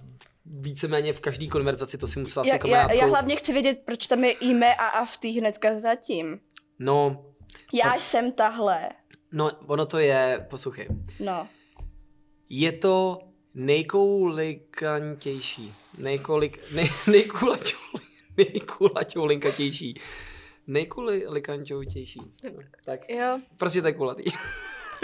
víceméně 0.47 1.13
v 1.13 1.21
každé 1.21 1.47
konverzaci, 1.47 1.99
to 1.99 2.07
si 2.07 2.19
musela 2.21 2.45
s 2.45 2.49
Já, 2.49 2.59
já, 2.67 2.93
já 2.93 3.07
hlavně 3.07 3.37
chci 3.37 3.53
vědět, 3.53 3.79
proč 3.85 4.07
tam 4.07 4.25
je 4.25 4.33
ime 4.33 4.75
a 4.75 4.87
aftý 4.87 5.41
hnedka 5.41 5.81
zatím. 5.81 6.41
No, 6.79 7.27
Já 7.73 7.85
Tak- 7.91 8.01
jsem 8.03 8.33
tahle. 8.33 8.89
no, 9.33 9.51
ono 9.67 9.87
to 9.87 9.99
je, 9.99 10.47
poslouchej, 10.51 10.89
No. 11.21 11.49
je 12.49 12.73
to 12.73 13.19
nejkoulikantější, 13.55 15.73
nejkolik, 15.99 16.73
nej, 16.75 16.89
nejkulaťou, 17.07 17.77
nejkulaťoulinkatější, 18.37 20.01
nejkulikantější. 20.67 22.21
Tak, 22.85 23.09
Jo. 23.09 23.41
prostě 23.57 23.81
to 23.83 23.87
je 23.87 23.93
kulatý. 23.95 24.25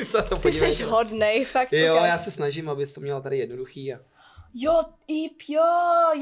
Se 0.04 0.22
to 0.22 0.36
Ty 0.36 0.52
jsi 0.52 0.82
hodnej, 0.82 1.44
fakt. 1.44 1.72
Jo, 1.72 1.94
já 1.94 2.18
se 2.18 2.30
snažím, 2.30 2.68
abys 2.68 2.92
to 2.92 3.00
měla 3.00 3.20
tady 3.20 3.38
jednoduchý. 3.38 3.94
A... 3.94 3.98
Jo, 4.54 4.82
ip, 5.06 5.40
jo, 5.48 5.64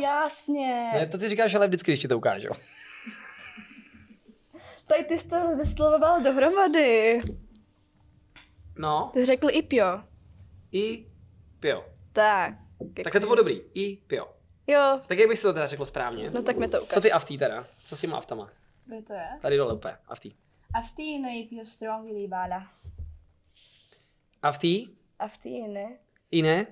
jasně. 0.01 0.91
Ne, 0.95 1.07
to 1.07 1.19
ty 1.19 1.29
říkáš, 1.29 1.55
ale 1.55 1.67
vždycky, 1.69 1.91
když 1.91 2.01
ti 2.01 2.09
to 2.09 2.19
ukážu. 2.19 2.49
Tady 4.89 5.05
ty 5.05 5.19
jsi 5.19 5.29
to 5.29 5.57
vyslovoval 5.57 6.23
dohromady. 6.23 7.21
No, 8.79 9.11
Ty 9.13 9.21
jsi 9.21 9.27
řekl 9.27 9.49
ipio. 9.53 10.01
i 10.73 11.07
pio. 11.61 11.85
Tak. 12.13 12.55
Tak 13.05 13.13
to 13.13 13.21
bylo 13.21 13.35
dobrý. 13.35 13.61
I 13.75 13.97
pio. 13.97 14.35
Jo, 14.67 15.01
Tak 15.07 15.19
jak 15.19 15.29
bych 15.29 15.39
si 15.39 15.43
to 15.43 15.53
teda 15.53 15.67
řekl 15.67 15.85
správně? 15.85 16.31
no 16.31 16.43
tak 16.43 16.57
mi 16.57 16.69
to 16.69 16.83
ukáž. 16.83 16.95
Co 16.95 17.01
ty 17.01 17.13
aftý 17.13 17.39
teda? 17.39 17.67
Co 17.85 17.97
s 17.97 18.01
těma 18.01 18.17
aftama? 18.17 18.51
Kde 18.85 19.03
to 19.03 19.13
je? 19.13 19.29
Tady 19.43 19.57
dole 19.57 19.75
úplně, 19.75 19.95
aftý. 20.09 20.35
Aftý 20.75 21.19
ne 21.19 21.39
ipio 21.39 21.65
strong. 21.65 22.09
Aftý, 24.43 24.89
Aftý 25.19 25.69
ne 25.69 25.99
ine, 26.31 26.67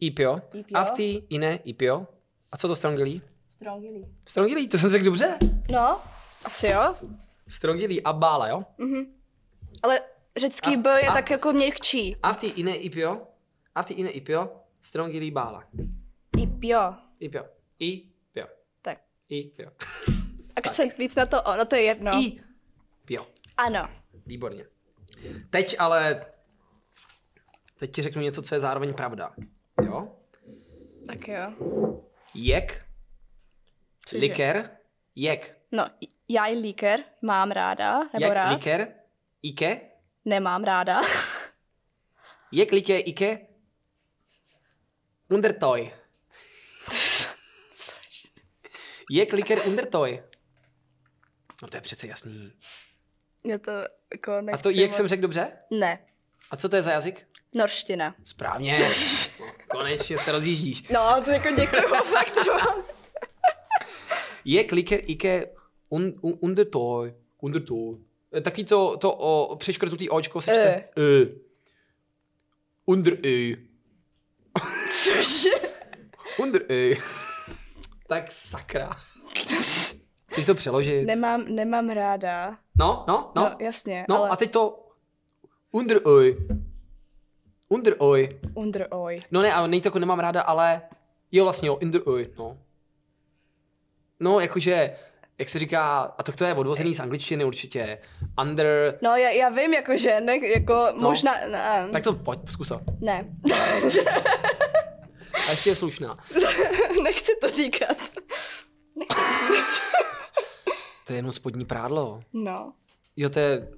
i 0.00 0.10
pio. 0.10 0.36
I 0.52 0.64
pio. 0.64 0.78
Aftý, 0.78 1.14
ine, 1.28 1.56
i 1.64 1.74
pio. 1.74 2.06
A 2.52 2.56
co 2.56 2.68
to 2.68 2.76
strongilí? 2.76 3.22
strongili. 3.48 4.04
Strongilí, 4.28 4.68
to 4.68 4.78
jsem 4.78 4.90
řekl 4.90 5.04
dobře. 5.04 5.38
No, 5.72 6.00
asi 6.44 6.66
jo. 6.66 6.94
Strongilí 7.48 8.02
a 8.02 8.12
bála, 8.12 8.48
jo? 8.48 8.64
Mhm. 8.78 9.14
Ale 9.82 10.00
řecký 10.36 10.74
A- 10.76 10.78
B 10.80 11.00
je 11.02 11.08
a- 11.08 11.12
tak 11.14 11.30
jako 11.30 11.52
měkčí. 11.52 12.16
Aftý, 12.22 12.46
ine, 12.46 12.74
i 12.76 12.90
pio. 12.90 13.22
Aftý, 13.74 13.94
ine, 13.94 14.10
i 14.10 14.20
pio. 14.20 14.48
Strongilí 14.82 15.30
bála. 15.30 15.64
Ipio. 16.38 16.94
I 17.20 17.28
pio. 17.28 17.44
I 17.78 18.02
pio. 18.32 18.46
Tak. 18.82 18.98
I 19.28 19.44
pio. 19.44 19.70
Akcent 20.56 20.98
víc 20.98 21.14
na 21.14 21.26
to 21.26 21.42
O, 21.42 21.56
no 21.56 21.64
to 21.64 21.74
je 21.76 21.82
jedno. 21.82 22.10
I 22.14 22.40
pio. 23.04 23.26
Ano. 23.56 23.88
Výborně. 24.26 24.64
Teď 25.50 25.76
ale... 25.78 26.26
Teď 27.78 27.94
ti 27.94 28.02
řeknu 28.02 28.22
něco, 28.22 28.42
co 28.42 28.54
je 28.54 28.60
zároveň 28.60 28.94
pravda. 28.94 29.32
Jo? 29.90 30.16
Tak 31.06 31.28
jo. 31.28 31.52
Jek, 32.34 32.86
Cože? 34.06 34.20
liker, 34.20 34.70
jek. 35.14 35.56
No, 35.72 35.86
já 36.28 36.46
i 36.46 36.54
líker 36.58 37.04
mám 37.22 37.50
ráda, 37.50 37.98
nebo 37.98 38.24
Jak 38.24 38.32
rád. 38.32 38.50
liker, 38.52 38.94
ike, 39.42 39.80
Nemám 40.24 40.64
ráda. 40.64 41.00
jek, 42.52 42.72
like, 42.72 42.98
ike, 42.98 43.46
undertoy. 45.30 45.92
Jek, 49.10 49.32
liker, 49.32 49.58
undertoy. 49.66 50.22
No 51.62 51.68
to 51.68 51.76
je 51.76 51.80
přece 51.80 52.06
jasný. 52.06 52.52
Je 53.44 53.58
to 53.58 53.70
jako 54.12 54.32
A 54.52 54.56
to 54.58 54.70
jak 54.70 54.90
moc- 54.90 54.96
jsem 54.96 55.08
řekl 55.08 55.22
dobře? 55.22 55.58
Ne, 55.70 56.06
A 56.50 56.56
co 56.56 56.68
to 56.68 56.76
je 56.76 56.82
za 56.82 56.90
jazyk? 56.92 57.26
norština. 57.54 58.14
Správně. 58.24 58.78
Konečně 59.80 60.18
se 60.18 60.32
rozjíždíš. 60.32 60.88
No, 60.88 61.22
to 61.24 61.30
jako 61.30 61.48
děkuju, 61.48 61.82
fakt, 62.04 62.44
že 62.44 62.50
mám. 62.50 62.82
Jek, 64.44 64.72
liker, 64.72 65.00
ike, 65.02 65.46
un, 65.88 66.12
un, 66.20 66.34
undertoy. 66.40 67.14
Undertoy. 67.40 67.96
Eh, 68.36 68.40
Taky 68.40 68.64
to, 68.64 68.96
to 68.96 69.12
o 69.12 69.56
přeškrtnutý 69.56 70.10
očko 70.10 70.40
se 70.40 70.52
čte. 70.52 70.62
E. 70.64 71.26
Under 72.86 73.26
e. 73.26 73.56
Cože? 74.92 75.50
Under 76.38 76.62
e. 76.72 76.94
Tak 78.08 78.32
sakra. 78.32 78.90
Chceš 80.26 80.46
to 80.46 80.54
přeložit? 80.54 81.06
Nemám, 81.06 81.44
nemám 81.54 81.90
ráda. 81.90 82.58
No, 82.78 83.04
no, 83.08 83.32
no. 83.36 83.42
No, 83.42 83.56
jasně, 83.60 84.06
No 84.08 84.16
ale 84.18 84.28
a 84.30 84.36
teď 84.36 84.50
to 84.50 84.88
under 85.72 86.00
oj. 86.04 86.36
Under 87.72 87.94
oj. 87.98 88.28
under 88.54 88.86
oj. 88.90 89.20
No 89.30 89.42
ne, 89.42 89.52
ale 89.52 89.68
nej 89.68 89.80
to 89.80 89.86
jako 89.88 89.98
nemám 89.98 90.18
ráda, 90.20 90.42
ale 90.42 90.82
jo 91.32 91.44
vlastně 91.44 91.68
jo, 91.68 91.76
under 91.82 92.02
oj, 92.04 92.28
no. 92.38 92.58
No, 94.20 94.40
jakože, 94.40 94.90
jak 95.38 95.48
se 95.48 95.58
říká, 95.58 95.98
a 96.18 96.22
to, 96.22 96.32
to 96.32 96.44
je 96.44 96.54
odvozený 96.54 96.94
z 96.94 97.00
angličtiny 97.00 97.44
určitě, 97.44 97.98
under, 98.42 98.98
No, 99.02 99.16
já, 99.16 99.30
já 99.30 99.48
vím, 99.48 99.74
jakože, 99.74 100.20
ne, 100.20 100.46
jako 100.46 100.74
no. 100.94 101.00
možná, 101.08 101.34
ne, 101.46 101.88
tak 101.92 102.04
to 102.04 102.12
pojď, 102.12 102.40
zkus 102.50 102.72
ne. 103.00 103.24
A 105.48 105.50
ještě 105.50 105.70
je 105.70 105.76
slušná. 105.76 106.18
Nechci 107.02 107.32
to 107.40 107.50
říkat. 107.50 107.96
To 111.06 111.12
je 111.12 111.16
jenom 111.16 111.32
spodní 111.32 111.64
prádlo. 111.64 112.22
No. 112.32 112.72
Jo, 113.16 113.28
to 113.28 113.38
je, 113.38 113.68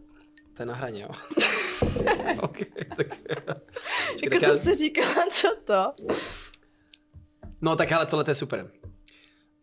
to 0.57 0.63
je 0.63 0.67
na 0.67 0.75
hraně, 0.75 1.03
jo. 1.03 1.09
okay, 2.43 2.67
tak, 2.97 3.21
Jako 4.23 4.31
tak 4.31 4.43
já, 4.43 4.55
jsem 4.55 4.59
si 4.59 4.75
říkala, 4.75 5.27
co 5.33 5.57
to? 5.65 5.95
no 7.61 7.77
tak 7.77 7.91
hele, 7.91 8.07
tohle 8.07 8.25
to 8.25 8.31
je 8.31 8.35
super. 8.35 8.73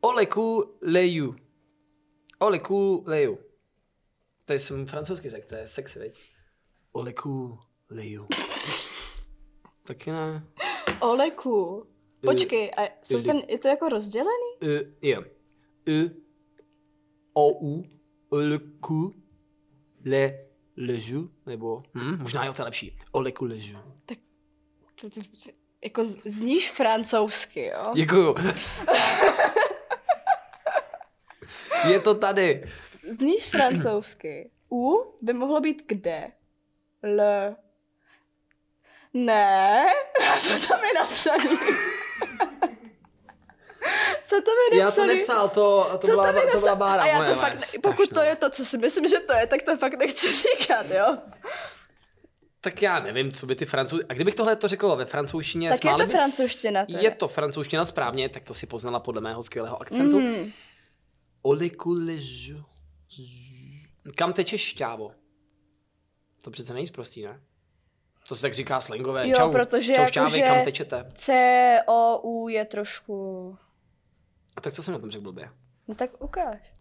Oleku 0.01 0.77
leju. 0.81 1.35
Oleku 2.39 3.03
leju. 3.07 3.37
To 4.45 4.53
jsem 4.53 4.87
francouzsky 4.87 5.29
řekl, 5.29 5.47
to 5.47 5.55
je 5.55 5.67
sexy, 5.67 5.99
veď? 5.99 6.21
Oleku 6.91 7.59
leju. 7.89 8.27
Taky 9.83 10.11
ne. 10.11 10.43
Oleku. 10.99 11.85
Počkej, 12.25 12.71
a 12.77 12.81
jsou 13.03 13.15
Ili- 13.17 13.23
ten, 13.25 13.41
je 13.47 13.57
to 13.57 13.67
jako 13.67 13.89
rozdělený? 13.89 14.51
Uh, 14.63 14.69
je. 15.01 15.19
U, 15.89 16.09
o, 17.33 17.51
u, 17.59 17.85
oleku, 18.29 19.15
le, 20.05 20.48
ležu, 20.87 21.31
nebo, 21.45 21.83
hm, 21.93 22.17
možná 22.21 22.45
jo, 22.45 22.53
to 22.53 22.61
je 22.61 22.65
lepší. 22.65 22.97
Oleku 23.11 23.45
ležu. 23.45 23.77
To, 24.05 25.09
to, 25.09 25.21
jako 25.83 26.03
z- 26.05 26.19
zníš 26.25 26.71
francouzsky, 26.71 27.65
jo? 27.65 27.93
Děkuju. 27.95 28.35
je 31.91 31.99
to 31.99 32.15
tady. 32.15 32.63
Zníš 33.09 33.45
francouzsky. 33.49 34.51
U 34.71 35.17
by 35.21 35.33
mohlo 35.33 35.61
být 35.61 35.83
kde? 35.87 36.31
L. 37.03 37.21
Ne, 39.13 39.85
co 40.47 40.67
tam 40.67 40.83
je 40.83 40.93
napsaný? 40.93 41.49
Co 44.29 44.35
tam 44.35 44.53
je 44.71 44.79
Já 44.79 44.91
to 44.91 45.05
nepsal, 45.05 45.49
to, 45.49 45.87
to, 45.91 45.97
Co 45.97 46.07
byla, 46.07 46.27
je 46.41 46.51
to 46.51 46.59
byla? 46.59 46.75
Bára 46.75 47.03
A 47.03 47.07
já 47.07 47.17
to 47.25 47.35
fakt, 47.35 47.59
strašná. 47.59 47.91
pokud 47.91 48.09
to 48.09 48.21
je 48.21 48.35
to, 48.35 48.49
co 48.49 48.65
si 48.65 48.77
myslím, 48.77 49.07
že 49.09 49.19
to 49.19 49.33
je, 49.33 49.47
tak 49.47 49.61
to 49.61 49.77
fakt 49.77 49.97
nechci 49.97 50.27
říkat, 50.59 50.85
jo? 50.89 51.17
Tak 52.61 52.81
já 52.81 52.99
nevím, 52.99 53.31
co 53.31 53.45
by 53.45 53.55
ty 53.55 53.65
francouz... 53.65 54.01
A 54.09 54.13
kdybych 54.13 54.35
tohle 54.35 54.55
to 54.55 54.67
řekl 54.67 54.95
ve 54.95 55.05
francouzštině, 55.05 55.69
Tak 55.69 55.85
je 55.85 55.91
to 55.91 55.97
bys- 55.97 56.11
francouzština 56.11 56.85
teda. 56.85 56.99
Je 56.99 57.11
to 57.11 57.27
francouzština 57.27 57.85
správně, 57.85 58.29
tak 58.29 58.43
to 58.43 58.53
si 58.53 58.67
poznala 58.67 58.99
podle 58.99 59.21
mého 59.21 59.43
skvělého 59.43 59.81
akcentu. 59.81 60.19
Mm. 60.19 60.51
Kam 64.15 64.33
tečeš 64.33 64.61
šťávo? 64.61 65.11
To 66.41 66.51
přece 66.51 66.73
není 66.73 66.87
prostý, 66.87 67.23
ne? 67.23 67.41
To 68.27 68.35
se 68.35 68.41
tak 68.41 68.53
říká 68.53 68.81
slangové. 68.81 69.29
Jo, 69.29 69.35
čau, 69.37 69.51
protože 69.51 69.93
čau 69.93 69.99
jako, 70.01 70.11
šťávy, 70.11 70.31
že- 70.31 70.41
kam 70.41 70.63
tečete? 70.63 71.11
C, 71.15 71.33
O, 71.87 72.19
U 72.23 72.47
je 72.49 72.65
trošku... 72.65 73.57
A 74.59 74.61
tak 74.61 74.73
co 74.73 74.83
jsem 74.83 74.93
na 74.93 74.99
tom 74.99 75.11
řekl 75.11 75.23
blbě? 75.23 75.49
No 75.87 75.95
tak 75.95 76.23
ukáž. 76.23 76.73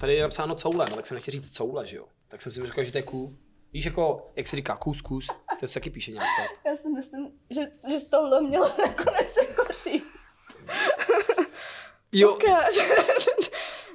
Tady 0.00 0.14
je 0.14 0.22
napsáno 0.22 0.54
coule, 0.54 0.86
no, 0.90 0.96
tak 0.96 1.06
jsem 1.06 1.14
nechtěl 1.14 1.32
říct 1.32 1.50
coule, 1.50 1.86
že 1.86 1.96
jo? 1.96 2.06
Tak 2.28 2.42
jsem 2.42 2.52
si 2.52 2.66
říkal, 2.66 2.84
že 2.84 2.92
to 2.92 2.98
je 2.98 3.02
ků. 3.02 3.32
Víš, 3.72 3.84
jako, 3.84 4.32
jak 4.36 4.46
se 4.48 4.56
říká 4.56 4.76
kus, 4.76 5.00
kus, 5.00 5.26
to 5.60 5.66
se 5.68 5.74
taky 5.74 5.90
píše 5.90 6.10
nějak. 6.12 6.26
Já 6.66 6.76
si 6.76 6.88
myslím, 6.88 7.30
že, 7.50 7.60
že 7.90 8.00
z 8.00 8.08
tohle 8.08 8.40
mělo 8.40 8.72
nakonec 8.78 9.36
jako 9.36 9.64
říct. 9.84 10.06
Jo, 12.12 12.34
Ukáž. 12.34 12.74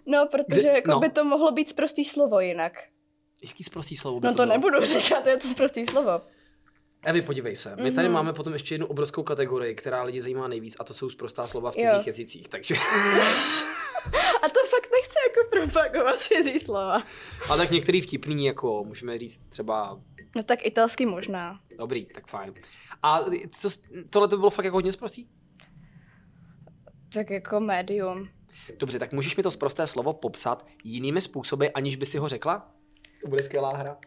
no, 0.05 0.27
protože 0.31 0.59
Kdy- 0.61 0.67
jako 0.67 0.91
no. 0.91 0.99
by 0.99 1.09
to 1.09 1.23
mohlo 1.25 1.51
být 1.51 1.75
prostý 1.75 2.05
slovo 2.05 2.39
jinak. 2.39 2.73
jaký 3.43 3.63
zprostý 3.63 3.97
slovo 3.97 4.19
by 4.19 4.27
No 4.27 4.33
to 4.33 4.43
bylo? 4.43 4.45
nebudu 4.53 4.85
říkat, 4.85 5.25
je 5.27 5.37
to 5.37 5.47
prostý 5.57 5.85
slovo. 5.87 6.21
Evi, 7.03 7.21
podívej 7.21 7.55
se. 7.55 7.75
My 7.75 7.91
tady 7.91 8.09
máme 8.09 8.33
potom 8.33 8.53
ještě 8.53 8.73
jednu 8.73 8.87
obrovskou 8.87 9.23
kategorii, 9.23 9.75
která 9.75 10.03
lidi 10.03 10.21
zajímá 10.21 10.47
nejvíc, 10.47 10.75
a 10.79 10.83
to 10.83 10.93
jsou 10.93 11.09
zprostá 11.09 11.47
slova 11.47 11.71
v 11.71 11.75
Jo. 11.77 11.89
cizích 11.91 12.07
jazycích. 12.07 12.47
Takže, 12.49 12.75
A 14.43 14.49
to 14.49 14.59
fakt 14.69 14.89
nechci 14.91 15.15
jako 15.29 15.49
propagovat 15.49 16.19
cizí 16.19 16.59
slova. 16.59 16.95
a 17.51 17.57
tak 17.57 17.71
některý 17.71 18.01
vtipný, 18.01 18.45
jako 18.45 18.83
můžeme 18.83 19.17
říct 19.17 19.41
třeba 19.49 19.99
No 20.35 20.43
tak 20.43 20.65
italský 20.65 21.05
možná. 21.05 21.59
dobrý, 21.77 22.05
tak 22.05 22.27
fajn. 22.27 22.53
A 23.03 23.19
co, 23.51 23.69
tohle 24.09 24.27
to 24.27 24.37
bylo 24.37 24.49
fakt 24.49 24.65
jako 24.65 24.77
hodně 24.77 24.91
zprostý? 24.91 25.27
Tak 27.13 27.29
jako 27.29 27.59
médium. 27.59 28.27
Dobře, 28.79 28.99
tak 28.99 29.13
můžeš 29.13 29.35
mi 29.37 29.43
to 29.43 29.51
zprosté 29.51 29.87
slovo 29.87 30.13
popsat 30.13 30.65
jinými 30.83 31.21
způsoby, 31.21 31.65
aniž 31.73 31.95
by 31.95 32.05
si 32.05 32.17
ho 32.17 32.29
řekla? 32.29 32.71
To 33.23 33.27
bude 33.29 33.43
skvělá 33.43 33.69
hra. 33.77 33.97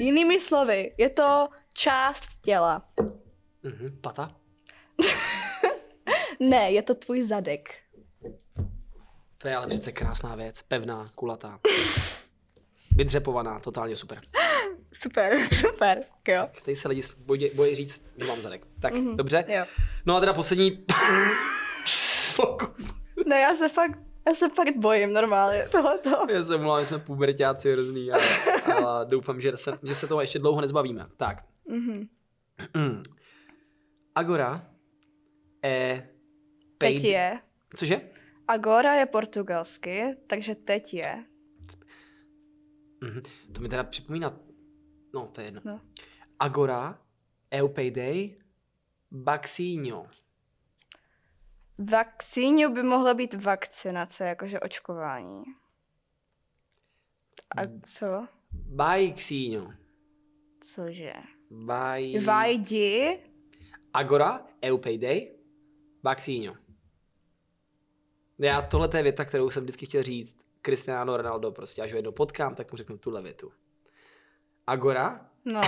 Jinými 0.00 0.40
slovy, 0.40 0.94
je 0.98 1.10
to 1.10 1.48
část 1.74 2.28
těla. 2.42 2.82
Mhm, 3.62 3.98
pata? 4.00 4.36
Ne, 6.40 6.72
je 6.72 6.82
to 6.82 6.94
tvůj 6.94 7.22
zadek. 7.22 7.74
To 9.38 9.48
je 9.48 9.56
ale 9.56 9.66
přece 9.66 9.92
krásná 9.92 10.34
věc. 10.34 10.62
Pevná, 10.62 11.10
kulatá. 11.14 11.60
Vydřepovaná, 12.96 13.60
totálně 13.60 13.96
super. 13.96 14.22
Super, 14.92 15.38
super. 15.54 16.04
Jo. 16.28 16.48
Tady 16.64 16.76
se 16.76 16.88
lidi 16.88 17.02
bojí, 17.18 17.50
bojí 17.54 17.76
říct, 17.76 18.02
že 18.16 18.24
mám 18.24 18.42
zadek. 18.42 18.66
Tak, 18.80 18.94
mm-hmm. 18.94 19.16
dobře. 19.16 19.44
Jo. 19.48 19.64
No 20.06 20.16
a 20.16 20.20
teda 20.20 20.32
poslední 20.32 20.84
pokus. 22.36 22.94
Ne, 23.26 23.40
já 23.40 23.56
se 23.56 23.68
fakt, 23.68 23.98
já 24.30 24.34
se 24.36 24.48
fakt 24.48 24.76
bojím 24.76 25.12
normálně 25.12 25.68
tohleto. 25.72 26.26
Já 26.28 26.44
se 26.44 26.54
omlouvám, 26.54 26.84
jsme 26.84 26.98
pubertáci 26.98 27.72
hrozný 27.72 28.12
a, 28.12 28.16
a 28.76 29.04
doufám, 29.04 29.40
že 29.40 29.56
se, 29.56 29.78
že 29.82 29.94
se 29.94 30.06
toho 30.06 30.20
ještě 30.20 30.38
dlouho 30.38 30.60
nezbavíme. 30.60 31.06
Tak. 31.16 31.44
Mhm. 31.68 32.08
Mm. 32.76 33.02
Agora 34.14 34.70
e 35.64 36.08
Teď 36.78 37.04
je. 37.04 37.40
Cože? 37.76 38.00
Agora 38.48 38.94
je 38.94 39.06
portugalsky, 39.06 40.16
takže 40.26 40.54
teď 40.54 40.94
je. 40.94 41.24
Mhm. 43.00 43.22
To 43.52 43.60
mi 43.60 43.68
teda 43.68 43.84
připomíná, 43.84 44.38
no 45.14 45.28
to 45.28 45.40
je 45.40 45.46
jedno. 45.46 45.60
No. 45.64 45.80
Agora, 46.38 46.98
eu 47.50 47.68
payday, 47.68 48.36
Baxinho. 49.10 50.06
Vakcíňu 51.84 52.72
by 52.72 52.82
mohla 52.82 53.14
být 53.14 53.34
vakcinace, 53.34 54.24
jakože 54.24 54.60
očkování. 54.60 55.44
A 57.56 57.60
co? 57.86 58.26
Baxinho. 58.52 59.72
Cože? 60.60 61.12
Baj... 61.50 62.18
Vajdi? 62.24 63.18
Agora, 63.94 64.46
eu 64.62 64.78
payday, 64.78 65.32
Baxinho. 66.02 66.54
Já, 68.38 68.62
tohle 68.62 68.88
je 68.96 69.02
věta, 69.02 69.24
kterou 69.24 69.50
jsem 69.50 69.62
vždycky 69.62 69.86
chtěl 69.86 70.02
říct. 70.02 70.38
Cristiano 70.62 71.16
Ronaldo, 71.16 71.52
prostě 71.52 71.82
až 71.82 71.92
ho 71.92 71.98
jednou 71.98 72.12
potkám, 72.12 72.54
tak 72.54 72.72
mu 72.72 72.76
řeknu 72.76 72.98
tuhle 72.98 73.22
větu. 73.22 73.52
Agora, 74.66 75.30
No. 75.44 75.60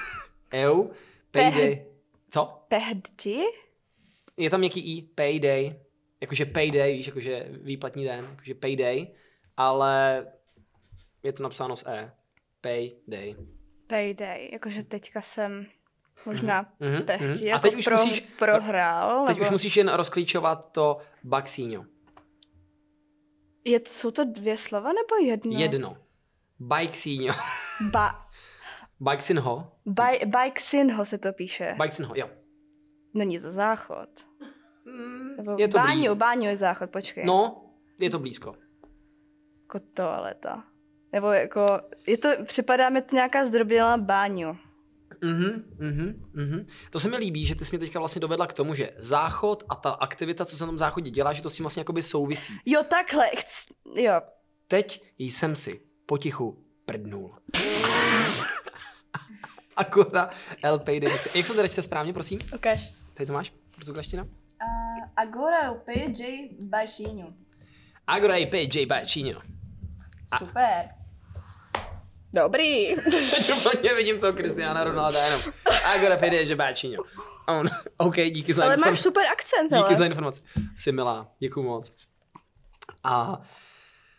eu, 0.52 0.90
payday. 1.30 1.86
Co? 2.30 2.64
Pehdi? 2.68 3.44
Je 4.36 4.50
tam 4.50 4.60
nějaký 4.60 4.98
i, 4.98 5.02
payday. 5.02 5.80
Jakože 6.20 6.46
payday, 6.46 6.92
víš, 6.92 7.06
jakože 7.06 7.46
výplatní 7.50 8.04
den, 8.04 8.24
jakože 8.30 8.54
payday, 8.54 9.06
ale 9.56 10.26
je 11.22 11.32
to 11.32 11.42
napsáno 11.42 11.76
s 11.76 11.88
e. 11.88 12.12
Payday. 12.60 13.36
Payday, 13.86 14.48
jakože 14.52 14.82
teďka 14.84 15.20
jsem 15.20 15.66
možná 16.26 16.72
Mhm, 16.80 16.92
mhm. 16.94 17.02
Pehdi, 17.02 17.44
A 17.44 17.48
jako 17.48 17.60
teď 17.60 17.74
už 17.76 17.84
pro, 17.84 17.96
musíš- 17.96 18.20
prohrál. 18.38 19.26
Teď 19.26 19.36
nebo... 19.36 19.46
už 19.46 19.50
musíš 19.52 19.76
jen 19.76 19.88
rozklíčovat 19.88 20.72
to 20.72 20.98
Baxinho. 21.24 21.84
Je, 23.64 23.80
jsou 23.86 24.10
to 24.10 24.24
dvě 24.24 24.56
slova 24.58 24.88
nebo 24.92 25.26
jedno? 25.26 25.58
Jedno. 25.60 25.96
Baxinho. 26.60 27.34
Ba, 27.90 28.26
Baxinho. 29.00 29.72
baj, 29.86 30.18
Bajksinho 30.26 31.04
se 31.04 31.18
to 31.18 31.32
píše. 31.32 31.74
Baxinho, 31.78 32.12
jo. 32.16 32.28
Není 33.16 33.40
to 33.40 33.50
záchod. 33.50 34.08
Nebo 35.36 35.56
Je 35.58 35.68
to 35.68 35.78
Báňu, 35.78 35.96
blízko. 35.96 36.14
Báňu 36.14 36.44
je 36.44 36.56
záchod, 36.56 36.90
počkej. 36.90 37.26
No, 37.26 37.64
je 37.98 38.10
to 38.10 38.18
blízko. 38.18 38.54
Jako 39.62 39.78
toaleta. 39.94 40.64
Nebo 41.12 41.26
jako, 41.32 41.66
je 42.06 42.18
to, 42.18 42.28
připadá 42.44 42.88
mi 42.88 43.02
to 43.02 43.16
nějaká 43.16 43.46
zdrobnělá 43.46 43.96
báňu. 43.96 44.56
Mhm, 45.24 45.64
mhm, 45.78 46.30
mhm. 46.32 46.66
To 46.90 47.00
se 47.00 47.08
mi 47.08 47.16
líbí, 47.16 47.46
že 47.46 47.54
ty 47.54 47.64
jsi 47.64 47.76
mě 47.76 47.78
teďka 47.78 47.98
vlastně 47.98 48.20
dovedla 48.20 48.46
k 48.46 48.52
tomu, 48.52 48.74
že 48.74 48.90
záchod 48.98 49.64
a 49.68 49.74
ta 49.74 49.90
aktivita, 49.90 50.44
co 50.44 50.56
se 50.56 50.64
na 50.64 50.66
tom 50.66 50.78
záchodě 50.78 51.10
dělá, 51.10 51.32
že 51.32 51.42
to 51.42 51.50
s 51.50 51.54
tím 51.54 51.64
vlastně 51.64 51.80
jakoby 51.80 52.02
souvisí. 52.02 52.52
Jo, 52.66 52.82
takhle, 52.82 53.26
chc... 53.36 53.66
jo. 53.94 54.20
Teď 54.68 55.02
jsem 55.18 55.56
si 55.56 55.80
potichu 56.06 56.64
prdnul. 56.84 57.34
El 60.62 60.78
peixe. 60.78 61.38
Jak 61.38 61.46
se 61.46 61.54
to 61.54 61.68
čte 61.68 61.82
správně, 61.82 62.12
prosím? 62.12 62.40
Ukaž. 62.54 62.92
Tady 63.16 63.26
to 63.26 63.32
máš? 63.32 63.52
Portugalština? 63.74 64.22
Uh, 64.22 64.28
agora 65.16 65.70
o 65.72 65.74
PJ 65.74 66.22
baixinho. 66.64 67.28
Agora 68.06 68.36
el 68.38 68.46
peixe 68.46 68.86
baixinho. 68.86 69.40
Super. 70.38 70.88
Dobrý. 72.32 72.94
Teď 73.30 73.52
úplně 73.56 73.94
vidím 73.94 74.20
toho 74.20 74.32
Cristiana 74.32 74.84
Ronalda 74.84 75.24
jenom. 75.24 75.40
Agora 75.84 76.16
peixe 76.16 76.56
baixinho. 76.56 77.04
On. 77.48 77.66
OK, 77.96 78.14
díky 78.16 78.52
za 78.54 78.64
Ale 78.64 78.74
informaci. 78.74 78.90
máš 78.90 79.00
super 79.00 79.26
akcent, 79.32 79.72
Díky 79.72 79.84
ale. 79.84 79.96
za 79.96 80.04
informaci. 80.06 80.42
Jsi 80.76 80.92
milá, 80.92 81.32
děkuju 81.38 81.66
moc. 81.66 81.92
A 83.04 83.40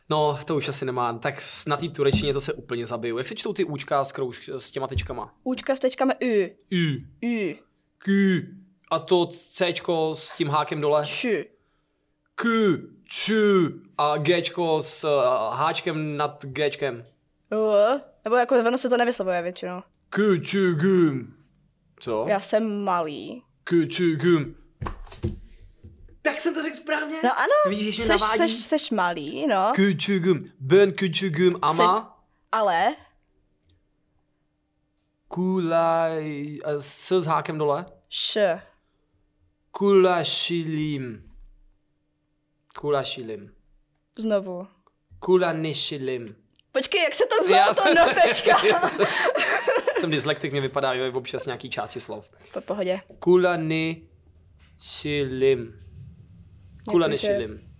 no, 0.09 0.39
to 0.45 0.55
už 0.55 0.67
asi 0.67 0.85
nemám. 0.85 1.19
Tak 1.19 1.43
na 1.67 1.77
té 1.77 1.89
turečtině 1.89 2.33
to 2.33 2.41
se 2.41 2.53
úplně 2.53 2.85
zabiju. 2.85 3.17
Jak 3.17 3.27
se 3.27 3.35
čtou 3.35 3.53
ty 3.53 3.63
účka 3.63 4.05
s, 4.05 4.11
krouž, 4.11 4.49
s 4.57 4.71
těma 4.71 4.87
tečkama? 4.87 5.33
Účka 5.43 5.75
s 5.75 5.79
tečkami 5.79 6.13
U. 6.15 6.55
U, 6.75 7.03
U. 7.27 7.55
Q. 7.97 8.11
A 8.91 8.99
to 8.99 9.25
C 9.27 9.73
s 10.13 10.35
tím 10.37 10.49
hákem 10.49 10.81
dole? 10.81 11.05
Š. 11.05 11.45
Q, 12.35 12.49
Č. 13.09 13.33
A 13.97 14.17
G 14.17 14.43
s 14.81 15.03
uh, 15.03 15.55
háčkem 15.55 16.17
nad 16.17 16.45
Gčkem. 16.45 17.05
U. 17.51 18.01
Nebo 18.23 18.35
jako 18.35 18.59
ono 18.59 18.77
se 18.77 18.89
to 18.89 18.97
nevyslovuje 18.97 19.41
většinou. 19.41 19.81
Q, 20.09 20.39
Č, 20.39 20.57
G. 20.73 20.87
Co? 21.99 22.25
Já 22.27 22.39
jsem 22.39 22.83
malý. 22.83 23.43
Q, 23.63 23.87
Č, 23.87 24.03
G. 24.15 24.45
Tak 26.21 26.41
jsem 26.41 26.53
to 26.53 26.63
řekl 26.63 26.75
správně? 26.75 27.17
No 27.23 27.39
ano, 27.39 27.53
Ty 27.63 27.69
vidíš, 27.69 28.03
seš, 28.05 28.21
seš, 28.21 28.53
seš 28.53 28.89
malý, 28.91 29.47
no. 29.47 29.71
Q, 29.75 29.95
Č, 29.95 30.19
G. 30.19 30.33
Ben, 30.59 30.91
Q, 30.91 31.09
Č, 31.09 31.29
G. 31.29 31.51
Ama. 31.61 32.19
Ale 32.51 32.95
Kulaj... 35.27 36.59
a 36.65 36.69
S 36.79 37.11
s 37.11 37.25
hákem 37.25 37.57
dole? 37.57 37.85
š. 38.09 38.61
Kulašilim. 39.77 41.23
Kulašilim. 42.79 43.51
Znovu. 44.19 44.67
Kulanišilim. 45.19 46.35
Počkej, 46.71 47.03
jak 47.03 47.13
se 47.13 47.23
to 47.25 47.35
Já 47.53 47.71
vzalo 47.71 47.75
to 47.75 47.83
jsem- 47.83 47.95
no 47.95 48.05
tečka? 48.23 48.57
Jsem 49.99 50.11
dyslektik, 50.11 50.51
mě 50.51 50.61
vypadá 50.61 50.95
že 50.95 51.11
občas 51.11 51.45
nějaký 51.45 51.69
části 51.69 51.99
slov. 51.99 52.29
po 52.53 52.61
pohodě. 52.61 53.01
Kulanišilim. 53.19 55.73
Kulanišilim. 56.89 57.71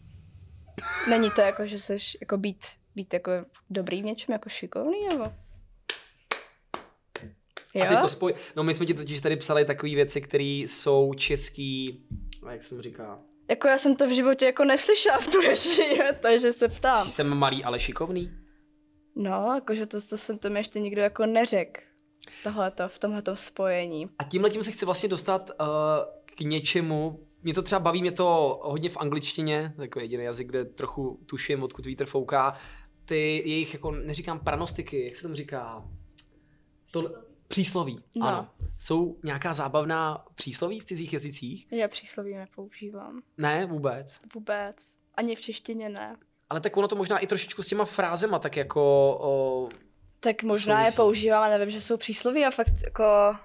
Není 1.10 1.32
to 1.32 1.42
jako, 1.42 1.66
že 1.66 1.80
seš 1.80 2.18
jako 2.22 2.38
být, 2.38 2.66
být 2.96 3.14
jako 3.14 3.32
dobrý 3.70 4.02
v 4.02 4.06
něčem, 4.06 4.34
jako 4.34 4.50
šikovný, 4.50 5.08
nebo? 5.10 5.24
Jo? 7.78 7.86
A 7.86 7.96
ty 7.96 8.02
to 8.02 8.10
spoj... 8.10 8.34
No 8.56 8.64
my 8.64 8.74
jsme 8.74 8.86
ti 8.86 8.94
totiž 8.94 9.22
tady 9.22 9.36
psali 9.36 9.66
takové 9.66 9.96
věci, 9.96 10.22
které 10.22 10.44
jsou 10.44 11.14
český... 11.14 12.04
a 12.46 12.52
Jak 12.52 12.64
se 12.64 12.70
tomu 12.70 12.82
říká? 12.82 13.20
Jako 13.50 13.68
já 13.68 13.78
jsem 13.78 13.96
to 13.96 14.08
v 14.08 14.16
životě 14.16 14.46
jako 14.46 14.66
neslyšela 14.66 15.18
v 15.18 15.28
turečtině, 15.28 16.14
takže 16.22 16.54
se 16.54 16.68
ptám. 16.68 17.08
Jsem 17.08 17.38
malý, 17.38 17.64
ale 17.64 17.80
šikovný? 17.80 18.32
No, 19.16 19.52
jakože 19.56 19.86
to, 19.86 20.02
to 20.02 20.18
jsem 20.18 20.38
to 20.38 20.50
mi 20.50 20.60
ještě 20.60 20.80
nikdo 20.80 21.02
jako 21.02 21.26
neřekl. 21.26 21.82
Tohleto, 22.44 22.90
v 22.90 23.00
tomhletom 23.00 23.36
spojení. 23.36 24.10
A 24.20 24.24
tímhle 24.24 24.50
tím 24.50 24.64
se 24.64 24.72
chci 24.72 24.86
vlastně 24.86 25.10
dostat 25.10 25.52
uh, 25.62 25.68
k 26.26 26.42
něčemu, 26.42 27.28
mě 27.44 27.54
to 27.54 27.62
třeba 27.62 27.80
baví, 27.80 28.02
mě 28.02 28.12
to 28.12 28.60
hodně 28.64 28.90
v 28.90 28.98
angličtině, 28.98 29.74
takový 29.78 30.06
jediný 30.06 30.24
jazyk, 30.24 30.48
kde 30.48 30.66
trochu 30.66 31.20
tuším, 31.26 31.64
odkud 31.64 31.86
vítr 31.86 32.06
fouká, 32.06 32.54
ty 33.06 33.44
jejich, 33.46 33.74
jako 33.74 33.92
neříkám 33.92 34.40
pranostiky, 34.40 35.04
jak 35.06 35.16
se 35.16 35.22
tomu 35.22 35.36
říká? 35.36 35.86
To, 36.92 37.14
přísloví, 37.48 38.04
No. 38.16 38.28
ano. 38.28 38.50
Jsou 38.80 39.18
nějaká 39.24 39.54
zábavná 39.54 40.26
přísloví 40.36 40.80
v 40.80 40.86
cizích 40.86 41.14
jazycích? 41.14 41.68
Já 41.72 41.88
přísloví 41.88 42.34
nepoužívám. 42.36 43.22
Ne, 43.38 43.66
vůbec. 43.66 44.20
Vůbec. 44.34 44.94
Ani 45.16 45.36
v 45.36 45.42
češtině 45.42 45.90
ne. 45.90 46.16
Ale 46.50 46.62
tak 46.62 46.78
ono 46.78 46.88
to 46.88 46.96
možná 46.96 47.18
i 47.20 47.28
trošičku 47.28 47.64
s 47.64 47.68
těma 47.68 47.86
frázema 47.86 48.40
tak 48.40 48.56
jako... 48.58 48.82
O, 49.22 49.70
Tak 50.20 50.44
možná 50.44 50.86
je 50.86 50.92
používám, 50.92 51.44
ale 51.44 51.58
nevím, 51.58 51.72
že 51.72 51.82
jsou 51.82 51.98
přísloví 51.98 52.46
a 52.46 52.52
fakt 52.52 52.74
jako... 52.84 53.36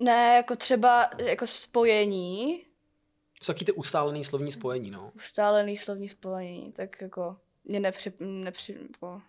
Ne, 0.00 0.34
jako 0.36 0.56
třeba 0.56 1.10
jako 1.18 1.46
spojení, 1.46 2.64
jsou 3.42 3.52
taky 3.52 3.64
ty 3.64 3.72
ustálený 3.72 4.24
slovní 4.24 4.52
spojení, 4.52 4.90
no. 4.90 5.12
ustálený 5.16 5.78
slovní 5.78 6.08
spojení, 6.08 6.72
tak 6.72 7.00
jako 7.00 7.36
mě 7.64 7.80
nepři... 7.80 8.12
nepři 8.18 8.78
jako... 8.82 9.22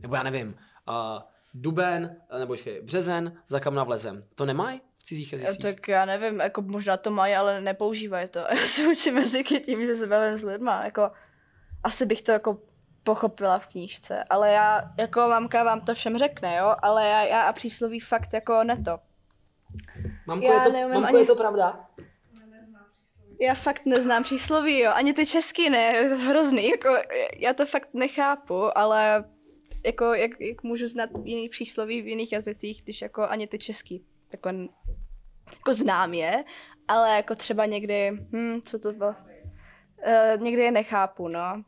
Nebo 0.00 0.14
já 0.14 0.22
nevím, 0.22 0.48
uh, 0.88 1.22
duben, 1.54 2.16
nebo 2.38 2.46
počkej, 2.52 2.80
březen, 2.82 3.36
za 3.48 3.60
kam 3.60 3.74
navlezem. 3.74 4.24
To 4.34 4.46
nemají 4.46 4.80
v 4.98 5.04
cizích 5.04 5.32
jazycích? 5.32 5.58
Tak 5.62 5.88
já 5.88 6.04
nevím, 6.04 6.40
jako 6.40 6.62
možná 6.62 6.96
to 6.96 7.10
mají, 7.10 7.34
ale 7.34 7.60
nepoužívají 7.60 8.28
to. 8.28 8.38
Já 8.50 8.66
se 8.68 8.88
učím 8.88 9.16
jazyky 9.18 9.60
tím, 9.60 9.86
že 9.86 9.96
se 9.96 10.06
bavím 10.06 10.38
s 10.38 10.42
lidma. 10.42 10.84
Jako, 10.84 11.10
asi 11.84 12.06
bych 12.06 12.22
to 12.22 12.32
jako 12.32 12.58
pochopila 13.02 13.58
v 13.58 13.66
knížce, 13.66 14.24
ale 14.24 14.52
já, 14.52 14.82
jako 14.98 15.20
mamka 15.20 15.62
vám 15.64 15.80
to 15.80 15.94
všem 15.94 16.18
řekne, 16.18 16.56
jo, 16.56 16.74
ale 16.82 17.08
já, 17.08 17.24
já 17.24 17.42
a 17.42 17.52
přísloví 17.52 18.00
fakt 18.00 18.32
jako 18.32 18.64
ne 18.64 18.82
to. 18.82 18.98
Mamko, 20.26 20.46
Já 20.46 20.54
je 20.54 20.60
to, 20.66 20.72
neumím 20.72 20.94
mamko 20.94 21.08
ani- 21.08 21.18
je 21.18 21.26
to 21.26 21.34
pravda? 21.36 21.86
Já 23.40 23.54
fakt 23.54 23.82
neznám 23.86 24.22
přísloví, 24.22 24.78
jo, 24.80 24.92
ani 24.94 25.12
ty 25.12 25.26
český 25.26 25.70
ne, 25.70 25.90
hrozný, 26.02 26.68
jako 26.68 26.88
já 27.36 27.52
to 27.52 27.66
fakt 27.66 27.88
nechápu, 27.94 28.78
ale 28.78 29.24
jako 29.86 30.14
jak, 30.14 30.40
jak 30.40 30.62
můžu 30.62 30.88
znát 30.88 31.10
jiný 31.24 31.48
přísloví 31.48 32.02
v 32.02 32.08
jiných 32.08 32.32
jazycích, 32.32 32.82
když 32.82 33.02
jako 33.02 33.22
ani 33.22 33.46
ty 33.46 33.58
český, 33.58 34.06
jako, 34.32 34.48
jako 35.52 35.74
znám 35.74 36.14
je, 36.14 36.44
ale 36.88 37.16
jako 37.16 37.34
třeba 37.34 37.66
někdy, 37.66 38.10
hm, 38.10 38.60
co 38.64 38.78
to 38.78 38.92
bylo, 38.92 39.10
uh, 39.10 40.42
někdy 40.42 40.62
je 40.62 40.70
nechápu, 40.70 41.28
no. 41.28 41.62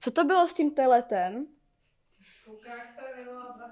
Co 0.00 0.10
to 0.10 0.24
bylo 0.24 0.48
s 0.48 0.54
tím 0.54 0.70
teletem? 0.70 1.46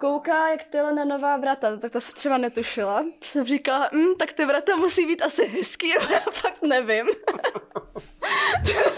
Kouká, 0.01 0.49
jak 0.49 0.65
tele 0.65 0.93
na 0.93 1.05
nová 1.05 1.37
vrata, 1.37 1.77
tak 1.77 1.93
to 1.93 2.01
jsem 2.01 2.15
třeba 2.15 2.39
netušila. 2.39 3.05
Jsem 3.23 3.45
říkala, 3.45 3.91
hm, 3.93 4.15
tak 4.19 4.33
ty 4.33 4.45
vrata 4.45 4.77
musí 4.77 5.07
být 5.07 5.23
asi 5.23 5.47
hezký, 5.49 5.97
ale 6.01 6.13
já 6.13 6.21
fakt 6.21 6.63
nevím. 6.63 7.07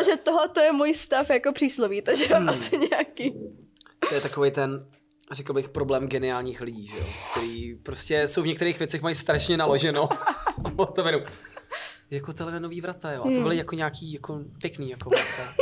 jo, 0.00 0.04
takže 0.04 0.16
tohle 0.22 0.64
je 0.64 0.72
můj 0.72 0.94
stav 0.94 1.30
jako 1.30 1.52
přísloví, 1.52 2.02
takže 2.02 2.28
mám 2.28 2.48
asi 2.48 2.78
nějaký. 2.78 3.32
To 4.08 4.14
je 4.14 4.20
takový 4.20 4.50
ten, 4.50 4.86
řekl 5.32 5.52
bych, 5.52 5.68
problém 5.68 6.08
geniálních 6.08 6.60
lidí, 6.60 6.86
že 6.86 6.96
jo? 6.98 7.04
Který 7.30 7.74
prostě 7.74 8.28
jsou 8.28 8.42
v 8.42 8.46
některých 8.46 8.78
věcech 8.78 9.02
mají 9.02 9.14
strašně 9.14 9.56
naloženo. 9.56 10.08
To 10.94 11.04
vinu. 11.04 11.18
Jako 12.10 12.32
tele 12.32 12.60
nový 12.60 12.80
vrata, 12.80 13.12
jo. 13.12 13.20
A 13.22 13.24
to 13.34 13.40
byly 13.42 13.56
jako 13.56 13.74
nějaký 13.74 14.12
jako 14.12 14.40
pěkný 14.60 14.90
jako 14.90 15.10
vrata. 15.10 15.54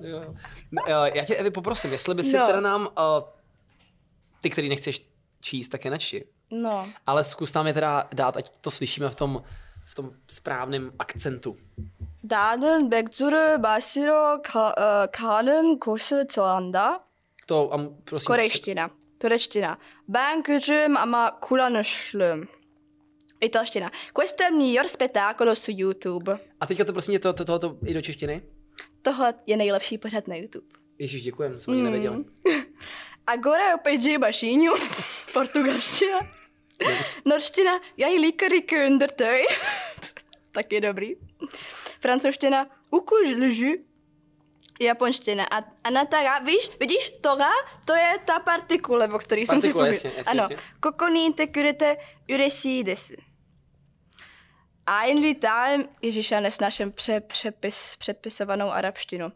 Jo, 0.00 0.08
jo. 0.22 0.34
No, 0.72 0.82
eh, 0.86 1.10
Já 1.18 1.24
tě, 1.24 1.36
Evi, 1.36 1.50
poprosím, 1.50 1.92
jestli 1.92 2.14
by 2.14 2.22
si 2.22 2.36
No. 2.38 2.46
teda 2.46 2.60
nám, 2.60 2.80
uh, 2.82 2.88
ty, 4.40 4.50
který 4.50 4.68
nechceš 4.68 5.08
číst, 5.40 5.68
tak 5.68 5.84
je 5.84 5.90
načti. 5.90 6.24
No, 6.50 6.88
Ale 7.06 7.24
zkus 7.24 7.54
nám 7.54 7.66
je 7.66 7.72
teda 7.74 8.08
dát, 8.14 8.36
ať 8.36 8.50
to 8.60 8.70
slyšíme 8.70 9.08
v 9.10 9.14
tom, 9.14 9.42
v 9.86 9.94
tom 9.94 10.10
správném 10.28 10.92
akcentu. 10.98 11.56
나는 12.25 12.89
맥주를 12.89 13.57
마시러 13.59 14.41
가, 14.41 14.69
어, 14.77 15.07
가는 15.11 15.79
곳을 15.79 16.27
좋아한다. 16.27 17.03
To, 17.47 17.69
a 17.73 17.77
m- 17.79 17.95
prosím, 18.05 18.25
Korejština. 18.27 18.89
Turečtina. 19.19 19.77
Ben 20.07 20.43
gücüm 20.43 20.97
ama 20.97 21.39
kullanışlım. 21.41 22.47
Italština. 23.41 23.91
Questo 24.13 24.43
è 24.43 24.47
il 24.49 24.55
miglior 24.57 24.85
spettacolo 24.85 25.55
su 25.55 25.71
YouTube. 25.71 26.39
A 26.59 26.65
teďka 26.67 26.85
to 26.85 26.93
prosím, 26.93 27.19
to, 27.19 27.33
to, 27.33 27.43
tohoto 27.45 27.77
i 27.85 27.93
do 27.93 28.01
češtiny. 28.01 28.41
Tohle 29.01 29.33
je 29.47 29.57
nejlepší 29.57 29.97
pořad 29.97 30.27
na 30.27 30.35
YouTube. 30.35 30.65
Ježíš, 30.99 31.23
děkujem, 31.23 31.59
jsem 31.59 31.73
ani 31.73 31.81
Mm. 31.81 31.85
nevěděl. 31.85 32.23
Agora 33.27 33.71
eu 33.71 33.77
pedi 33.83 34.17
baixinho. 34.17 34.75
Portugalština. 35.33 36.19
Norština. 37.25 37.79
Jeg 37.97 38.19
liker 38.19 38.53
ikke 38.53 38.87
undertøy. 38.87 39.43
Taky 40.51 40.81
dobrý. 40.81 41.15
Francouzština. 42.00 42.66
Uku 42.90 43.14
lžu. 43.14 43.72
Japonština. 44.80 45.44
A, 45.44 45.56
a 45.84 45.90
Natara, 45.90 46.38
víš, 46.38 46.70
vidíš, 46.80 47.10
Tora, 47.20 47.50
to 47.84 47.94
je 47.94 48.18
ta 48.24 48.38
partikule, 48.38 49.08
o 49.08 49.18
který 49.18 49.46
jsem 49.46 49.62
si 49.62 49.72
pověděl. 49.72 50.12
Ano. 50.26 50.42
jasně. 50.42 50.56
Kokoni 50.80 51.32
tekurete 51.32 51.96
ureší 52.34 52.84
desu. 52.84 53.14
Ein 54.86 55.18
litáem, 55.18 55.84
ježiš, 56.02 56.30
já 56.30 56.40
nesnáším 56.40 56.92
pře, 56.92 57.20
přepis, 57.20 57.96
přepisovanou 57.96 58.70
arabštinu. 58.70 59.32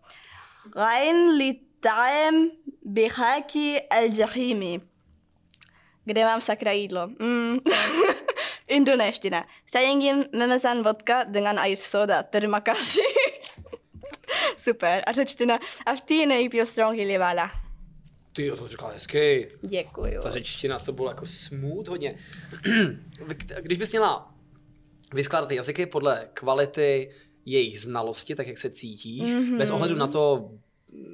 Ein 0.77 1.17
litáem 1.37 2.51
bihaki 2.83 3.81
el 3.91 4.09
jahimi. 4.15 4.81
Kde 6.11 6.25
mám 6.25 6.41
sakra 6.41 6.73
jídlo? 6.73 7.07
Mm. 7.07 7.59
Indonéština. 8.69 9.47
Sayangin 9.67 10.25
memesan 10.33 10.83
vodka 10.83 11.25
dengan 11.25 11.59
air 11.59 11.77
soda. 11.77 12.23
Terima 12.23 12.61
kasih. 12.61 13.03
Super. 14.57 15.03
A 15.07 15.13
řečtina. 15.13 15.59
A 15.87 15.95
v 15.95 16.01
té 16.01 16.27
nejpío 16.27 16.67
strong 16.67 16.99
livala. 16.99 17.51
Ty 18.33 18.47
jo, 18.47 18.57
to 18.57 18.69
říkala 18.69 18.93
hezky. 18.93 19.51
Děkuju. 19.63 20.23
Ta 20.23 20.31
řečtina 20.31 20.79
to 20.79 20.93
bylo 20.93 21.09
jako 21.09 21.27
smooth 21.27 21.89
hodně. 21.89 22.19
Když 23.61 23.79
bys 23.79 23.93
měla 23.93 24.35
vyskládat 25.15 25.47
ty 25.47 25.55
jazyky 25.55 25.87
podle 25.87 26.29
kvality 26.35 27.15
jejich 27.45 27.81
znalosti, 27.81 28.35
tak 28.35 28.47
jak 28.47 28.59
se 28.59 28.71
cítíš, 28.71 29.29
mm-hmm. 29.29 29.59
bez 29.59 29.71
ohledu 29.71 29.95
na 29.95 30.07
to, 30.07 30.51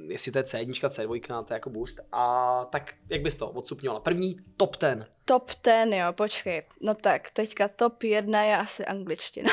jestli 0.07 0.31
to 0.31 0.37
je 0.37 0.43
C1, 0.43 0.71
C2, 0.71 1.43
to 1.43 1.53
je 1.53 1.55
jako 1.55 1.69
boost, 1.69 1.99
a 2.11 2.65
tak 2.65 2.93
jak 3.09 3.21
bys 3.21 3.35
to 3.35 3.49
odstupňovala? 3.49 3.99
První, 3.99 4.35
top 4.57 4.75
ten. 4.75 5.07
Top 5.25 5.53
ten, 5.55 5.93
jo, 5.93 6.13
počkej. 6.13 6.63
No 6.81 6.93
tak, 6.93 7.29
teďka 7.29 7.67
top 7.67 8.03
jedna 8.03 8.43
je 8.43 8.57
asi 8.57 8.85
angličtina. 8.85 9.51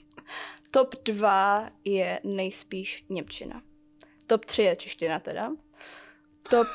top 0.70 0.94
dva 1.04 1.70
je 1.84 2.20
nejspíš 2.24 3.04
němčina. 3.08 3.62
Top 4.26 4.44
tři 4.44 4.62
je 4.62 4.76
čeština 4.76 5.18
teda. 5.18 5.50
Top... 6.50 6.66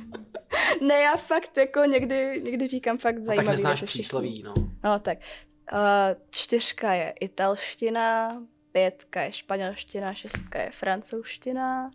ne, 0.80 1.00
já 1.00 1.16
fakt 1.16 1.56
jako 1.56 1.84
někdy, 1.84 2.40
někdy 2.44 2.66
říkám 2.66 2.98
fakt 2.98 3.16
A 3.16 3.20
zajímavý. 3.20 3.46
tak 3.46 3.52
neznáš 3.52 3.80
jako 3.80 3.86
přísloví, 3.86 4.42
no. 4.42 4.54
No 4.84 4.98
tak. 4.98 5.18
Uh, 5.72 5.78
čtyřka 6.30 6.94
je 6.94 7.14
italština, 7.20 8.38
pětka 8.72 9.22
je 9.22 9.32
španělština, 9.32 10.14
šestka 10.14 10.62
je 10.62 10.70
francouzština, 10.70 11.90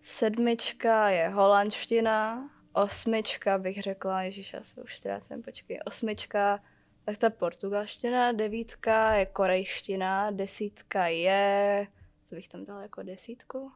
sedmička 0.00 1.08
je 1.08 1.28
holandština, 1.28 2.50
osmička 2.72 3.58
bych 3.58 3.82
řekla, 3.82 4.22
ježiš, 4.22 4.52
já 4.52 4.62
se 4.64 4.82
už 4.82 4.96
ztrácím, 4.96 5.42
počkej, 5.42 5.80
osmička, 5.84 6.60
tak 7.04 7.16
ta 7.16 7.30
portugalština, 7.30 8.32
devítka 8.32 9.14
je 9.14 9.26
korejština, 9.26 10.30
desítka 10.30 11.06
je, 11.06 11.86
co 12.28 12.34
bych 12.34 12.48
tam 12.48 12.64
dala 12.64 12.82
jako 12.82 13.02
desítku? 13.02 13.72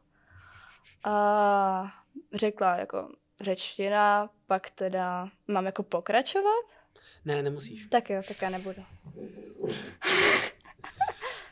A 1.03 1.93
řekla 2.33 2.75
jako 2.75 3.09
řečtina, 3.41 4.29
pak 4.47 4.69
teda 4.69 5.29
mám 5.47 5.65
jako 5.65 5.83
pokračovat? 5.83 6.65
Ne, 7.25 7.43
nemusíš. 7.43 7.87
Tak 7.89 8.09
jo, 8.09 8.21
tak 8.27 8.41
já 8.41 8.49
nebudu. 8.49 8.83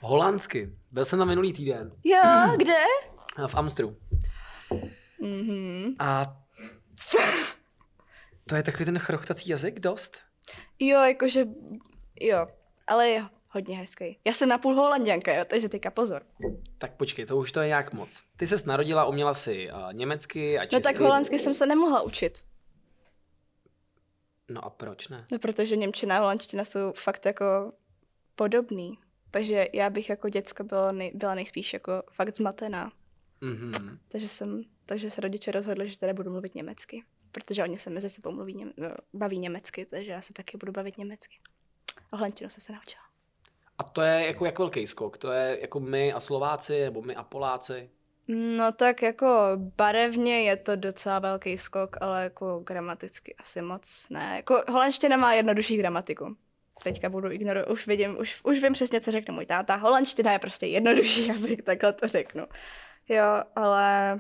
Holandsky. 0.02 0.76
Byl 0.92 1.06
jsem 1.06 1.20
tam 1.20 1.28
minulý 1.28 1.54
týden 1.54 1.92
Jo, 2.04 2.22
kde? 2.58 2.76
v 3.48 3.56
Amstru. 3.56 3.98
Mhm. 5.22 5.96
A 6.00 6.38
to 8.50 8.56
je 8.56 8.64
takový 8.64 8.86
ten 8.86 9.00
chrochtací 9.00 9.50
jazyk 9.50 9.80
dost? 9.80 10.18
Jo, 10.80 11.00
jakože, 11.04 11.46
jo, 12.22 12.46
ale 12.88 13.10
je 13.10 13.26
hodně 13.50 13.78
hezký. 13.78 14.20
Já 14.26 14.34
jsem 14.34 14.50
napůl 14.50 14.76
holanděnka, 14.76 15.34
jo, 15.34 15.46
takže 15.48 15.70
teďka 15.70 15.92
pozor. 15.92 16.24
Tak 16.78 16.96
počkej, 16.96 17.26
to 17.26 17.38
už 17.38 17.52
to 17.52 17.60
je 17.62 17.68
nějak 17.68 17.94
moc. 17.94 18.24
Ty 18.38 18.48
ses 18.48 18.66
narodila, 18.66 19.06
uměla 19.06 19.34
si 19.34 19.72
uh, 19.72 19.94
německy 19.94 20.60
a 20.60 20.62
česky. 20.66 20.76
No 20.76 20.82
tak 20.82 21.00
holandsky 21.00 21.40
jsem 21.40 21.54
se 21.54 21.66
nemohla 21.66 22.02
učit. 22.02 22.40
No 24.50 24.66
a 24.66 24.70
proč 24.70 25.08
ne? 25.08 25.26
No, 25.32 25.40
protože 25.40 25.76
Němčina 25.76 26.18
a 26.18 26.20
holandština 26.20 26.64
jsou 26.64 26.94
fakt 26.96 27.26
jako 27.26 27.74
podobný. 28.36 28.98
Takže 29.32 29.68
já 29.74 29.90
bych 29.90 30.10
jako 30.10 30.30
děcko 30.30 30.64
bylo 30.64 30.92
nej, 30.92 31.12
byla 31.16 31.36
nejspíš 31.36 31.74
jako 31.74 32.04
fakt 32.12 32.36
zmatená. 32.36 32.92
Mhm. 33.42 33.72
Takže 34.08 34.28
jsem, 34.28 34.64
takže 34.86 35.12
se 35.12 35.22
rodiče 35.22 35.52
rozhodli, 35.52 35.90
že 35.90 35.98
teda 35.98 36.14
budu 36.14 36.32
mluvit 36.32 36.56
německy. 36.56 37.04
Protože 37.32 37.64
oni 37.64 37.78
se 37.78 37.90
mezi 37.90 38.10
sebou 38.10 38.32
mluví, 38.32 38.54
něm, 38.54 38.74
no, 38.78 38.90
baví 39.14 39.40
německy, 39.40 39.86
takže 39.86 40.12
já 40.12 40.22
se 40.22 40.34
taky 40.34 40.58
budu 40.58 40.72
bavit 40.72 40.98
německy. 40.98 41.36
A 42.12 42.18
holandštinu 42.18 42.50
jsem 42.50 42.62
se 42.62 42.74
naučila. 42.74 43.04
A 43.78 43.84
to 43.84 44.02
je 44.02 44.26
jako 44.28 44.46
jak 44.46 44.60
velký 44.60 44.88
skok? 44.88 45.18
To 45.18 45.32
je 45.32 45.58
jako 45.62 45.80
my 45.80 46.14
a 46.14 46.20
Slováci, 46.20 46.82
nebo 46.82 47.02
my 47.02 47.16
a 47.16 47.24
Poláci? 47.24 47.90
No 48.28 48.72
tak 48.72 49.02
jako 49.02 49.52
barevně 49.56 50.42
je 50.42 50.58
to 50.58 50.76
docela 50.76 51.20
velký 51.20 51.58
skok, 51.58 51.98
ale 52.02 52.24
jako 52.24 52.60
gramaticky 52.60 53.36
asi 53.36 53.62
moc 53.62 54.08
ne. 54.10 54.36
Jako 54.36 54.64
holandština 54.70 55.18
má 55.18 55.34
jednodušší 55.34 55.78
gramatiku. 55.78 56.38
Teďka 56.84 57.10
budu 57.10 57.32
ignorovat, 57.32 57.70
už 57.70 57.88
vidím, 57.88 58.18
už, 58.20 58.42
už 58.44 58.60
vím 58.64 58.74
přesně, 58.74 59.02
co 59.02 59.12
řekne 59.12 59.34
můj 59.34 59.46
táta. 59.46 59.76
Holandština 59.76 60.32
je 60.32 60.40
prostě 60.40 60.66
jednodušší 60.68 61.28
jazyk, 61.28 61.64
takhle 61.64 61.94
to 61.94 62.08
řeknu. 62.08 62.48
Jo, 63.10 63.44
ale 63.56 64.20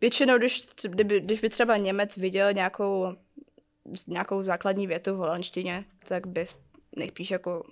většinou, 0.00 0.38
když, 0.38 0.66
kdyby, 0.82 1.20
když 1.20 1.40
by 1.40 1.48
třeba 1.48 1.76
Němec 1.76 2.16
viděl 2.16 2.52
nějakou, 2.52 3.16
nějakou 4.06 4.42
základní 4.42 4.86
větu 4.86 5.14
v 5.14 5.18
holandštině, 5.18 5.84
tak 6.08 6.26
by 6.26 6.46
nejspíš 6.96 7.30
jako 7.30 7.66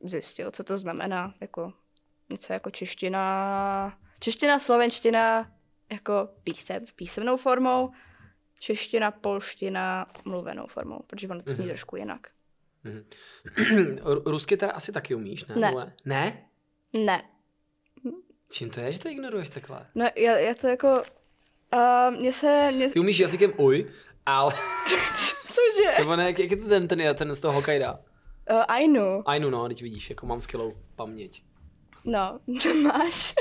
zjistil, 0.00 0.50
co 0.50 0.64
to 0.64 0.78
znamená, 0.78 1.34
jako 1.40 1.72
něco 2.30 2.52
jako 2.52 2.70
čeština, 2.70 3.98
čeština, 4.20 4.58
slovenština 4.58 5.50
jako 5.92 6.28
písem, 6.44 6.84
písemnou 6.96 7.36
formou, 7.36 7.90
čeština, 8.58 9.10
polština 9.10 10.06
mluvenou 10.24 10.66
formou, 10.66 10.98
protože 11.06 11.28
ono 11.28 11.42
to 11.42 11.52
zní 11.52 11.64
Mhm. 11.64 11.70
trošku 11.70 11.96
jinak. 11.96 12.28
Mhm. 12.84 13.04
Ru- 14.02 14.22
Rusky 14.26 14.56
teda 14.56 14.72
asi 14.72 14.92
taky 14.92 15.14
umíš, 15.14 15.44
ne? 15.46 15.54
Ne. 15.56 15.94
Ne? 16.04 16.48
Ne? 16.92 17.22
Čím 18.50 18.70
to 18.70 18.80
je, 18.80 18.92
že 18.92 18.98
to 18.98 19.08
ignoruješ 19.08 19.48
takhle? 19.48 19.86
No, 19.94 20.06
já, 20.16 20.38
já 20.38 20.54
to 20.54 20.68
jako... 20.68 21.02
Uh, 21.74 22.18
mně 22.18 22.32
se... 22.32 22.72
Mě, 22.72 22.90
Ty 22.90 23.00
umíš 23.00 23.18
jazykem 23.18 23.52
uj, 23.56 23.90
ale... 24.26 24.52
cože? 25.46 25.98
Nebo 25.98 26.16
ne, 26.16 26.26
jak, 26.26 26.38
jak 26.38 26.50
je 26.50 26.56
to 26.56 26.68
ten, 26.68 26.88
ten, 26.88 27.16
ten 27.16 27.34
z 27.34 27.40
toho 27.40 27.54
Hokkaido? 27.54 27.86
Uh, 28.50 28.62
Ainu. 28.68 29.22
Ainu, 29.28 29.50
no, 29.50 29.68
teď 29.68 29.82
vidíš, 29.82 30.10
jako 30.10 30.26
mám 30.26 30.40
skvělou 30.40 30.74
paměť. 30.96 31.42
No, 32.04 32.40
máš. 32.82 33.34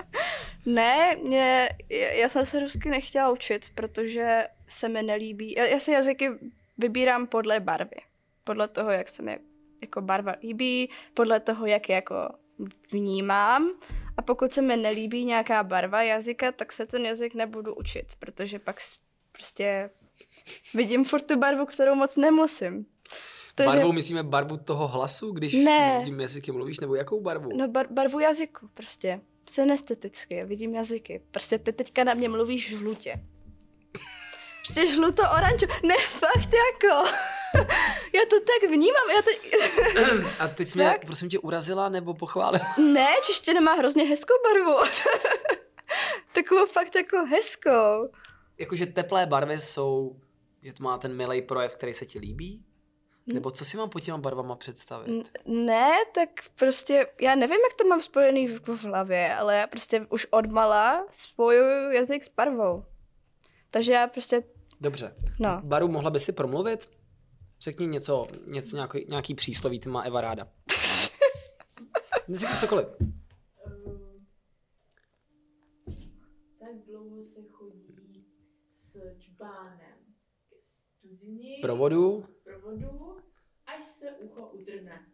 ne, 0.66 1.16
mě, 1.16 1.68
já 1.90 2.28
jsem 2.28 2.46
se 2.46 2.60
rusky 2.60 2.90
nechtěla 2.90 3.30
učit, 3.30 3.70
protože 3.74 4.42
se 4.68 4.88
mi 4.88 5.02
nelíbí. 5.02 5.54
Já, 5.58 5.64
já 5.64 5.80
si 5.80 5.90
jazyky 5.90 6.30
vybírám 6.78 7.26
podle 7.26 7.60
barvy. 7.60 7.96
Podle 8.44 8.68
toho, 8.68 8.90
jak 8.90 9.08
se 9.08 9.22
mi 9.22 9.38
jako 9.80 10.00
barva 10.00 10.34
líbí, 10.42 10.90
podle 11.14 11.40
toho, 11.40 11.66
jak 11.66 11.88
je 11.88 11.94
jako 11.94 12.28
vnímám. 12.92 13.70
A 14.16 14.22
pokud 14.22 14.52
se 14.52 14.62
mi 14.62 14.76
nelíbí 14.76 15.24
nějaká 15.24 15.62
barva 15.62 16.02
jazyka, 16.02 16.52
tak 16.52 16.72
se 16.72 16.86
ten 16.86 17.06
jazyk 17.06 17.34
nebudu 17.34 17.74
učit, 17.74 18.12
protože 18.18 18.58
pak 18.58 18.80
prostě 19.32 19.90
vidím 20.74 21.04
furt 21.04 21.22
tu 21.26 21.38
barvu, 21.38 21.66
kterou 21.66 21.94
moc 21.94 22.16
nemusím. 22.16 22.86
Barvou 23.64 23.92
myslíme 23.92 24.22
barvu 24.22 24.56
toho 24.56 24.88
hlasu, 24.88 25.32
když 25.32 25.52
Ne. 25.54 26.02
tím 26.04 26.20
jazykem 26.20 26.54
mluvíš, 26.54 26.80
nebo 26.80 26.94
jakou 26.94 27.20
barvu? 27.20 27.56
No 27.56 27.68
bar- 27.68 27.92
barvu 27.92 28.20
jazyku, 28.20 28.68
prostě. 28.74 29.20
Synesteticky, 29.50 30.44
vidím 30.44 30.74
jazyky. 30.74 31.22
Prostě 31.30 31.58
ty 31.58 31.72
teďka 31.72 32.04
na 32.04 32.14
mě 32.14 32.28
mluvíš 32.28 32.68
žlutě. 32.68 33.20
Prostě 34.62 34.86
žluto 34.86 35.22
oranžo. 35.22 35.66
Ne, 35.86 35.94
fakt 36.08 36.50
jako. 36.52 37.10
já 38.14 38.20
to 38.30 38.36
tak 38.40 38.70
vnímám, 38.70 39.10
já 39.16 39.22
teď... 39.22 39.54
A 40.40 40.48
teď 40.48 40.68
jsi 40.68 40.78
mě, 40.78 40.86
Tak. 40.86 41.04
prosím 41.04 41.28
tě, 41.28 41.38
urazila 41.38 41.88
nebo 41.88 42.14
pochválila? 42.14 42.66
ne, 42.92 43.06
čeština 43.26 43.60
má 43.60 43.72
hrozně 43.74 44.04
hezkou 44.04 44.34
barvu. 44.44 44.76
Takovou 46.32 46.66
fakt 46.66 46.94
jako 46.94 47.24
hezkou. 47.24 48.08
Jakože 48.58 48.86
teplé 48.86 49.26
barvy 49.26 49.60
jsou, 49.60 50.16
že 50.62 50.72
to 50.72 50.82
má 50.82 50.98
ten 50.98 51.16
milý 51.16 51.42
projev, 51.42 51.72
který 51.74 51.94
se 51.94 52.06
ti 52.06 52.18
líbí? 52.18 52.64
Nebo 53.26 53.50
co 53.50 53.64
si 53.64 53.76
mám 53.76 53.88
pod 53.90 54.00
těma 54.00 54.18
barvama 54.18 54.56
představit? 54.56 55.30
Ne, 55.46 55.90
tak 56.14 56.28
prostě, 56.54 57.06
já 57.20 57.34
nevím, 57.34 57.60
jak 57.70 57.74
to 57.78 57.84
mám 57.84 58.02
spojený 58.02 58.46
v, 58.48 58.60
v 58.68 58.84
hlavě, 58.84 59.34
ale 59.34 59.56
já 59.56 59.66
prostě 59.66 60.06
už 60.10 60.26
odmala 60.30 61.06
spojuju 61.10 61.90
jazyk 61.90 62.24
s 62.24 62.28
barvou. 62.36 62.84
Takže 63.70 63.92
já 63.92 64.06
prostě, 64.06 64.42
Dobře. 64.80 65.14
no. 65.38 65.60
Baru, 65.64 65.88
mohla 65.88 66.10
by 66.10 66.20
si 66.20 66.32
promluvit? 66.32 66.88
Řekni 67.60 67.86
něco, 67.86 68.26
něco 68.46 68.76
nějaký, 68.76 69.06
nějaký 69.08 69.34
přísloví, 69.34 69.80
ty 69.80 69.88
má 69.88 70.02
Eva 70.02 70.20
ráda. 70.20 70.48
Řekni 72.28 72.58
cokoliv. 72.58 72.86
tak 76.58 76.74
dlouho 76.86 77.22
se 77.24 77.40
chodí 77.52 78.24
s 78.76 78.96
čbánem 79.18 79.94
ke 80.50 80.56
studni, 80.70 81.58
Provodu, 81.62 82.24
provodu, 82.44 83.16
až 83.66 83.84
se 83.84 84.06
ucho 84.12 84.46
udrne. 84.46 85.06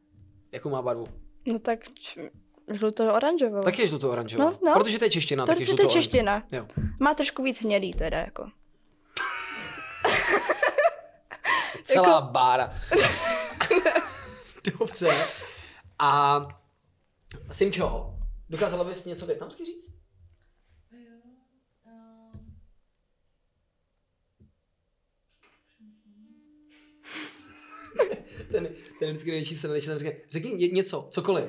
jakou 0.52 0.70
má 0.70 0.82
barvu? 0.82 1.06
No 1.46 1.58
tak 1.58 1.88
č- 1.94 2.30
žluto-oranžovou. 2.72 3.62
Tak 3.62 3.78
je 3.78 3.86
žluto 3.88 4.10
oranžová. 4.10 4.44
No, 4.44 4.58
no. 4.64 4.74
Protože 4.78 4.98
to 4.98 5.04
je 5.04 5.10
čeština, 5.10 5.44
to, 5.46 5.52
tak 5.52 5.60
je 5.60 5.66
to, 5.66 5.72
to 5.72 5.76
žluto 5.76 5.82
je 5.82 6.02
čeština. 6.02 6.46
Jo. 6.52 6.66
Má 7.00 7.14
trošku 7.14 7.42
víc 7.42 7.62
hnědý 7.62 7.92
teda, 7.92 8.18
jako. 8.18 8.44
Celá 11.92 12.14
Jako- 12.14 12.26
bára. 12.32 12.74
Dobře. 14.78 15.10
A 15.98 16.40
Simčo, 17.52 18.14
dokázala 18.50 18.84
bys 18.84 19.04
něco 19.04 19.26
větnamsky 19.26 19.64
říct? 19.64 19.90
ten, 28.52 28.68
ten 28.98 29.08
je 29.08 29.10
vždycky 29.10 29.30
největší 29.30 29.56
strana, 29.56 29.74
když 29.74 29.86
tam 29.86 29.98
řekne, 29.98 30.20
řekni 30.30 30.50
ně- 30.54 30.68
něco, 30.68 31.08
cokoliv. 31.10 31.44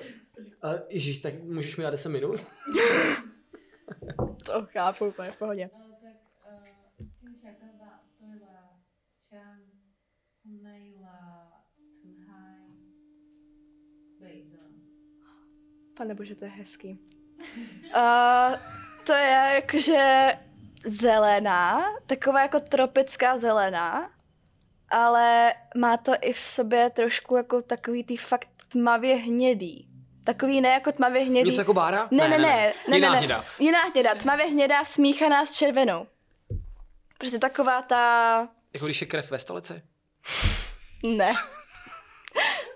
Uh, 0.63 0.79
Ježíš, 0.89 1.19
tak 1.19 1.43
můžeš 1.43 1.77
mi 1.77 1.83
dát 1.83 1.89
10 1.91 2.09
minut? 2.09 2.45
To 4.45 4.67
chápu 4.73 5.05
úplně 5.05 5.31
v 5.31 5.37
pohodě. 5.37 5.69
Hôm 10.51 10.63
nay 10.63 10.93
là 11.01 11.47
thứ 12.03 12.09
hai, 12.27 12.55
7 14.19 14.49
giờ. 14.51 14.57
Pane 15.97 16.15
bože, 16.15 16.35
to 16.35 16.45
je 16.45 16.51
hezký. 16.51 16.99
Uh, 17.95 18.55
to 19.05 19.13
je 19.13 19.51
jakože 19.55 20.31
zelená, 20.85 21.85
taková 22.05 22.41
jako 22.41 22.59
tropická 22.59 23.37
zelená, 23.37 24.11
ale 24.89 25.53
má 25.77 25.97
to 25.97 26.11
i 26.21 26.33
v 26.33 26.39
sobě 26.39 26.89
trošku 26.89 27.35
jako 27.35 27.61
takový 27.61 28.03
tý 28.03 28.17
fakt 28.17 28.49
tmavě 28.67 29.15
hnědý. 29.15 29.87
Takový 30.23 30.61
ne 30.61 30.69
jako 30.69 30.91
tmavě 30.91 31.23
hnědý. 31.23 31.49
Něco 31.49 31.61
jako 31.61 31.73
bára? 31.73 32.07
Ne, 32.11 32.27
ne, 32.27 32.37
ne, 32.37 32.47
ne, 32.47 32.73
ne, 32.89 32.95
Jiná 32.95 33.11
ne, 33.11 33.17
hnědá. 33.17 33.45
Jiná 33.59 33.81
hnědá, 33.81 34.15
tmavě 34.15 34.45
hnědá, 34.45 34.83
smíchaná 34.83 35.45
s 35.45 35.51
červenou. 35.51 36.07
Prostě 37.17 37.39
taková 37.39 37.81
ta... 37.81 38.47
Jako 38.73 38.85
když 38.85 39.01
je 39.01 39.07
krev 39.07 39.31
ve 39.31 39.39
stolici? 39.39 39.81
Ne. 41.03 41.31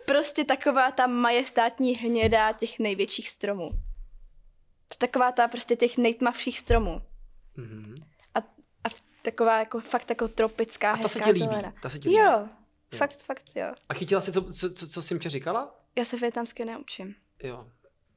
prostě 0.06 0.44
taková 0.46 0.92
ta 0.92 1.08
majestátní 1.08 1.96
hnědá 1.96 2.52
těch 2.52 2.80
největších 2.80 3.30
stromů. 3.30 3.72
Taková 4.98 5.32
ta 5.32 5.48
prostě 5.48 5.76
těch 5.76 5.98
nejtmavších 5.98 6.60
stromů. 6.60 7.02
Mhm. 7.56 7.96
A, 8.36 8.40
a 8.84 8.90
taková 9.22 9.60
jako 9.60 9.80
fakt 9.80 10.10
jako 10.10 10.28
tropická, 10.28 10.92
A 10.92 10.98
ta 10.98 11.08
se 11.08 11.20
ti 11.20 11.30
líbí? 11.32 11.40
zelená. 11.46 11.74
Ta 11.82 11.90
se 11.90 12.00
ti 12.00 12.10
líbí? 12.10 12.20
Jo, 12.22 12.48
fakt, 12.98 13.22
fakt 13.24 13.44
jo. 13.56 13.74
A 13.90 13.94
chytila 13.94 14.22
jsi, 14.22 14.32
co, 14.32 14.42
co, 14.54 14.74
co, 14.74 14.88
co 14.88 15.02
jsi 15.02 15.14
mi 15.14 15.20
říkala? 15.20 15.76
Já 15.96 16.06
se 16.06 16.18
větnamsky 16.18 16.66
neučím. 16.66 17.16
Jo, 17.44 17.68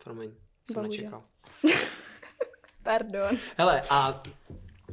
promiň, 0.05 0.31
jsem 0.65 0.75
Bohužel. 0.75 0.91
nečekal. 0.91 1.25
Pardon. 2.83 3.37
Hele, 3.57 3.83
a 3.91 4.23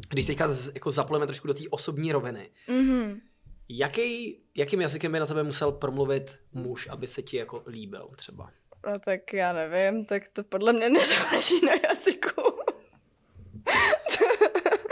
když 0.09 0.25
teďka 0.25 0.49
z, 0.49 0.71
jako 0.73 0.91
zapojeme 0.91 1.27
trošku 1.27 1.47
do 1.47 1.53
té 1.53 1.63
osobní 1.69 2.11
roviny, 2.11 2.49
Mhm. 2.67 3.21
Jaký, 3.69 4.39
jakým 4.55 4.81
jazykem 4.81 5.11
by 5.11 5.19
na 5.19 5.25
tebe 5.25 5.43
musel 5.43 5.71
promluvit 5.71 6.35
muž, 6.53 6.87
aby 6.91 7.07
se 7.07 7.21
ti 7.21 7.37
jako 7.37 7.63
líbil 7.67 8.09
třeba? 8.15 8.49
No 8.87 8.99
tak 8.99 9.33
já 9.33 9.53
nevím, 9.53 10.05
tak 10.05 10.27
to 10.27 10.43
podle 10.43 10.73
mě 10.73 10.89
nezáleží 10.89 11.65
na 11.65 11.71
jazyku. 11.89 12.41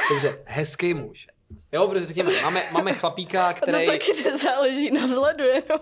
Dobře, 0.10 0.44
hezký 0.46 0.94
muž. 0.94 1.28
Jo, 1.72 1.88
protože 1.88 2.06
řekněme, 2.06 2.42
máme, 2.42 2.64
máme 2.72 2.94
chlapíka, 2.94 3.54
který... 3.62 3.86
To 3.86 3.92
taky 3.92 4.24
nezáleží 4.24 4.92
na 4.92 5.06
vzhledu 5.06 5.44
jenom. 5.44 5.80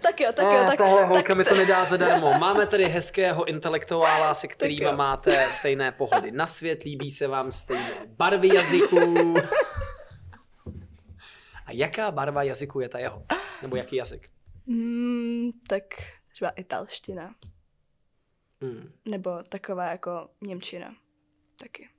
tak 0.00 0.20
jo, 0.20 0.32
tak 0.32 0.44
jo, 0.44 0.60
Eh, 0.62 0.66
tak, 0.66 0.78
Tahle 0.78 1.00
tak 1.00 1.08
holka 1.08 1.34
mi 1.34 1.44
to 1.44 1.54
nedá 1.54 1.84
zadarmo. 1.84 2.34
Máme 2.38 2.66
tady 2.66 2.84
hezkého 2.84 3.44
intelektuála, 3.44 4.34
se 4.34 4.48
kterým 4.48 4.82
jo. 4.82 4.96
máte 4.96 5.48
stejné 5.50 5.92
pohledy 5.92 6.30
na 6.30 6.46
svět, 6.46 6.82
líbí 6.82 7.10
se 7.10 7.26
vám 7.26 7.52
stejné 7.52 7.90
barvy 8.06 8.48
jazyků. 8.54 9.34
A 11.66 11.72
jaká 11.72 12.10
barva 12.10 12.42
jazyku 12.42 12.80
je 12.80 12.88
ta 12.88 12.98
jeho? 12.98 13.26
Nebo 13.62 13.76
jaký 13.76 13.96
jazyk? 13.96 14.30
Hmm, 14.66 15.50
tak 15.68 15.82
třeba 16.32 16.50
italština. 16.50 17.34
Hmm. 18.62 18.92
Nebo 19.04 19.42
taková 19.48 19.90
jako 19.90 20.30
Němčina. 20.40 20.96
Taky. 21.58 21.90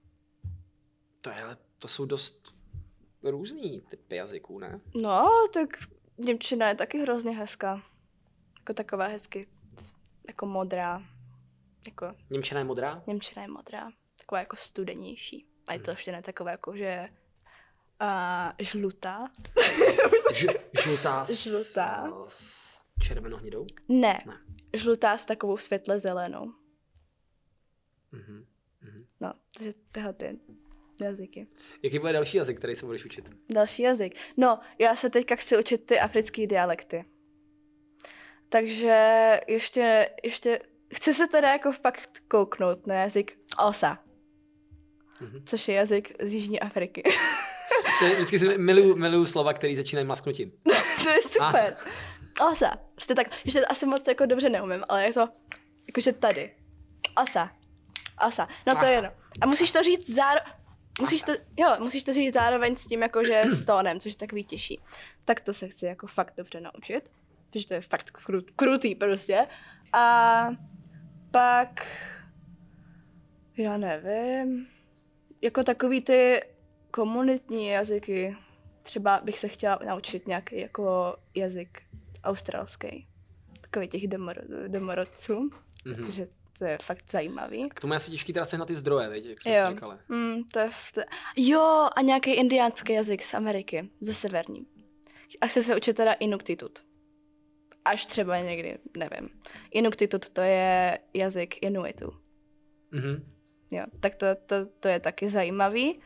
To, 1.22 1.30
je, 1.30 1.42
ale 1.42 1.58
to 1.80 1.88
jsou 1.88 2.06
dost 2.06 2.56
různý 3.24 3.82
typy 3.82 4.16
jazyků, 4.16 4.60
ne? 4.60 4.82
No, 5.02 5.30
tak 5.54 5.70
Němčina 6.18 6.70
je 6.70 6.76
taky 6.76 7.00
hrozně 7.00 7.32
hezká. 7.32 7.84
Jako 8.60 8.74
taková 8.74 9.08
hezky, 9.08 9.48
jako 10.28 10.46
modrá. 10.46 11.04
Jako 11.86 12.16
Němčina 12.30 12.60
je 12.60 12.64
modrá? 12.64 13.04
Němčina 13.08 13.42
je 13.42 13.48
modrá. 13.48 13.90
Taková 14.20 14.40
jako 14.40 14.56
studenější. 14.56 15.48
A 15.68 15.74
italština 15.74 16.18
je 16.18 16.24
taková 16.24 16.52
jako, 16.52 16.78
že 16.78 17.10
a 18.00 18.54
žlutá. 18.60 19.28
Ž, 20.34 20.48
žlutá 20.84 21.26
s, 21.26 21.44
Žlutá. 21.44 22.14
s 22.28 22.86
červenohnědou? 23.04 23.66
Ne, 23.90 24.22
Ne. 24.26 24.38
žlutá 24.74 25.18
s 25.18 25.26
takovou 25.26 25.58
světle 25.58 26.00
zelenou. 26.00 26.54
Mhm. 28.12 28.46
No, 29.20 29.34
takže 29.58 29.74
tyhle 29.92 30.14
ty 30.14 30.40
jazyky. 31.02 31.48
Jaký 31.84 32.00
bude 32.00 32.14
další 32.14 32.38
jazyk, 32.38 32.58
který 32.58 32.76
se 32.76 32.86
budeš 32.86 33.06
učit? 33.06 33.30
Další 33.50 33.82
jazyk. 33.82 34.16
No, 34.38 34.60
já 34.80 34.96
se 34.96 35.10
teďka 35.10 35.36
chci 35.36 35.58
učit 35.58 35.86
ty 35.86 36.00
africké 36.00 36.48
dialekty. 36.48 37.06
Takže 38.50 39.40
ještě, 39.48 40.10
ještě, 40.24 40.60
chci 40.96 41.14
se 41.14 41.28
teda 41.28 41.52
jako 41.52 41.72
fakt 41.72 42.24
kouknout 42.28 42.88
na 42.88 42.96
jazyk 42.96 43.40
Osa, 43.68 44.04
Mhm. 45.22 45.46
což 45.46 45.68
je 45.68 45.76
jazyk 45.76 46.24
z 46.24 46.34
Jižní 46.34 46.60
Afriky. 46.60 47.04
Se, 48.00 48.10
vždycky 48.10 48.40
si 48.40 48.58
miluju, 48.58 48.96
miluju 48.96 49.26
slova, 49.26 49.54
které 49.54 49.76
začínají 49.76 50.08
masknutím. 50.08 50.52
to 51.04 51.10
je 51.10 51.22
super. 51.22 51.76
Osa. 52.52 52.76
Prostě 52.96 53.16
tak, 53.16 53.28
ještě 53.46 53.60
to 53.60 53.72
asi 53.72 53.86
moc 53.86 54.08
jako 54.08 54.26
dobře 54.26 54.50
neumím, 54.50 54.84
ale 54.90 55.04
je 55.04 55.14
to 55.14 55.30
jakože 55.88 56.14
tady. 56.14 56.56
Osa. 57.24 57.50
Osa. 58.28 58.48
No 58.68 58.76
to 58.76 58.86
je 58.86 58.92
jedno. 58.92 59.12
A 59.42 59.46
musíš 59.46 59.72
to 59.72 59.84
říct 59.84 60.10
zároveň, 60.10 60.54
musíš 61.00 61.24
to, 61.24 61.32
jo, 61.58 61.76
musíš 61.80 62.04
to 62.04 62.14
říct 62.14 62.34
zároveň 62.34 62.76
s 62.76 62.88
tím 62.88 63.02
jakože 63.02 63.44
s 63.48 63.66
tónem, 63.66 64.00
což 64.00 64.12
je 64.12 64.18
takový 64.18 64.44
těžší. 64.44 64.80
Tak 65.26 65.40
to 65.40 65.54
se 65.54 65.68
chci 65.68 65.86
jako 65.86 66.08
fakt 66.08 66.34
dobře 66.38 66.62
naučit, 66.62 67.12
protože 67.50 67.68
to 67.68 67.74
je 67.74 67.82
fakt 67.82 68.12
kru, 68.12 68.42
krutý 68.56 68.96
prostě. 68.96 69.48
A 69.94 70.48
pak, 71.32 71.88
já 73.58 73.78
nevím, 73.78 74.68
jako 75.42 75.64
takový 75.64 76.02
ty 76.02 76.42
komunitní 77.02 77.68
jazyky, 77.68 78.36
třeba 78.84 79.22
bych 79.24 79.40
se 79.40 79.48
chtěla 79.48 79.80
naučit 79.86 80.28
nějaký 80.28 80.60
jako 80.60 81.16
jazyk 81.36 81.82
australský. 82.24 83.08
Takový 83.62 83.88
těch 83.88 84.04
domoro- 84.08 84.68
domorodců, 84.68 85.50
Mhm. 85.86 86.04
takže 86.06 86.28
to 86.60 86.66
je 86.66 86.78
fakt 86.82 87.12
zajímavý. 87.12 87.70
K 87.70 87.80
tomu 87.80 87.94
je 87.94 87.96
asi 87.96 88.12
těžký 88.12 88.34
teda 88.34 88.46
sehnat 88.46 88.68
ty 88.68 88.76
zdroje, 88.76 89.10
viď, 89.10 89.26
jak 89.26 89.42
jsme 89.42 89.52
Jo. 89.56 89.68
si 89.68 89.74
říkali. 89.74 89.98
Mm, 90.10 90.44
to 90.44 90.60
je 90.60 90.70
v. 90.70 90.94
Jo, 91.38 91.90
a 91.96 92.02
nějaký 92.02 92.32
indiánský 92.34 92.94
jazyk 92.94 93.24
z 93.24 93.34
Ameriky, 93.34 93.90
ze 94.02 94.14
severní. 94.14 94.66
A 95.42 95.48
chci 95.48 95.64
se 95.64 95.76
učit 95.76 95.94
teda 95.96 96.14
Inuktitut. 96.14 96.80
Až 97.86 98.06
třeba 98.06 98.40
někdy, 98.40 98.78
nevím. 98.98 99.30
Inuktitut 99.72 100.30
to 100.30 100.42
je 100.42 101.00
jazyk 101.14 101.56
Inuitů. 101.64 102.12
Mhm. 102.92 103.34
Jo, 103.72 103.84
tak 104.00 104.16
to, 104.16 104.26
to, 104.46 104.56
to 104.80 104.88
je 104.88 105.00
taky 105.00 105.28
zajímavý. 105.28 106.00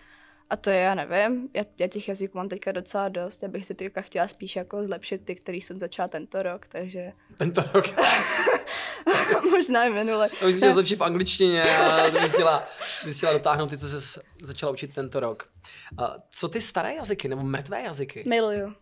A 0.52 0.56
to 0.56 0.70
je, 0.70 0.80
já 0.80 0.96
nevím, 0.96 1.50
já, 1.56 1.64
já 1.80 1.88
těch 1.88 2.08
jazyků 2.08 2.38
mám 2.38 2.50
teďka 2.50 2.72
docela 2.72 3.10
dost, 3.10 3.44
já 3.44 3.50
bych 3.50 3.66
si 3.66 3.76
teďka 3.76 4.02
chtěla 4.02 4.28
spíš 4.28 4.56
jako 4.56 4.84
zlepšit 4.84 5.26
ty, 5.26 5.36
který 5.36 5.62
jsem 5.62 5.80
začala 5.80 6.08
tento 6.08 6.44
rok, 6.44 6.66
takže 6.70 7.12
Tento 7.38 7.64
rok. 7.74 7.86
možná 9.52 9.86
i 9.86 9.90
minule. 9.90 10.30
To 10.30 10.46
bys 10.46 10.58
měl 10.58 10.74
zlepšit 10.74 10.96
v 10.96 11.04
angličtině 11.04 11.64
a 11.78 12.10
to 12.12 12.20
bys 12.20 12.34
chtěla, 12.34 12.68
bys 13.06 13.18
chtěla 13.18 13.34
dotáhnout 13.34 13.70
ty, 13.70 13.78
co 13.78 13.88
jsi 13.88 14.20
začala 14.44 14.72
učit 14.72 14.94
tento 14.94 15.20
rok. 15.20 15.50
A 15.98 16.16
co 16.32 16.50
ty 16.50 16.62
staré 16.62 16.96
jazyky 16.96 17.28
nebo 17.28 17.44
mrtvé 17.44 17.82
jazyky? 17.82 18.24
Miluju. 18.28 18.76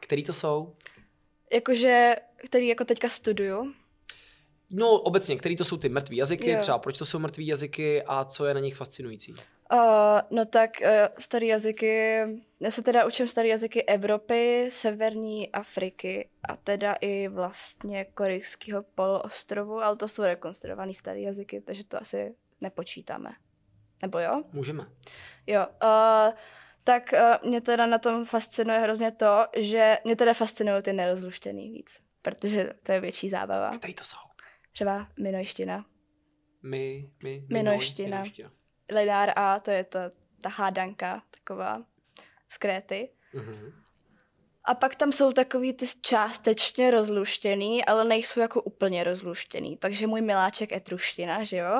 Který 0.00 0.22
to 0.22 0.32
jsou? 0.32 0.76
Jakože, 1.52 2.14
který 2.46 2.68
jako 2.68 2.84
teďka 2.84 3.08
studuju, 3.08 3.72
No 4.72 4.90
obecně, 4.90 5.36
který 5.36 5.56
to 5.56 5.64
jsou 5.64 5.76
ty 5.76 5.88
mrtvé 5.88 6.16
jazyky, 6.16 6.50
Jo. 6.50 6.58
třeba 6.60 6.78
proč 6.78 6.98
to 6.98 7.06
jsou 7.06 7.18
mrtvé 7.18 7.42
jazyky 7.42 8.02
a 8.02 8.24
co 8.24 8.46
je 8.46 8.54
na 8.54 8.60
nich 8.60 8.74
fascinující? 8.76 9.32
Uh, 9.32 9.78
no 10.30 10.44
tak 10.44 10.70
uh, 10.80 10.88
staré 11.18 11.46
jazyky, 11.46 12.20
já 12.60 12.70
se 12.70 12.82
teda 12.82 13.06
učím 13.06 13.28
staré 13.28 13.48
jazyky 13.48 13.82
Evropy, 13.82 14.68
Severní 14.70 15.52
Afriky 15.52 16.28
a 16.48 16.56
teda 16.56 16.96
i 17.00 17.28
vlastně 17.28 18.04
korejského 18.04 18.82
poloostrovu, 18.94 19.80
ale 19.82 19.96
to 19.96 20.08
jsou 20.08 20.22
rekonstruované 20.22 20.94
staré 20.94 21.20
jazyky, 21.20 21.60
takže 21.60 21.84
to 21.84 22.00
asi 22.00 22.34
nepočítáme. 22.60 23.30
Nebo 24.02 24.18
jo? 24.18 24.42
Můžeme. 24.52 24.86
Jo. 25.46 25.66
Uh, 25.82 26.34
tak 26.84 27.12
uh, 27.12 27.48
mě 27.48 27.60
teda 27.60 27.86
na 27.86 27.98
tom 27.98 28.24
fascinuje 28.24 28.78
hrozně 28.78 29.10
to, 29.10 29.46
že 29.56 29.98
mě 30.04 30.16
teda 30.16 30.34
fascinují 30.34 30.82
ty 30.82 30.92
nerozluštěný 30.92 31.70
víc, 31.70 32.00
protože 32.22 32.70
to 32.82 32.92
je 32.92 33.00
větší 33.00 33.28
zábava. 33.28 33.70
Který 33.78 33.94
to 33.94 34.04
jsou? 34.04 34.31
Třeba 34.72 35.06
minojština. 35.18 35.84
My, 36.62 37.10
my, 37.22 37.44
Minojština. 37.48 38.08
minojština. 38.08 38.50
Lidár 38.92 39.32
A, 39.36 39.60
to 39.60 39.70
je 39.70 39.84
ta, 39.84 40.10
ta 40.42 40.48
hádanka 40.48 41.22
taková 41.30 41.82
z 42.48 42.58
Kréty. 42.58 43.08
Mhm. 43.34 43.72
A 44.64 44.74
pak 44.74 44.94
tam 44.94 45.12
jsou 45.12 45.32
takový 45.32 45.72
ty 45.72 45.86
částečně 46.00 46.90
rozluštěný, 46.90 47.84
ale 47.84 48.04
nejsou 48.04 48.40
jako 48.40 48.62
úplně 48.62 49.04
rozluštěný. 49.04 49.76
Takže 49.76 50.06
můj 50.06 50.20
miláček 50.20 50.72
etruština, 50.72 51.42
že 51.42 51.56
jo? 51.56 51.78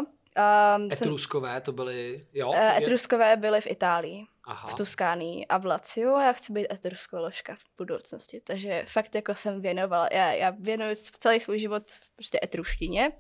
Um, 0.77 0.93
Etruskové 0.93 1.61
to 1.61 1.73
byly, 1.73 2.27
jo? 2.35 2.49
uh, 2.49 2.55
je- 2.57 2.77
etruskové 2.79 3.37
byly 3.37 3.61
v 3.61 3.67
Itálii, 3.67 4.25
Aha. 4.47 4.69
v 4.69 4.75
Tuskánii 4.75 5.47
a 5.47 5.59
v 5.59 5.67
Laciu 5.67 6.15
a 6.15 6.25
já 6.25 6.33
chci 6.33 6.53
být 6.53 6.73
etruskoložka 6.73 7.55
v 7.55 7.65
budoucnosti. 7.79 8.41
Takže 8.41 8.85
fakt 8.89 9.15
jako 9.15 9.35
jsem 9.35 9.61
věnovala, 9.61 10.09
já, 10.13 10.33
já 10.33 10.51
věnuju 10.51 10.95
celý 10.95 11.41
svůj 11.41 11.59
život 11.59 11.83
prostě 12.17 12.41
etruštině. 12.45 13.13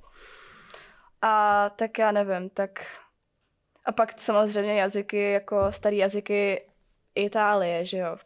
A 1.22 1.70
tak 1.70 1.98
já 1.98 2.12
nevím, 2.12 2.50
tak 2.50 2.86
A 3.84 3.92
pak 3.92 4.20
samozřejmě 4.20 4.80
jazyky, 4.80 5.30
jako 5.32 5.72
starý 5.72 5.96
jazyky 5.96 6.62
Itálie, 7.14 7.86
že 7.86 7.98
jo. 7.98 8.16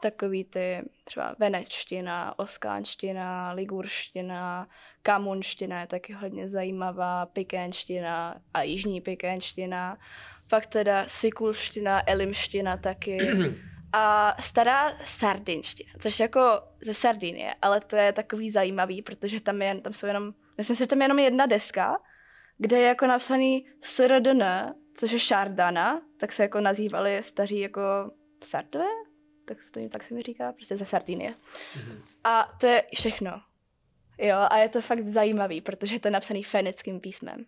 Takový 0.00 0.44
ty 0.44 0.82
třeba 1.04 1.34
venečtina, 1.38 2.38
oskánština, 2.38 3.52
ligurština, 3.52 4.68
kamunština 5.02 5.80
je 5.80 5.86
taky 5.86 6.12
hodně 6.12 6.48
zajímavá, 6.48 7.26
pikenština 7.26 8.40
a 8.54 8.62
jižní 8.62 9.00
pikenština. 9.00 9.98
Pak 10.50 10.66
teda 10.66 11.08
sikulština, 11.08 12.02
elimština 12.06 12.76
taky. 12.76 13.18
A 13.92 14.36
stará 14.40 14.92
sardinština, 15.04 15.92
což 15.98 16.20
jako 16.20 16.40
ze 16.82 16.94
Sardinie, 16.94 17.54
ale 17.62 17.80
to 17.80 17.96
je 17.96 18.12
takový 18.12 18.50
zajímavý, 18.50 19.02
protože 19.02 19.40
tam, 19.40 19.62
je, 19.62 19.80
tam 19.80 19.92
jsou 19.92 20.06
jenom, 20.06 20.34
myslím 20.58 20.76
si, 20.76 20.80
že 20.80 20.86
tam 20.86 21.00
je 21.00 21.04
jenom 21.04 21.18
jedna 21.18 21.46
deska, 21.46 21.96
kde 22.58 22.78
je 22.78 22.86
jako 22.86 23.06
napsaný 23.06 23.66
SRDN, 23.80 24.42
což 24.94 25.12
je 25.12 25.18
Šardana, 25.18 26.02
tak 26.16 26.32
se 26.32 26.42
jako 26.42 26.60
nazývali 26.60 27.22
staří 27.24 27.60
jako 27.60 27.80
Sardové, 28.44 28.84
tak 29.44 29.62
se 29.62 29.70
to 29.70 29.88
tak 29.88 30.04
se 30.04 30.14
mi 30.14 30.22
říká, 30.22 30.52
prostě 30.52 30.76
ze 30.76 30.86
Sardinie. 30.86 31.34
Mhm. 31.76 32.02
A 32.24 32.52
to 32.60 32.66
je 32.66 32.82
všechno. 32.94 33.42
Jo, 34.18 34.36
a 34.50 34.58
je 34.58 34.68
to 34.68 34.80
fakt 34.80 35.00
zajímavý, 35.00 35.60
protože 35.60 35.94
je 35.94 36.00
to 36.00 36.10
napsaný 36.10 36.42
fénickým 36.42 37.00
písmem. 37.00 37.46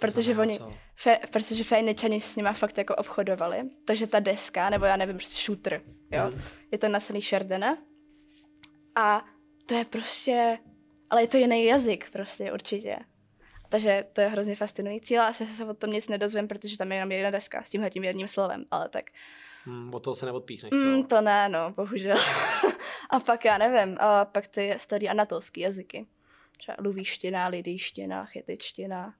To 0.00 0.06
Protože 0.06 0.34
oni-? 0.36 0.58
Fe, 0.96 1.18
protože 1.32 1.64
Féničani 1.64 2.20
s 2.20 2.36
nima 2.36 2.52
fakt 2.52 2.78
jako 2.78 2.94
obchodovali, 2.96 3.62
takže 3.84 4.06
ta 4.06 4.20
deska, 4.20 4.70
nebo 4.70 4.84
já 4.84 4.96
nevím, 4.96 5.16
prostě 5.16 5.36
shooter, 5.44 5.82
jo, 6.10 6.22
Mhm. 6.30 6.42
je 6.72 6.78
to 6.78 6.88
napsaný 6.88 7.20
Sherdana 7.20 7.78
a 8.96 9.24
to 9.66 9.74
je 9.74 9.84
prostě, 9.84 10.58
ale 11.10 11.22
je 11.22 11.28
to 11.28 11.36
jiný 11.36 11.64
jazyk 11.64 12.10
prostě 12.10 12.52
určitě. 12.52 12.96
Takže 13.68 14.04
to 14.12 14.20
je 14.20 14.28
hrozně 14.28 14.56
fascinující, 14.56 15.18
ale 15.18 15.28
asi 15.28 15.46
se 15.46 15.64
o 15.64 15.74
tom 15.74 15.90
nic 15.90 16.08
nedozvím, 16.08 16.48
protože 16.48 16.78
tam 16.78 16.92
je 16.92 16.98
jenom 16.98 17.12
jedna 17.12 17.30
deska 17.30 17.62
s 17.62 17.70
tímhle 17.70 17.90
tím 17.90 18.04
jedním 18.04 18.28
slovem, 18.28 18.64
ale 18.70 18.88
tak 18.88 19.04
Hmm, 19.64 19.94
od 19.94 20.04
toho 20.04 20.14
se 20.14 20.26
neodpíchneš, 20.26 20.70
mm, 20.72 21.04
to 21.04 21.20
ne, 21.20 21.48
no, 21.48 21.70
bohužel. 21.76 22.16
a 23.10 23.20
pak 23.20 23.44
já 23.44 23.58
nevím, 23.58 23.96
a 24.00 24.24
pak 24.24 24.46
ty 24.46 24.74
starý 24.78 25.08
anatolský 25.08 25.60
jazyky. 25.60 26.06
Třeba 26.58 26.76
luvíština, 26.80 27.46
lidýština, 27.46 28.24
chetičtina. 28.24 29.14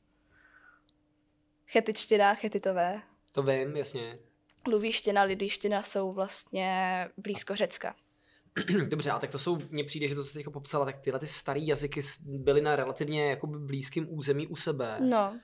Chetičtina, 1.73 2.35
chetitové. 2.35 3.03
To 3.33 3.43
vím, 3.43 3.77
jasně. 3.77 4.19
Luvíština, 4.69 5.23
lidýština 5.23 5.83
jsou 5.83 6.13
vlastně 6.13 7.09
blízko 7.17 7.57
Řecka. 7.57 7.95
Dobře, 8.89 9.11
a 9.11 9.19
tak 9.19 9.31
to 9.31 9.39
jsou, 9.39 9.59
mně 9.71 9.85
přijde, 9.85 10.09
že 10.09 10.15
to, 10.15 10.23
co 10.23 10.29
jsi 10.29 10.35
teďka 10.35 10.51
popsala, 10.51 10.85
tak 10.85 11.01
tyhle 11.01 11.21
ty 11.21 11.27
staré 11.27 11.61
jazyky 11.63 12.01
byly 12.27 12.61
na 12.61 12.77
relativně 12.77 13.31
jakoby 13.31 13.59
blízkým 13.59 14.07
území 14.11 14.47
u 14.47 14.57
sebe. 14.57 14.97
No. 15.01 15.41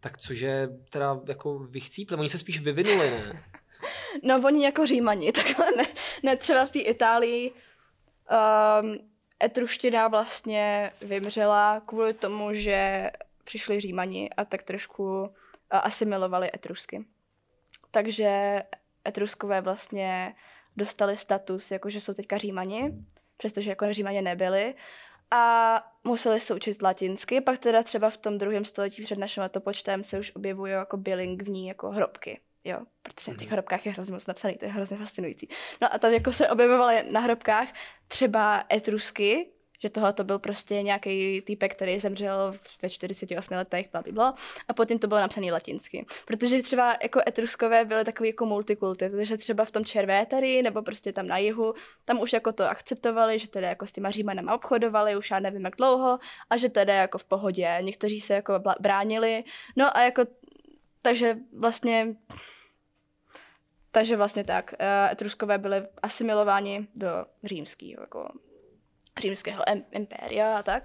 Tak 0.00 0.18
cože 0.18 0.68
teda 0.90 1.20
jako 1.28 1.58
vychcípli? 1.58 2.16
Oni 2.16 2.28
se 2.28 2.38
spíš 2.38 2.60
vyvinuli, 2.60 3.10
ne? 3.10 3.44
No, 4.22 4.40
oni 4.44 4.64
jako 4.64 4.86
římani, 4.86 5.32
takhle 5.32 5.66
ne, 5.76 5.86
ne 6.22 6.36
třeba 6.36 6.66
v 6.66 6.70
té 6.70 6.78
Itálii. 6.78 7.50
Um, 7.50 8.98
etruština 9.44 10.08
vlastně 10.08 10.92
vymřela 11.02 11.82
kvůli 11.86 12.14
tomu, 12.14 12.52
že 12.52 13.10
přišli 13.44 13.80
římani 13.80 14.30
a 14.30 14.44
tak 14.44 14.62
trošku 14.62 15.30
asimilovali 15.76 16.50
etrusky. 16.54 17.04
Takže 17.90 18.62
etruskové 19.08 19.60
vlastně 19.60 20.34
dostali 20.76 21.16
status, 21.16 21.70
jako 21.70 21.90
že 21.90 22.00
jsou 22.00 22.14
teďka 22.14 22.36
římani, 22.38 22.94
přestože 23.36 23.70
jako 23.70 23.92
římani 23.92 24.22
nebyli. 24.22 24.74
A 25.30 25.82
museli 26.04 26.40
se 26.40 26.54
učit 26.54 26.82
latinsky, 26.82 27.40
pak 27.40 27.58
teda 27.58 27.82
třeba 27.82 28.10
v 28.10 28.16
tom 28.16 28.38
druhém 28.38 28.64
století 28.64 29.02
před 29.02 29.18
naším 29.18 29.42
letopočtem 29.42 30.04
se 30.04 30.18
už 30.18 30.32
objevují 30.36 30.72
jako 30.72 30.96
bilingvní 30.96 31.66
jako 31.68 31.90
hrobky. 31.90 32.40
Jo, 32.64 32.78
protože 33.02 33.30
na 33.30 33.36
těch 33.36 33.48
Mhm. 33.48 33.52
hrobkách 33.52 33.86
je 33.86 33.92
hrozně 33.92 34.12
moc 34.12 34.26
napsaný, 34.26 34.54
to 34.56 34.64
je 34.64 34.70
hrozně 34.72 34.96
fascinující. 34.96 35.48
No 35.82 35.94
a 35.94 35.98
tam 35.98 36.12
jako 36.12 36.32
se 36.32 36.48
objevovaly 36.48 37.02
na 37.10 37.20
hrobkách 37.20 37.68
třeba 38.08 38.64
etrusky, 38.72 39.50
že 39.78 39.90
tohle 39.90 40.12
to 40.12 40.24
byl 40.24 40.38
prostě 40.38 40.82
nějaký 40.82 41.40
týpek, 41.40 41.74
který 41.74 41.98
zemřel 41.98 42.54
ve 42.82 42.90
48 42.90 43.54
letech, 43.54 43.90
bla, 43.92 44.02
bla, 44.12 44.34
a 44.68 44.72
potom 44.72 44.98
to 44.98 45.06
bylo 45.06 45.20
napsané 45.20 45.52
latinsky. 45.52 46.06
Protože 46.26 46.62
třeba 46.62 46.96
jako 47.02 47.20
etruskové 47.28 47.84
byly 47.84 48.04
takový 48.04 48.28
jako 48.28 48.46
multikulty, 48.46 49.10
takže 49.10 49.36
třeba 49.36 49.64
v 49.64 49.70
tom 49.70 49.84
Červétary 49.84 50.62
nebo 50.62 50.82
prostě 50.82 51.12
tam 51.12 51.26
na 51.26 51.38
jihu, 51.38 51.74
tam 52.04 52.20
už 52.20 52.32
jako 52.32 52.52
to 52.52 52.70
akceptovali, 52.70 53.38
že 53.38 53.48
teda 53.48 53.68
jako 53.68 53.86
s 53.86 53.92
těma 53.92 54.10
římanama 54.10 54.54
obchodovali, 54.54 55.16
už 55.16 55.30
já 55.30 55.40
nevím 55.40 55.64
jak 55.64 55.76
dlouho, 55.76 56.18
a 56.50 56.56
že 56.56 56.68
teda 56.68 56.94
jako 56.94 57.18
v 57.18 57.24
pohodě. 57.24 57.78
Někteří 57.80 58.20
se 58.20 58.34
jako 58.34 58.62
bránili, 58.80 59.44
no 59.76 59.96
a 59.96 60.02
jako 60.02 60.22
takže 61.02 61.36
vlastně 61.58 62.16
takže 63.90 64.16
vlastně 64.16 64.44
tak. 64.44 64.74
eh, 64.78 65.12
Etruskové 65.12 65.58
byly 65.58 65.82
asimilováni 66.02 66.88
do 66.94 67.08
římského, 67.44 68.00
jako 68.00 68.28
římského 69.20 69.62
impéria 69.90 70.56
a 70.56 70.62
tak. 70.62 70.82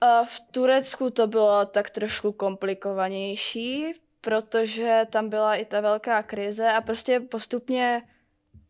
A 0.00 0.24
v 0.24 0.40
Turecku 0.50 1.10
to 1.10 1.26
bylo 1.26 1.66
tak 1.66 1.90
trošku 1.90 2.32
komplikovanější, 2.32 3.92
protože 4.20 5.06
tam 5.10 5.28
byla 5.28 5.54
i 5.54 5.64
ta 5.64 5.80
velká 5.80 6.22
krize 6.22 6.72
a 6.72 6.80
prostě 6.80 7.20
postupně 7.20 8.02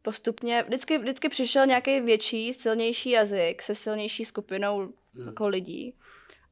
postupně, 0.03 0.63
vždycky, 0.63 0.99
vždycky 0.99 1.29
přišel 1.29 1.67
nějaký 1.67 2.01
větší, 2.01 2.55
silnější 2.55 3.11
jazyk 3.11 3.63
se 3.63 3.75
silnější 3.75 4.25
skupinou 4.25 4.93
Hmm. 5.15 5.27
jako 5.27 5.49
lidí. 5.49 5.95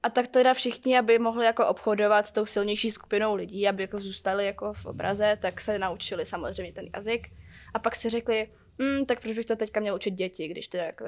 A 0.02 0.10
tak 0.10 0.28
teda 0.28 0.54
všichni, 0.54 0.98
aby 0.98 1.18
mohli 1.18 1.46
jako 1.46 1.66
obchodovat 1.66 2.26
s 2.26 2.32
tou 2.32 2.46
silnější 2.46 2.90
skupinou 2.90 3.34
lidí, 3.34 3.68
aby 3.68 3.82
jako 3.82 3.98
zůstali 3.98 4.46
jako 4.46 4.72
v 4.72 4.86
obraze, 4.86 5.38
tak 5.42 5.60
se 5.60 5.78
naučili 5.78 6.26
samozřejmě 6.26 6.72
ten 6.72 6.84
jazyk. 6.94 7.28
A 7.74 7.78
pak 7.78 7.96
si 7.96 8.10
řekli, 8.10 8.52
hm, 8.83 9.05
tak 9.07 9.20
proč 9.20 9.37
bych 9.37 9.47
to 9.47 9.57
teďka 9.57 9.81
měl 9.81 9.95
učit 9.95 10.11
děti, 10.11 10.49
když 10.49 10.68
teda 10.68 10.85
jako... 10.85 11.05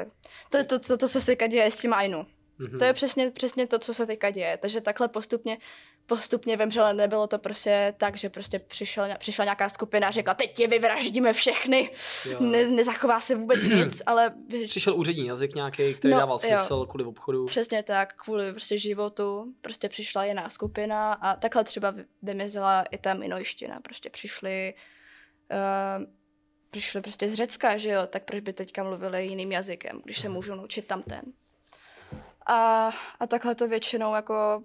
To 0.50 0.56
je 0.56 0.64
to, 0.64 0.78
to, 0.78 0.96
to, 0.96 1.08
co 1.08 1.20
se 1.20 1.26
teďka 1.26 1.46
děje 1.46 1.70
s 1.70 1.76
tím 1.76 1.94
Ainu. 1.94 2.26
Mhm. 2.58 2.78
To 2.78 2.84
je 2.84 2.92
přesně, 2.92 3.30
přesně 3.30 3.66
to, 3.66 3.78
co 3.78 3.94
se 3.94 4.06
teďka 4.06 4.30
děje. 4.30 4.56
Takže 4.56 4.80
takhle 4.80 5.08
postupně, 5.08 5.58
postupně 6.06 6.56
vymřelo. 6.56 6.92
Nebylo 6.92 7.26
to 7.26 7.38
prostě 7.38 7.94
tak, 7.96 8.16
že 8.16 8.28
prostě 8.28 8.58
přišel, 8.58 9.04
přišla 9.18 9.44
nějaká 9.44 9.68
skupina 9.68 10.08
a 10.08 10.10
řekla, 10.10 10.34
teď 10.34 10.60
je 10.60 10.68
vyvraždíme 10.68 11.32
všechny. 11.32 11.90
Jo. 12.30 12.40
Ne, 12.40 12.68
nezachová 12.68 13.20
se 13.20 13.34
vůbec 13.34 13.64
nic, 13.74 14.02
ale 14.06 14.34
Přišel 14.66 14.96
úřední 14.96 15.26
jazyk 15.26 15.54
nějaký, 15.54 15.94
který 15.94 16.14
No, 16.14 16.20
dával 16.20 16.38
jo. 16.44 16.48
smysl 16.48 16.86
kvůli 16.86 17.04
obchodu. 17.04 17.44
Přesně 17.46 17.82
tak, 17.82 18.14
kvůli 18.22 18.52
prostě 18.52 18.78
životu, 18.78 19.54
prostě 19.60 19.88
přišla 19.88 20.24
jiná 20.24 20.48
skupina 20.48 21.12
a 21.12 21.36
takhle 21.36 21.64
třeba 21.64 21.90
vy- 21.90 22.04
vymizela 22.22 22.82
i 22.82 22.98
ta 22.98 23.14
minojština, 23.14 23.80
prostě 23.80 24.10
přišli, 24.10 24.74
uh, 25.98 26.04
přišli 26.70 27.00
prostě 27.00 27.28
z 27.28 27.34
Řecka, 27.34 27.76
že 27.76 27.88
jo, 27.90 28.06
tak 28.06 28.24
proč 28.24 28.40
by 28.40 28.52
teďka 28.52 28.82
mluvili 28.82 29.26
jiným 29.26 29.52
jazykem, 29.52 30.00
když 30.04 30.20
se 30.20 30.28
můžou 30.28 30.54
naučit 30.54 30.86
tam 30.86 31.02
ten. 31.02 31.22
A, 32.46 32.90
a 33.20 33.26
takhle 33.26 33.54
to 33.54 33.68
většinou 33.68 34.14
jako 34.14 34.62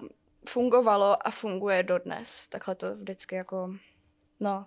fungovalo 0.49 1.28
a 1.28 1.32
funguje 1.32 1.84
dodnes, 1.84 2.47
takhle 2.47 2.76
to 2.76 2.95
vždycky 2.95 3.36
jako, 3.36 3.76
no. 4.39 4.66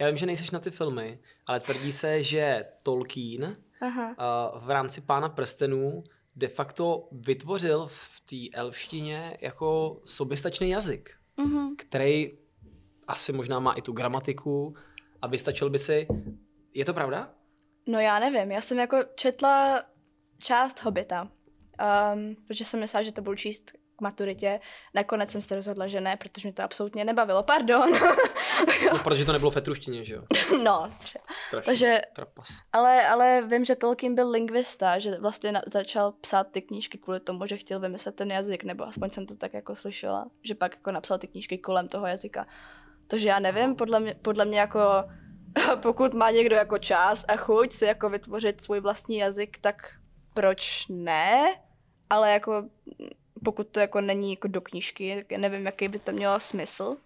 Já 0.00 0.06
vím, 0.06 0.16
že 0.16 0.26
nejseš 0.26 0.50
na 0.50 0.58
ty 0.58 0.70
filmy, 0.70 1.18
ale 1.46 1.60
tvrdí 1.60 1.92
se, 1.92 2.22
že 2.22 2.64
Tolkien 2.82 3.56
Aha. 3.80 4.08
uh, 4.08 4.66
v 4.66 4.70
rámci 4.70 5.00
Pána 5.00 5.28
prstenů 5.28 6.04
de 6.36 6.48
facto 6.48 7.08
vytvořil 7.12 7.86
v 7.86 8.20
té 8.20 8.58
elštině 8.58 9.38
jako 9.40 10.00
soběstačný 10.04 10.70
jazyk, 10.70 11.10
Mhm. 11.36 11.72
který 11.78 12.38
asi 13.08 13.32
možná 13.32 13.58
má 13.60 13.72
i 13.72 13.82
tu 13.82 13.92
gramatiku 13.92 14.74
a 15.22 15.26
vystačil 15.26 15.70
by 15.70 15.78
si... 15.78 16.06
Je 16.74 16.84
to 16.84 16.94
pravda? 16.94 17.30
No 17.86 18.00
já 18.00 18.18
nevím, 18.18 18.52
já 18.52 18.60
jsem 18.60 18.78
jako 18.78 18.96
četla 19.14 19.82
část 20.38 20.82
Hobita, 20.82 21.22
um, 21.22 22.36
protože 22.48 22.64
jsem 22.64 22.80
myslela, 22.80 23.02
že 23.02 23.12
to 23.12 23.22
budu 23.22 23.36
číst 23.36 23.70
k 23.96 24.00
maturitě. 24.00 24.60
Nakonec 24.94 25.30
jsem 25.30 25.42
se 25.42 25.54
rozhodla, 25.54 25.86
že 25.86 26.00
ne, 26.00 26.16
protože 26.16 26.48
mě 26.48 26.52
to 26.52 26.62
absolutně 26.62 27.04
nebavilo, 27.04 27.42
pardon. 27.42 27.92
No, 28.92 28.98
protože 28.98 29.24
to 29.24 29.32
nebylo 29.32 29.50
v 29.50 29.56
etruštině, 29.56 30.04
že 30.04 30.14
jo? 30.14 30.22
no, 30.62 30.88
třeba. 30.98 31.24
Strašný 31.46 31.66
Takže, 31.66 32.00
trapas. 32.14 32.48
ale, 32.72 33.06
ale 33.06 33.42
vím, 33.46 33.64
že 33.64 33.76
Tolkien 33.76 34.14
byl 34.14 34.30
lingvista, 34.30 34.98
že 34.98 35.18
vlastně 35.18 35.52
na, 35.52 35.62
začal 35.66 36.12
psát 36.12 36.46
ty 36.50 36.62
knížky 36.62 36.98
kvůli 36.98 37.20
tomu, 37.20 37.46
že 37.46 37.56
chtěl 37.56 37.80
vymyslet 37.80 38.14
ten 38.14 38.30
jazyk, 38.30 38.64
nebo 38.64 38.84
aspoň 38.84 39.10
jsem 39.10 39.26
to 39.26 39.36
tak 39.36 39.54
jako 39.54 39.74
slyšela, 39.74 40.26
že 40.42 40.54
pak 40.54 40.74
jako 40.74 40.90
napsal 40.90 41.18
ty 41.18 41.26
knížky 41.26 41.58
kolem 41.58 41.88
toho 41.88 42.06
jazyka. 42.06 42.46
Takže 43.06 43.28
já 43.28 43.38
nevím, 43.38 43.74
podle 43.74 44.00
mě, 44.00 44.14
podle 44.22 44.44
mě 44.44 44.60
jako 44.60 44.80
pokud 45.82 46.14
má 46.14 46.30
někdo 46.30 46.56
jako 46.56 46.78
čas 46.78 47.24
a 47.28 47.36
chuť 47.36 47.72
si 47.72 47.84
jako 47.84 48.10
vytvořit 48.10 48.60
svůj 48.60 48.80
vlastní 48.80 49.16
jazyk, 49.18 49.58
tak 49.58 49.94
proč 50.34 50.86
ne? 50.88 51.60
Ale 52.10 52.32
jako 52.32 52.64
pokud 53.44 53.68
to 53.68 53.80
jako 53.80 54.00
není 54.00 54.30
jako 54.30 54.48
do 54.48 54.60
knížky, 54.60 55.16
tak 55.16 55.32
já 55.32 55.38
nevím, 55.38 55.66
jaký 55.66 55.88
by 55.88 55.98
to 55.98 56.12
mělo 56.12 56.40
smysl. 56.40 56.96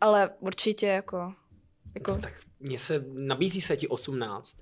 Ale 0.00 0.30
určitě 0.40 0.86
jako, 0.86 1.34
jako 1.94 2.10
No, 2.10 2.20
tak 2.20 2.32
mně 2.60 2.78
se 2.78 3.04
nabízí 3.12 3.60
se 3.60 3.76
ti 3.76 3.88
18. 3.88 4.56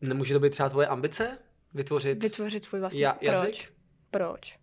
Nemůže 0.00 0.34
to 0.34 0.40
být 0.40 0.50
třeba 0.50 0.68
tvoje 0.68 0.86
ambice? 0.86 1.38
Vytvořit 1.74 2.22
vytvořit 2.22 2.64
svůj 2.64 2.80
vlastní... 2.80 3.00
ja- 3.00 3.12
proč? 3.12 3.22
jazyk? 3.22 3.72
Proč? 4.10 4.58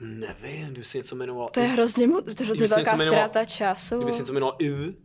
Nevím, 0.00 0.66
kdyby 0.66 0.84
si 0.84 0.98
něco 0.98 1.16
jmenoval. 1.16 1.48
To 1.48 1.60
je 1.60 1.66
hrozně, 1.66 2.08
to 2.08 2.30
je 2.30 2.44
hrozně 2.44 2.66
velká 2.66 2.98
ztráta 2.98 3.44
času. 3.44 3.96
Kdyby 3.96 4.12
si 4.12 4.18
něco 4.18 4.32
jmenoval 4.32 4.56
Iv, 4.58 4.96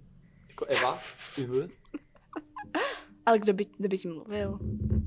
jako 0.70 0.80
Eva, 0.80 1.00
Iv, 1.38 1.72
Ale 3.26 3.40
kdo 3.40 3.54
by, 3.54 3.66
kdo 3.78 3.90
by 3.90 3.98
tím 3.98 4.14
mluvil? 4.14 4.60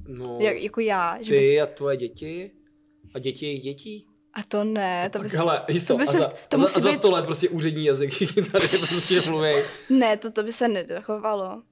no, 0.09 0.39
Jak, 0.43 0.57
jako 0.63 0.81
já. 0.81 1.23
Že 1.23 1.31
bych, 1.31 1.41
ty 1.41 1.61
a 1.61 1.67
tvoje 1.67 1.97
děti 1.97 2.51
a 3.15 3.19
děti 3.19 3.47
jejich 3.47 3.63
dětí. 3.63 4.07
a 4.33 4.43
to 4.43 4.65
ne, 4.65 5.11
to 5.11 5.19
by 5.19 5.23
Tak 5.23 5.31
se, 5.31 5.37
hele, 5.37 5.65
víš 5.69 5.87
to 5.87 5.97
by 5.97 6.03
a, 6.03 6.07
se- 6.07 6.19
za, 6.21 6.29
to 6.29 6.57
a, 6.57 6.59
za, 6.59 6.65
musí 6.65 6.77
a 6.77 6.81
za 6.81 6.89
být- 6.91 6.97
sto 6.97 7.11
let 7.11 7.25
prostě 7.25 7.49
úřední 7.49 7.85
jazyk, 7.85 8.11
tady 8.35 8.69
prostě 8.69 9.21
mluví. 9.31 9.53
ne, 9.91 10.17
to, 10.17 10.31
to 10.31 10.43
by 10.43 10.53
se 10.53 10.69
nedochovalo. 10.69 11.63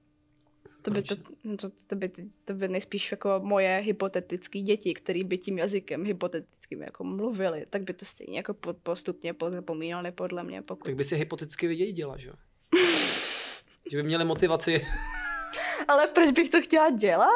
To 0.81 0.91
by, 0.91 1.01
to, 1.01 1.15
no 1.43 1.57
to, 1.57 1.69
to, 1.87 1.95
by, 1.95 2.11
to 2.45 2.53
by 2.53 2.67
nejspíš 2.67 3.11
jako 3.11 3.29
moje 3.43 3.81
hypotetické 3.85 4.59
děti, 4.61 4.93
které 4.93 5.23
by 5.23 5.37
tím 5.37 5.57
jazykem 5.57 6.05
hypotetickým 6.05 6.81
jako 6.81 7.03
mluvili, 7.03 7.65
tak 7.69 7.81
by 7.83 7.93
to 7.93 8.05
stejně 8.05 8.37
jako 8.37 8.53
po- 8.53 8.73
postupně 8.73 9.33
pozapomínali 9.33 10.11
podle 10.11 10.43
mě. 10.43 10.61
Pokud... 10.61 10.85
Tak 10.85 10.95
by 10.95 11.03
si 11.03 11.15
hypoteticky 11.15 11.67
vydědila, 11.67 12.17
že 12.17 12.27
jo? 12.27 12.33
Že 13.91 13.97
by 13.97 14.03
měli 14.03 14.25
motivaci. 14.25 14.87
Ale 15.87 16.07
proč 16.07 16.31
bych 16.31 16.49
to 16.49 16.61
chtěla 16.61 16.89
dělat? 16.89 17.29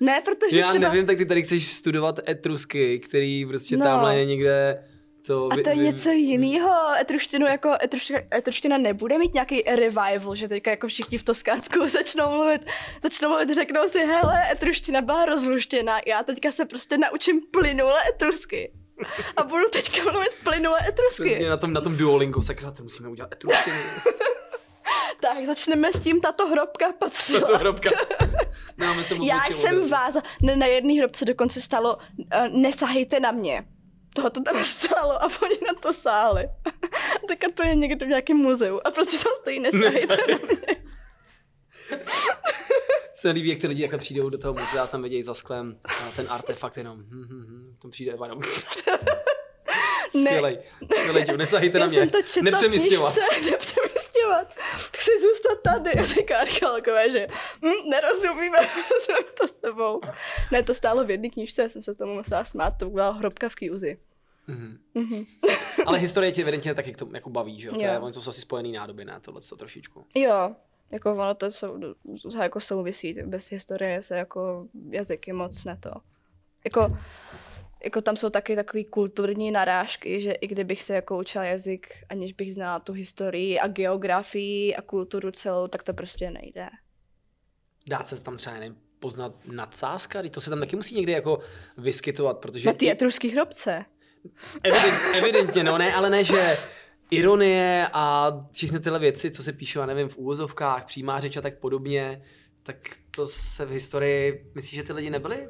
Ne, 0.00 0.22
protože 0.24 0.58
Já 0.60 0.68
třeba... 0.68 0.88
nevím, 0.88 1.06
tak 1.06 1.16
ty 1.18 1.26
tady 1.26 1.42
chceš 1.42 1.72
studovat 1.72 2.28
etrusky, 2.28 2.98
který 2.98 3.46
prostě 3.46 3.76
No. 3.76 3.84
tamhle 3.84 4.18
je 4.18 4.24
někde... 4.24 4.84
To, 5.26 5.48
A 5.52 5.56
to 5.64 5.70
je 5.70 5.76
něco 5.76 6.10
jiného. 6.10 6.72
Etruštinu 7.00 7.46
jako 7.46 7.70
etruština, 7.82 8.18
etruština 8.34 8.78
nebude 8.78 9.18
mít 9.18 9.34
nějaký 9.34 9.62
revival, 9.62 10.34
že 10.34 10.48
teďka 10.48 10.70
jako 10.70 10.88
všichni 10.88 11.18
v 11.18 11.22
Toskánsku 11.22 11.88
začnou 11.92 12.30
mluvit, 12.30 12.62
začnou 13.02 13.28
mluvit, 13.28 13.54
řeknou 13.54 13.88
si, 13.88 13.98
hele, 13.98 14.52
etruština 14.52 15.00
byla 15.00 15.24
rozluštěna, 15.24 16.00
já 16.06 16.22
teďka 16.22 16.52
se 16.52 16.64
prostě 16.64 16.98
naučím 16.98 17.40
plynule 17.50 18.00
etrusky. 18.08 18.72
A 19.36 19.42
budu 19.44 19.68
teďka 19.72 20.12
mluvit 20.12 20.34
plynule 20.44 20.78
etrusky. 20.88 21.24
Přesně 21.30 21.48
na 21.48 21.56
tom, 21.56 21.72
na 21.72 21.80
tom 21.80 21.96
Duolingo, 21.96 22.42
sakra, 22.42 22.70
to 22.70 22.82
musíme 22.82 23.08
udělat 23.08 23.32
etruskinu. 23.32 23.76
Tak 25.20 25.44
začneme 25.46 25.92
s 25.92 26.00
tím, 26.00 26.20
tato 26.20 26.48
hrobka 26.48 26.92
patřila. 26.92 27.48
to 27.48 27.58
hrobka. 27.58 27.90
Máme 28.76 29.04
se 29.04 29.14
Já 29.22 29.44
jsem 29.50 29.88
váza, 29.88 30.22
ne, 30.42 30.56
na 30.56 30.66
jedné 30.66 30.94
hrobce 30.94 31.24
dokonce 31.24 31.60
stalo, 31.60 31.96
uh, 31.96 32.48
nesahejte 32.48 33.20
na 33.20 33.30
mě. 33.30 33.64
Toho 34.14 34.30
to 34.30 34.42
tam 34.42 34.64
stálo 34.64 35.22
a 35.22 35.28
oni 35.42 35.58
na 35.66 35.74
to 35.80 35.92
sáli. 35.92 36.48
Teďka 37.28 37.46
to 37.54 37.62
je 37.62 37.74
někde 37.74 38.06
v 38.06 38.08
nějakém 38.08 38.36
muzeu 38.36 38.80
a 38.84 38.90
prostě 38.90 39.18
tam 39.18 39.32
stojí 39.40 39.60
nesahejte 39.60 40.16
na 40.16 40.38
mě. 40.46 40.76
se 43.14 43.30
líbí, 43.30 43.48
jak 43.48 43.58
ty 43.58 43.66
lidi 43.66 43.82
jak 43.82 43.98
přijdou 43.98 44.28
do 44.28 44.38
toho 44.38 44.54
muzea, 44.54 44.86
tam 44.86 45.02
vidějí 45.02 45.22
za 45.22 45.34
sklem 45.34 45.78
a 45.84 46.10
ten 46.16 46.26
artefakt 46.28 46.76
jenom. 46.76 46.98
Hm, 46.98 47.26
hm, 47.28 47.44
hm, 47.48 47.76
tam 47.82 47.90
přijde 47.90 48.12
Eva 48.12 48.28
Skvělej, 50.08 50.58
skvělej, 50.94 51.24
Joe, 51.28 51.38
nesahejte 51.38 51.78
na 51.78 51.84
Já 51.84 51.90
mě. 51.90 51.98
jsem 51.98 52.08
to 52.08 52.22
četla 52.22 52.42
Nepřemysťovat. 52.50 53.14
nepřemysťovat. 53.50 54.54
Chci 54.96 55.10
zůstat 55.20 55.58
tady. 55.62 55.92
A 55.92 56.02
říká 56.04 56.38
archeologové, 56.38 57.10
že 57.10 57.26
hm, 57.64 57.90
nerozumíme, 57.90 58.58
jsme 59.00 59.14
to 59.40 59.48
s 59.48 59.56
sebou. 59.60 60.00
Ne, 60.52 60.62
to 60.62 60.74
stálo 60.74 61.04
v 61.04 61.10
jedné 61.10 61.30
knížce, 61.30 61.62
já 61.62 61.68
jsem 61.68 61.82
se 61.82 61.94
tomu 61.94 62.14
musela 62.14 62.44
smát, 62.44 62.70
to 62.70 62.90
byla 62.90 63.10
hrobka 63.10 63.48
v 63.48 63.54
Kýuzi. 63.54 63.98
Mhm. 64.46 64.78
Mhm. 64.94 65.24
Ale 65.86 65.98
historie 65.98 66.32
tě 66.32 66.42
evidentně 66.42 66.74
taky 66.74 66.92
k 66.92 66.96
tomu 66.96 67.14
jako 67.14 67.30
baví, 67.30 67.60
že 67.60 67.68
jo? 67.68 67.74
To 67.74 67.80
je, 67.80 67.98
oni 67.98 68.12
to 68.12 68.20
jsou 68.20 68.30
asi 68.30 68.40
spojený 68.40 68.72
nádoby, 68.72 69.04
ne? 69.04 69.18
Tohle 69.20 69.40
to 69.40 69.56
trošičku. 69.56 70.06
Jo, 70.14 70.54
jako 70.90 71.12
ono 71.12 71.34
to 71.34 71.50
jsou, 71.50 71.78
jako 72.42 72.60
souvisí, 72.60 73.14
bez 73.26 73.50
historie 73.50 74.02
se 74.02 74.16
jako 74.16 74.66
jazyky 74.90 75.32
moc 75.32 75.64
ne 75.64 75.76
to. 75.80 75.90
Jako, 76.64 76.98
jako 77.84 78.00
tam 78.00 78.16
jsou 78.16 78.30
taky 78.30 78.56
takový 78.56 78.84
kulturní 78.84 79.50
narážky, 79.50 80.20
že 80.20 80.32
i 80.32 80.46
kdybych 80.46 80.82
se 80.82 80.94
jako 80.94 81.18
učila 81.18 81.44
jazyk, 81.44 81.88
aniž 82.08 82.32
bych 82.32 82.54
znala 82.54 82.78
tu 82.78 82.92
historii 82.92 83.60
a 83.60 83.68
geografii 83.68 84.76
a 84.76 84.82
kulturu 84.82 85.30
celou, 85.30 85.68
tak 85.68 85.82
to 85.82 85.94
prostě 85.94 86.30
nejde. 86.30 86.68
Dá 87.88 88.04
se 88.04 88.22
tam 88.22 88.36
třeba 88.36 88.56
nevím, 88.56 88.76
poznat 88.98 89.32
nadsázka, 89.46 90.22
to 90.30 90.40
se 90.40 90.50
tam 90.50 90.60
taky 90.60 90.76
musí 90.76 90.94
někdy 90.94 91.12
jako 91.12 91.38
vyskytovat, 91.78 92.38
protože 92.38 92.68
Na 92.68 92.72
ty 92.72 92.90
etruský 92.90 93.28
hrobce. 93.30 93.84
evident, 94.64 94.94
evidentně, 95.14 95.64
no 95.64 95.78
ne, 95.78 95.94
ale 95.94 96.10
ne, 96.10 96.24
že 96.24 96.56
ironie 97.10 97.88
a 97.92 98.32
všechny 98.52 98.80
tyhle 98.80 98.98
věci, 98.98 99.30
co 99.30 99.42
se 99.42 99.52
píšou, 99.52 99.80
já 99.80 99.86
nevím, 99.86 100.08
v 100.08 100.16
úvozovkách, 100.16 100.84
přímá 100.84 101.20
řeč 101.20 101.36
a 101.36 101.40
tak 101.40 101.58
podobně, 101.58 102.22
tak 102.62 102.76
to 103.10 103.26
se 103.26 103.64
v 103.64 103.70
historii, 103.70 104.50
myslíš, 104.54 104.74
že 104.74 104.82
ty 104.82 104.92
lidi 104.92 105.10
nebyli? 105.10 105.48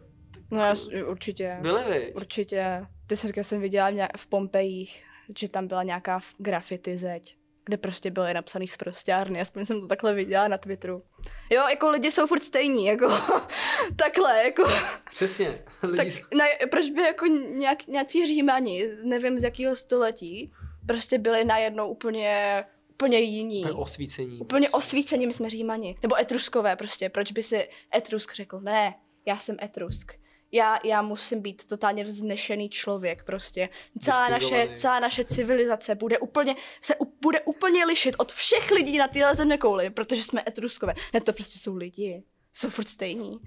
No 0.51 0.61
já, 0.61 0.75
určitě. 1.07 1.59
Byli, 1.61 1.85
viď? 1.93 2.17
Určitě. 2.17 2.87
Ty 3.07 3.17
se 3.17 3.29
jsem 3.43 3.61
viděla 3.61 3.91
v 3.91 3.95
nějak- 3.95 4.17
v 4.17 4.27
Pompejích, 4.27 5.05
že 5.39 5.49
tam 5.49 5.67
byla 5.67 5.83
nějaká 5.83 6.21
graffiti 6.39 6.97
zeď, 6.97 7.37
kde 7.65 7.77
prostě 7.77 8.11
byly 8.11 8.35
napsaný 8.35 8.69
zprostěrny, 8.69 9.41
aspoň 9.41 9.65
jsem 9.65 9.81
to 9.81 9.87
takhle 9.87 10.15
viděla 10.15 10.49
na 10.49 10.59
Twitteru. 10.59 11.03
Jo, 11.51 11.69
jako 11.71 11.91
lidi 11.91 12.11
jsou 12.11 12.27
furt 12.27 12.43
stejní, 12.43 12.87
jako 12.87 13.09
takhle, 13.97 14.45
jako, 14.45 14.65
Přesně. 15.11 15.59
Lidi, 15.83 16.13
tak 16.21 16.35
ne, 16.35 16.45
proč 16.71 16.91
by 16.91 17.03
jako 17.03 17.27
nějak, 17.27 17.87
nějací 17.87 18.27
římani, 18.27 18.89
nevím 19.03 19.39
z 19.39 19.43
jakého 19.45 19.77
století, 19.77 20.53
prostě 20.87 21.19
byli 21.19 21.45
najednou 21.45 21.89
úplně, 21.89 22.65
úplně 22.89 23.19
jiní. 23.19 23.61
Úplně 23.61 23.73
osvícení. 23.75 24.39
Úplně 24.39 24.71
osvícení, 24.71 25.27
my 25.27 25.33
jsme 25.33 25.51
římani. 25.51 25.97
Nebo 26.03 26.19
etruskové 26.19 26.77
prostě. 26.77 27.09
Proč 27.09 27.33
by 27.33 27.43
si 27.43 27.69
etrusk 27.97 28.35
řekl, 28.35 28.61
ne, 28.61 28.95
já 29.27 29.39
jsem 29.39 29.57
etrusk. 29.63 30.13
Já, 30.55 30.79
já 30.85 31.03
musím 31.03 31.41
být 31.43 31.65
totálně 31.69 32.05
vznešený 32.05 32.69
člověk 32.69 33.25
prostě. 33.25 33.69
Celá 34.01 34.29
naše, 34.29 34.69
celá 34.75 35.01
naše 35.01 35.25
civilizace 35.25 35.95
bude 35.95 36.19
úplně, 36.19 36.57
se 36.83 36.97
u, 36.97 37.05
bude 37.23 37.41
úplně 37.41 37.85
lišit 37.85 38.15
od 38.19 38.33
všech 38.33 38.71
lidí 38.71 38.99
na 38.99 39.09
téhle 39.09 39.35
zeměkouli, 39.35 39.91
protože 39.91 40.23
jsme 40.23 40.43
etruskové. 40.49 40.95
Ne, 41.13 41.21
to 41.21 41.33
prostě 41.33 41.59
jsou 41.59 41.77
lidi. 41.77 42.25
Jsou 42.53 42.71
furt 42.71 42.89
stejní. 42.89 43.39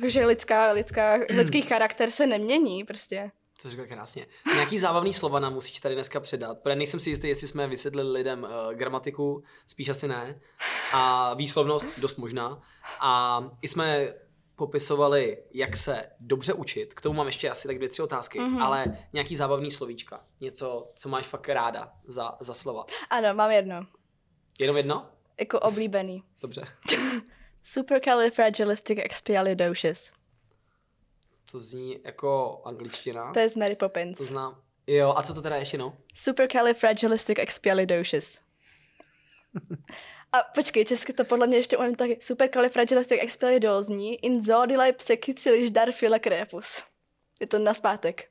Takže 0.00 0.26
lidská, 0.26 0.72
lidská, 0.72 1.14
lidský 1.28 1.62
charakter 1.62 2.10
se 2.10 2.26
nemění 2.26 2.84
prostě. 2.84 3.30
To 3.62 3.70
řekl 3.70 3.86
krásně. 3.86 4.26
Nějaký 4.54 4.78
zábavný 4.78 5.12
slova 5.12 5.40
nám 5.40 5.54
musíš 5.54 5.80
tady 5.80 5.94
dneska 5.94 6.20
předat, 6.20 6.58
protože 6.62 6.76
nejsem 6.76 7.00
si 7.00 7.10
jistý, 7.10 7.28
jestli 7.28 7.46
jsme 7.46 7.68
vysvětlili 7.68 8.12
lidem 8.12 8.42
uh, 8.42 8.74
gramatiku, 8.74 9.42
spíš 9.66 9.88
asi 9.88 10.08
ne, 10.08 10.40
a 10.92 11.34
výslovnost, 11.34 11.86
dost 11.98 12.18
možná. 12.18 12.60
A 13.00 13.40
i 13.62 13.68
jsme 13.68 14.14
popisovali, 14.66 15.42
jak 15.54 15.76
se 15.76 16.10
dobře 16.20 16.52
učit. 16.52 16.94
K 16.94 17.00
tomu 17.00 17.16
mám 17.16 17.26
ještě 17.26 17.50
asi 17.50 17.68
tak 17.68 17.76
dvě, 17.76 17.88
tři 17.88 18.02
otázky, 18.02 18.40
Mhm. 18.40 18.56
mm-hmm. 18.58 18.62
ale 18.64 18.98
nějaký 19.12 19.36
zábavný 19.36 19.70
slovíčka. 19.70 20.24
Něco, 20.40 20.92
co 20.96 21.08
máš 21.08 21.26
fakt 21.26 21.48
ráda 21.48 21.92
za, 22.06 22.36
za 22.40 22.54
slova. 22.54 22.84
Ano, 23.10 23.34
mám 23.34 23.50
jedno. 23.50 23.86
Jenom 24.58 24.76
jedno? 24.76 25.10
Jako 25.40 25.60
oblíbený. 25.60 26.22
Dobře. 26.42 26.64
Supercalifragilisticexpialidocious. 27.62 30.12
To 31.52 31.58
zní 31.58 31.98
jako 32.04 32.62
angličtina. 32.64 33.32
To 33.32 33.38
je 33.38 33.48
z 33.48 33.56
Mary 33.56 33.76
Poppins. 33.76 34.18
To 34.18 34.24
znám. 34.24 34.60
Jo, 34.86 35.14
a 35.16 35.22
co 35.22 35.34
to 35.34 35.42
teda 35.42 35.56
ještě 35.56 35.78
no? 35.78 35.96
Supercalifragilisticexpialidocious. 36.14 38.40
A 40.32 40.38
počkej, 40.54 40.84
česky 40.84 41.12
to 41.12 41.24
podle 41.24 41.46
mě 41.46 41.56
ještě 41.56 41.76
umím 41.76 41.94
taky. 41.94 42.18
Supercalifragilisticexpialidózní 42.20 44.24
in 44.24 44.42
zodile 44.42 44.92
psekicilis 44.92 45.70
dar 45.70 45.92
file 45.92 46.18
crepus. 46.18 46.82
Je 47.40 47.46
to 47.46 47.58
na 47.58 47.74
zpátek. 47.74 48.28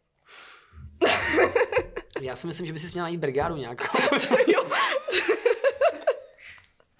Já 2.22 2.36
si 2.36 2.48
myslím, 2.48 2.66
že 2.66 2.74
by 2.74 2.80
si 2.80 2.94
měla 2.94 3.06
najít 3.06 3.20
brigádu 3.20 3.56
nějakou. 3.56 3.86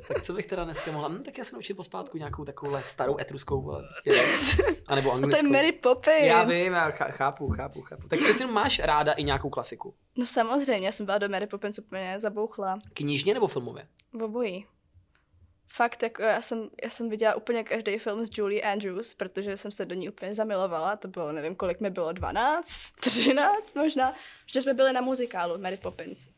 tak 0.09 0.23
co 0.23 0.33
bych 0.33 0.47
teda 0.47 0.65
dneska 0.65 0.93
mohla? 0.93 1.09
Hm, 1.09 1.23
tak 1.23 1.39
já 1.39 1.45
se 1.45 1.55
naučit 1.57 1.75
pospátku 1.75 2.19
nějakou 2.19 2.45
takovouhle 2.45 2.83
starou 2.85 3.19
etruskou, 3.21 3.71
ale 3.71 3.83
prostě 3.83 4.11
ne. 4.11 4.23
A 4.87 4.95
nebo 4.95 5.09
To 5.11 5.17
je 5.17 5.23
anglickou. 5.23 5.53
Mary 5.53 5.73
Poppins. 5.73 6.23
Já 6.23 6.45
vím, 6.45 6.73
já 6.73 6.91
chá- 6.91 7.11
chápu, 7.11 7.49
chápu, 7.51 7.83
chápu. 7.83 8.09
Tak 8.09 8.19
přeci 8.21 8.47
máš 8.47 8.79
ráda 8.79 9.13
i 9.13 9.25
nějakou 9.25 9.51
klasiku. 9.51 9.95
No 10.17 10.27
samozřejmě, 10.27 10.89
já 10.89 10.93
jsem 10.93 11.07
byla 11.07 11.19
do 11.19 11.29
Mary 11.29 11.47
Poppins 11.47 11.79
úplně 11.79 12.21
zabouchla. 12.21 12.79
Knižně 12.95 13.35
nebo 13.35 13.47
filmově? 13.49 13.85
V 14.13 14.23
obojí. 14.23 14.67
Fakt, 15.73 16.03
jako 16.03 16.23
já 16.23 16.43
jsem, 16.43 16.69
já 16.85 16.91
jsem 16.91 17.09
viděla 17.11 17.35
úplně 17.35 17.65
každý 17.65 17.99
film 17.99 18.25
s 18.25 18.31
Julie 18.33 18.63
Andrews, 18.63 19.15
protože 19.15 19.57
jsem 19.57 19.73
se 19.73 19.87
do 19.87 19.95
ní 19.95 20.09
úplně 20.09 20.35
zamilovala. 20.35 20.97
To 20.97 21.09
bylo, 21.09 21.33
nevím, 21.33 21.55
kolik 21.57 21.81
mi 21.81 21.91
bylo, 21.91 22.13
12, 22.13 22.69
13 23.01 23.75
možná. 23.75 24.15
Že 24.47 24.63
jsme 24.63 24.75
byli 24.75 24.93
na 24.93 25.01
muzikálu 25.01 25.59
Mary 25.59 25.77
Poppins. 25.77 26.29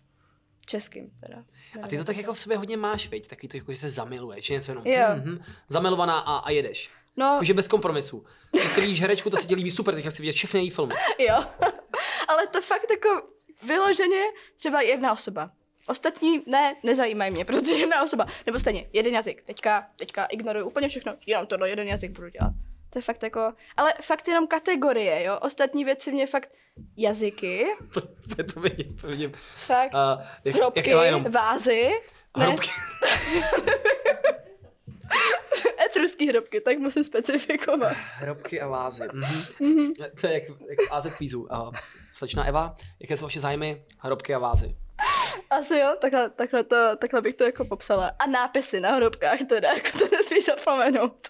Českým 0.71 1.11
teda. 1.21 1.45
A 1.83 1.89
ty 1.89 1.99
to 1.99 2.05
tak 2.05 2.17
jako 2.17 2.35
v 2.35 2.41
sobě 2.41 2.57
hodně 2.59 2.77
máš, 2.77 3.09
viď? 3.09 3.27
Takový 3.29 3.49
to, 3.49 3.57
jako, 3.57 3.73
že 3.73 3.79
se 3.79 3.91
zamiluješ, 3.91 4.45
že 4.45 4.55
něco 4.55 4.71
jenom. 4.71 4.87
Jo. 4.87 5.07
Mhm. 5.15 5.43
Zamilovaná 5.69 6.19
a, 6.19 6.37
a 6.37 6.51
jedeš. 6.51 6.91
No, 7.17 7.27
Jakože 7.27 7.55
bez 7.55 7.69
kompromisu. 7.69 8.25
Když 8.51 8.73
si 8.73 8.81
vidíš 8.81 9.01
herečku, 9.01 9.31
to 9.31 9.37
se 9.37 9.47
ti 9.49 9.55
líbí 9.55 9.71
super, 9.71 9.95
teď 9.95 10.07
chci 10.09 10.23
vidět 10.23 10.33
všechny 10.33 10.61
její 10.61 10.71
filmy. 10.71 10.95
jo. 11.19 11.45
Ale 12.29 12.47
to 12.47 12.61
fakt 12.61 12.91
jako 12.91 13.29
vyloženě 13.63 14.23
třeba 14.57 14.81
jedna 14.81 15.13
osoba. 15.13 15.51
Ostatní 15.89 16.43
ne, 16.47 16.77
nezajímají 16.83 17.31
mě, 17.31 17.45
protože 17.45 17.73
jedna 17.73 18.03
osoba. 18.05 18.27
Nebo 18.47 18.61
stejně, 18.61 18.87
jeden 18.93 19.15
jazyk. 19.15 19.43
Teďka, 19.43 19.87
teďka 19.97 20.25
ignoruju 20.25 20.67
úplně 20.67 20.89
všechno, 20.89 21.17
jenom 21.27 21.47
tohle 21.47 21.69
jeden 21.69 21.89
jazyk 21.89 22.11
budu 22.11 22.29
dělat. 22.29 22.53
To 22.91 22.99
je 22.99 23.03
fakt 23.03 23.23
jako, 23.23 23.53
ale 23.77 23.95
fakt 24.03 24.29
jenom 24.29 24.47
kategorie, 24.47 25.25
jo. 25.25 25.39
Ostatní 25.39 25.85
věci 25.85 26.13
mě 26.13 26.27
fakt 26.27 26.53
jazyky, 26.97 27.67
to 28.55 28.61
vidím, 28.61 28.97
to 28.97 29.07
vidím. 29.07 29.33
fakt 29.57 29.95
Uh, 29.95 30.25
jak, 30.45 30.55
hrobky, 30.55 30.91
jak 30.91 31.05
jenom 31.05 31.25
vázy, 31.25 31.91
ne, 32.37 32.47
hrobky. 32.47 32.71
etruský 35.87 36.29
hrobky, 36.29 36.61
tak 36.61 36.79
musím 36.79 37.05
specifikovat. 37.05 37.93
Hrobky 37.97 38.61
a 38.61 38.69
vázy. 38.69 39.03
Mhm. 39.13 39.93
to 40.21 40.27
je 40.27 40.33
jak, 40.33 40.43
jak 40.43 40.79
AZ 40.91 41.07
kvízu. 41.17 41.43
Uh, 41.43 41.73
slečna 42.13 42.45
Eva, 42.45 42.75
jaké 43.01 43.17
jsou 43.17 43.25
vaše 43.25 43.41
zájmy? 43.41 43.85
Hrobky 43.99 44.35
a 44.35 44.39
vázy. 44.39 44.77
Asi 45.51 45.79
jo, 45.79 45.95
takhle, 46.01 46.31
takhle, 46.31 46.65
to, 46.65 46.97
takhle 46.97 47.23
bych 47.23 47.35
to 47.35 47.45
jako 47.45 47.65
popsala. 47.65 48.13
A 48.19 48.27
nápisy 48.27 48.81
na 48.81 48.91
hrobkách 48.95 49.39
teda, 49.49 49.69
jako 49.73 49.99
to 49.99 50.05
nesmíš 50.17 50.45
zapomenout. 50.45 51.29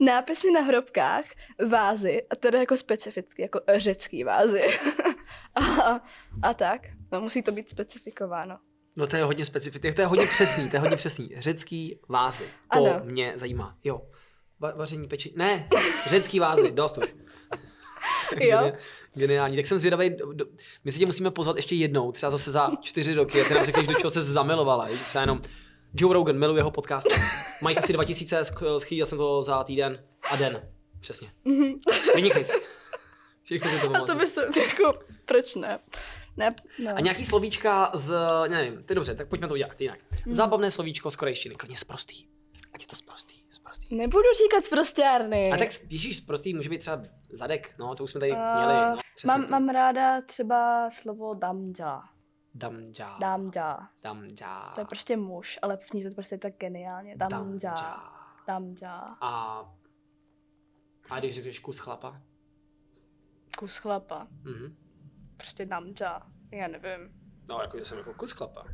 Nápisy 0.00 0.50
na 0.50 0.60
hrobkách, 0.60 1.24
vázy, 1.68 2.22
a 2.30 2.36
teda 2.36 2.58
jako 2.58 2.76
specificky, 2.76 3.42
jako 3.42 3.60
řecký 3.76 4.24
vázy. 4.24 4.78
a, 5.54 6.00
a 6.42 6.54
tak, 6.54 6.80
no 7.12 7.20
musí 7.20 7.42
to 7.42 7.52
být 7.52 7.70
specifikováno. 7.70 8.58
No 8.96 9.06
to 9.06 9.16
je 9.16 9.24
hodně 9.24 9.46
specifické, 9.46 9.92
to 9.92 10.00
je 10.00 10.06
hodně 10.06 10.26
přesný, 10.26 10.70
to 10.70 10.76
je 10.76 10.80
hodně 10.80 10.96
přesný. 10.96 11.30
Řecký 11.38 12.00
vázy, 12.08 12.44
to 12.72 12.86
Ano. 12.86 13.00
mě 13.04 13.32
zajímá. 13.34 13.76
Jo. 13.84 14.02
Va- 14.60 14.76
vaření 14.76 15.08
peči. 15.08 15.32
Ne, 15.36 15.68
řecký 16.06 16.38
vázy, 16.40 16.70
dost 16.70 16.98
už. 16.98 17.14
Jo. 18.40 18.58
Geni- 18.58 18.72
Geniální. 19.14 19.56
Tak 19.56 19.66
jsem 19.66 19.78
zvědavý, 19.78 20.16
my 20.84 20.92
si 20.92 20.98
tě 20.98 21.06
musíme 21.06 21.30
pozvat 21.30 21.56
ještě 21.56 21.74
jednou, 21.74 22.12
třeba 22.12 22.30
zase 22.30 22.50
za 22.50 22.70
čtyři 22.80 23.14
roky, 23.14 23.38
jak 23.38 23.48
ty 23.48 23.54
nám 23.54 23.64
řekneš, 23.66 23.86
do 23.86 23.94
čeho 23.94 24.10
se 24.10 24.22
zamilovala. 24.22 24.86
Třeba 24.86 25.22
jenom 25.22 25.42
Joe 25.94 26.14
Rogan, 26.14 26.38
miluji 26.38 26.56
jeho 26.58 26.70
podcast. 26.70 27.06
Mají 27.62 27.76
asi 27.78 27.92
2000, 27.92 28.40
sch- 28.42 28.76
schytil 28.78 29.06
jsem 29.06 29.18
to 29.18 29.42
za 29.42 29.64
týden 29.64 30.04
a 30.30 30.36
den. 30.36 30.68
Přesně. 31.00 31.30
Vyniknic. 32.14 32.52
Všechno 33.44 33.70
si 33.70 33.80
to 33.80 33.96
A 33.96 34.00
to 34.06 34.14
by 34.14 34.26
se, 34.26 34.40
jako, 34.68 34.98
proč 35.24 35.54
ne? 35.54 35.78
Ne, 36.36 36.54
no. 36.84 36.90
A 36.96 37.00
nějaký 37.00 37.24
slovíčka 37.24 37.90
z, 37.94 38.14
nevím, 38.48 38.76
to 38.84 38.92
je 38.92 38.94
dobře, 38.94 39.14
tak 39.14 39.28
pojďme 39.28 39.48
to 39.48 39.54
udělat 39.54 39.80
jinak. 39.80 39.98
Hmm. 40.24 40.34
Zábavné 40.34 40.70
slovíčko 40.70 41.10
z 41.10 41.16
korejštiny, 41.16 41.54
klidně 41.54 41.76
sprostý. 41.76 42.24
Ať 42.72 42.80
je 42.82 42.86
to 42.86 42.96
sprostý. 42.96 43.34
Nebudu 43.90 44.24
říkat 44.44 44.64
zprostěrny. 44.64 45.52
A 45.52 45.56
tak 45.56 45.68
ježíš, 45.88 46.16
sprostý 46.16 46.54
může 46.54 46.68
být 46.68 46.78
třeba 46.78 47.02
zadek, 47.30 47.74
no, 47.78 47.94
to 47.94 48.04
už 48.04 48.10
jsme 48.10 48.20
tady 48.20 48.32
A 48.32 48.56
měli. 48.56 48.74
No, 48.74 48.96
mám, 49.26 49.44
to. 49.44 49.50
mám 49.50 49.68
ráda 49.68 50.20
třeba 50.22 50.90
slovo 50.90 51.34
damja. 51.34 52.02
Damja. 52.54 53.18
Damja. 53.20 53.78
Damja. 54.02 54.72
To 54.74 54.80
je 54.80 54.84
prostě 54.86 55.16
muž, 55.16 55.58
ale 55.62 55.78
zní 55.90 56.04
to 56.04 56.10
prostě 56.10 56.38
tak 56.38 56.54
geniálně. 56.56 57.16
Damja. 57.16 57.38
Damja. 57.38 58.12
Damja. 58.46 59.16
A, 59.20 59.60
a 61.10 61.18
když 61.18 61.34
řekneš 61.34 61.58
kus 61.58 61.78
chlapa? 61.78 62.22
Kus 63.58 63.76
chlapa. 63.76 64.26
Mhm. 64.42 64.76
Prostě 65.36 65.66
damja. 65.66 66.22
Já 66.50 66.68
nevím. 66.68 67.20
No, 67.48 67.60
jako, 67.60 67.78
že 67.78 67.84
jsem 67.84 67.98
jako 67.98 68.14
kus 68.14 68.32
chlapa. 68.32 68.66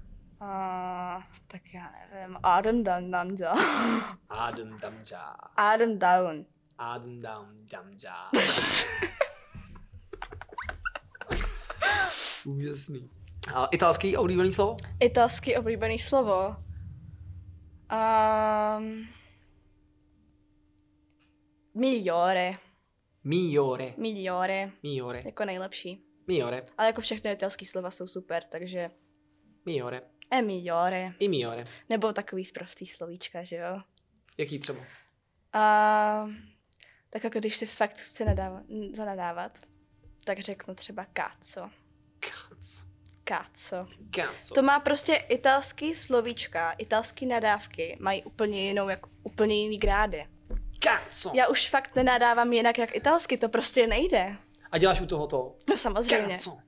A, 0.43 1.23
tak 1.47 1.63
já 1.75 1.93
nevím. 1.93 2.39
Adam 2.43 2.83
dan 2.83 3.11
damja. 3.11 3.53
Adam 4.29 4.79
damja. 4.79 5.23
Adam 5.57 5.99
down. 5.99 6.45
Adam 6.79 7.21
down 7.21 7.67
damja. 7.73 8.31
Úžasný. 12.47 13.11
A 13.55 13.67
italský 13.67 14.17
oblíbený 14.17 14.53
slovo? 14.53 14.77
Italský 15.01 15.57
oblíbený 15.57 15.99
slovo. 15.99 16.57
Um, 17.93 19.09
migliore. 21.75 22.55
Migliore. 23.25 23.95
Migliore. 23.97 24.71
Migliore. 24.83 25.23
Jako 25.25 25.45
nejlepší. 25.45 26.05
Migliore. 26.27 26.63
Ale 26.79 26.87
jako 26.87 27.01
všechny 27.01 27.33
italský 27.33 27.67
slova 27.67 27.91
jsou 27.91 28.07
super, 28.07 28.43
takže 28.45 28.91
Migliore. 29.67 30.12
E 30.33 30.43
migliore. 30.43 31.13
I 31.19 31.29
migliore. 31.29 31.65
Nebo 31.89 32.13
takový 32.13 32.45
sprostý 32.45 32.87
slovíčka, 32.87 33.45
že 33.45 33.57
jo? 33.57 33.81
Jaký 34.39 34.59
třeba? 34.59 34.81
A 35.53 36.27
tak 37.11 37.25
jako 37.25 37.39
když 37.39 37.57
si 37.57 37.67
fakt 37.67 37.97
chci 37.97 38.25
nadávat, 38.25 38.63
zanadávat, 38.97 39.59
tak 40.25 40.41
řeknu 40.41 40.75
třeba 40.75 41.07
káco. 41.13 41.71
Kac. 42.21 42.93
Káco. 43.25 43.87
Kaco. 44.11 44.55
To 44.55 44.63
má 44.63 44.81
prostě 44.81 45.15
italský 45.15 45.95
slovíčka, 45.95 46.73
italský 46.73 47.27
nadávky 47.27 47.97
mají 48.01 48.23
úplně 48.23 48.67
jinou, 48.67 48.89
jako 48.89 49.11
úplně 49.23 49.63
jiný 49.63 49.79
grády. 49.79 50.27
Kaco. 50.79 51.33
Já 51.35 51.49
už 51.49 51.69
fakt 51.69 51.97
nenadávám 51.97 52.53
jinak 52.53 52.79
jak 52.79 52.97
italsky, 52.97 53.37
to 53.37 53.49
prostě 53.49 53.87
nejde. 53.87 54.37
A 54.71 54.79
děláš 54.79 55.01
u 55.01 55.07
toho 55.07 55.27
to? 55.27 55.57
No 55.71 55.77
samozřejmě. 55.77 56.35
Kaco. 56.35 56.59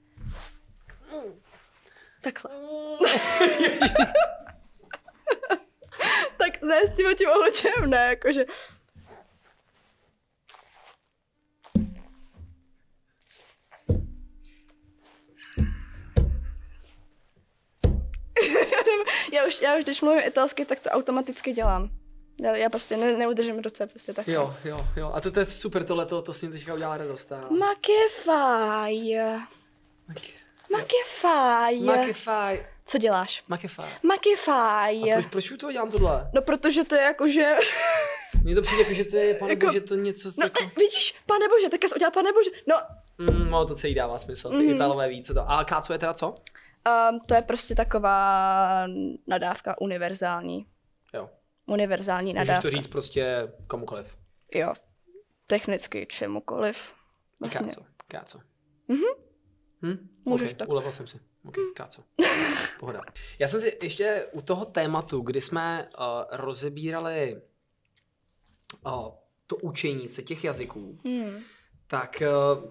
Takhle. 2.24 2.50
tak 6.38 6.62
ne, 6.62 6.86
s 6.86 6.94
tím 6.96 7.06
tím 7.18 7.28
ohlučem, 7.28 7.90
ne, 7.90 8.06
jakože... 8.06 8.44
já, 19.32 19.44
už, 19.46 19.60
já 19.60 19.76
už, 19.76 19.84
když 19.84 20.02
mluvím 20.02 20.22
italsky, 20.24 20.64
tak 20.64 20.80
to 20.80 20.90
automaticky 20.90 21.52
dělám. 21.52 21.90
Já, 22.40 22.56
já 22.56 22.70
prostě 22.70 22.96
ne, 22.96 23.16
neudržím 23.16 23.58
ruce, 23.58 23.86
prostě 23.86 24.12
tak. 24.14 24.28
Jo, 24.28 24.56
jo, 24.64 24.86
jo. 24.96 25.12
A 25.14 25.20
to, 25.20 25.30
to 25.30 25.40
je 25.40 25.46
super, 25.46 25.84
tohle 25.84 26.06
to, 26.06 26.22
to 26.22 26.32
s 26.32 26.42
ním 26.42 26.52
teďka 26.52 26.74
udělá 26.74 26.96
radost. 26.96 27.32
A... 27.32 27.48
Ma 27.50 27.74
che 27.74 28.08
fai? 30.68 30.78
Ma 30.78 30.80
che 30.84 31.04
fai? 31.04 31.80
Makefaj. 31.80 32.66
Co 32.84 32.98
děláš? 32.98 33.42
Makefaj. 33.48 33.88
Ma 34.02 34.14
che 34.16 34.36
fai? 34.36 35.12
A 35.12 35.14
proč, 35.16 35.26
proč 35.30 35.50
u 35.50 35.56
toho 35.56 35.72
dělám 35.72 35.90
tohle? 35.90 36.30
No 36.34 36.42
protože 36.42 36.84
to 36.84 36.94
je 36.94 37.02
jako, 37.02 37.28
že... 37.28 37.54
Mně 38.42 38.54
to 38.54 38.62
přijde 38.62 38.82
jako, 38.82 38.94
že 38.94 39.04
to 39.04 39.16
je, 39.16 39.34
pane 39.34 39.52
Jako- 39.52 39.66
bože, 39.66 39.80
to 39.80 39.94
něco... 39.94 40.28
No 40.38 40.46
jako... 40.46 40.62
eh, 40.64 40.70
vidíš, 40.76 41.14
pane 41.26 41.48
bože, 41.48 41.68
teďka 41.68 41.88
jsi 41.88 41.94
udělal 41.94 42.12
pane 42.12 42.32
bože. 42.32 42.50
No, 42.68 42.76
Mm, 43.18 43.50
no, 43.50 43.66
to 43.66 43.74
celý 43.74 43.94
dává 43.94 44.18
smysl. 44.18 44.48
Ty 44.50 44.56
Mhm. 44.56 44.74
Italové 44.74 45.08
ví, 45.08 45.22
co 45.24 45.34
to. 45.34 45.50
A 45.50 45.64
káco 45.64 45.92
je 45.92 45.98
teda 45.98 46.14
co? 46.14 46.28
um, 46.30 47.20
to 47.26 47.34
je 47.34 47.42
prostě 47.42 47.74
taková 47.74 48.86
nadávka 49.26 49.80
univerzální. 49.80 50.66
Jo. 51.14 51.30
Univerzální 51.66 52.32
Můžeš 52.34 52.48
nadávka. 52.48 52.62
to 52.62 52.76
říct 52.76 52.86
prostě 52.86 53.52
komukoliv. 53.66 54.16
Jo, 54.54 54.74
technicky 55.46 56.06
čemukoliv. 56.06 56.94
Vlastně. 57.40 57.60
káco. 57.66 57.82
Káco. 58.08 58.38
Mhm. 58.88 59.00
Hm? 59.84 60.08
Můžeš 60.24 60.50
okay. 60.50 60.58
tak. 60.58 60.68
Ulevil 60.68 60.92
jsem 60.92 61.06
si. 61.06 61.20
Ok, 61.44 61.54
káco. 61.74 62.02
Pohoda. 62.80 63.02
Já 63.38 63.48
jsem 63.48 63.60
si 63.60 63.78
ještě 63.82 64.26
u 64.32 64.42
toho 64.42 64.64
tématu, 64.64 65.20
kdy 65.20 65.40
jsme 65.40 65.88
uh, 65.98 66.04
rozebírali 66.30 67.42
uh, 68.86 69.08
to 69.46 69.56
učení 69.56 70.08
se 70.08 70.22
těch 70.22 70.44
jazyků, 70.44 70.98
Hmm. 71.04 71.40
tak 71.86 72.22
uh, 72.56 72.64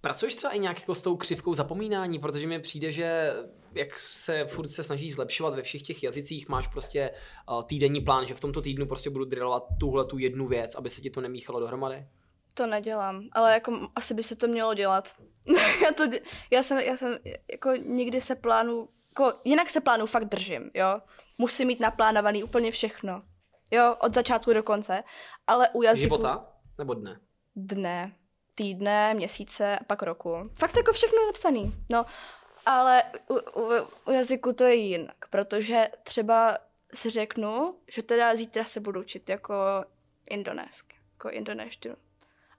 pracuješ 0.00 0.34
třeba 0.34 0.52
i 0.52 0.58
nějak 0.58 0.80
jako 0.80 0.94
s 0.94 1.02
tou 1.02 1.16
křivkou 1.16 1.54
zapomínání, 1.54 2.18
protože 2.18 2.46
mi 2.46 2.60
přijde, 2.60 2.92
že 2.92 3.32
jak 3.74 3.98
se 3.98 4.44
furt 4.44 4.68
se 4.68 4.82
snaží 4.82 5.10
zlepšovat 5.10 5.54
ve 5.54 5.62
všech 5.62 5.82
těch 5.82 6.02
jazycích, 6.02 6.48
máš 6.48 6.66
prostě 6.66 7.10
uh, 7.50 7.62
týdenní 7.62 8.00
plán, 8.00 8.26
že 8.26 8.34
v 8.34 8.40
tomto 8.40 8.62
týdnu 8.62 8.86
prostě 8.86 9.10
budu 9.10 9.24
drillovat 9.24 9.66
tuhle 9.80 10.04
tu 10.04 10.18
jednu 10.18 10.46
věc, 10.46 10.74
aby 10.74 10.90
se 10.90 11.00
ti 11.00 11.10
to 11.10 11.20
nemíchalo 11.20 11.60
dohromady. 11.60 12.06
To 12.54 12.66
nedělám, 12.66 13.22
ale 13.32 13.54
jako 13.54 13.88
asi 13.96 14.14
by 14.14 14.22
se 14.22 14.36
to 14.36 14.46
mělo 14.46 14.74
dělat. 14.74 15.14
já, 15.84 15.92
to, 15.92 16.04
dě- 16.04 16.20
já, 16.50 16.62
jsem, 16.62 16.78
já 16.78 16.96
jsem 16.96 17.18
jako 17.52 17.70
nikdy 17.76 18.20
se 18.20 18.34
plánu, 18.34 18.88
jako, 19.10 19.38
jinak 19.44 19.70
se 19.70 19.80
plánu 19.80 20.06
fakt 20.06 20.24
držím, 20.24 20.70
jo. 20.74 21.00
Musím 21.38 21.66
mít 21.66 21.80
naplánovaný 21.80 22.44
úplně 22.44 22.70
všechno, 22.70 23.22
jo, 23.70 23.96
od 24.00 24.14
začátku 24.14 24.52
do 24.52 24.62
konce, 24.62 25.04
ale 25.46 25.68
u 25.72 25.82
jazyku 25.82 26.02
Života 26.02 26.46
nebo 26.78 26.94
dne? 26.94 27.20
dne, 27.56 28.12
týdne, 28.54 29.14
měsíce 29.14 29.78
a 29.78 29.84
pak 29.84 30.02
roku. 30.02 30.50
Fakt 30.58 30.76
jako 30.76 30.92
všechno 30.92 31.26
napsaný, 31.26 31.74
no. 31.90 32.06
Ale 32.66 33.02
u, 33.28 33.60
u, 33.60 33.70
u 34.06 34.10
jazyku 34.10 34.52
to 34.52 34.64
je 34.64 34.74
jinak, 34.74 35.28
protože 35.30 35.88
třeba 36.02 36.58
si 36.94 37.10
řeknu, 37.10 37.74
že 37.90 38.02
teda 38.02 38.34
zítra 38.36 38.64
se 38.64 38.80
budu 38.80 39.00
učit 39.00 39.28
jako 39.28 39.54
indonésky, 40.30 40.96
jako 41.12 41.30
indonéštinu. 41.30 41.96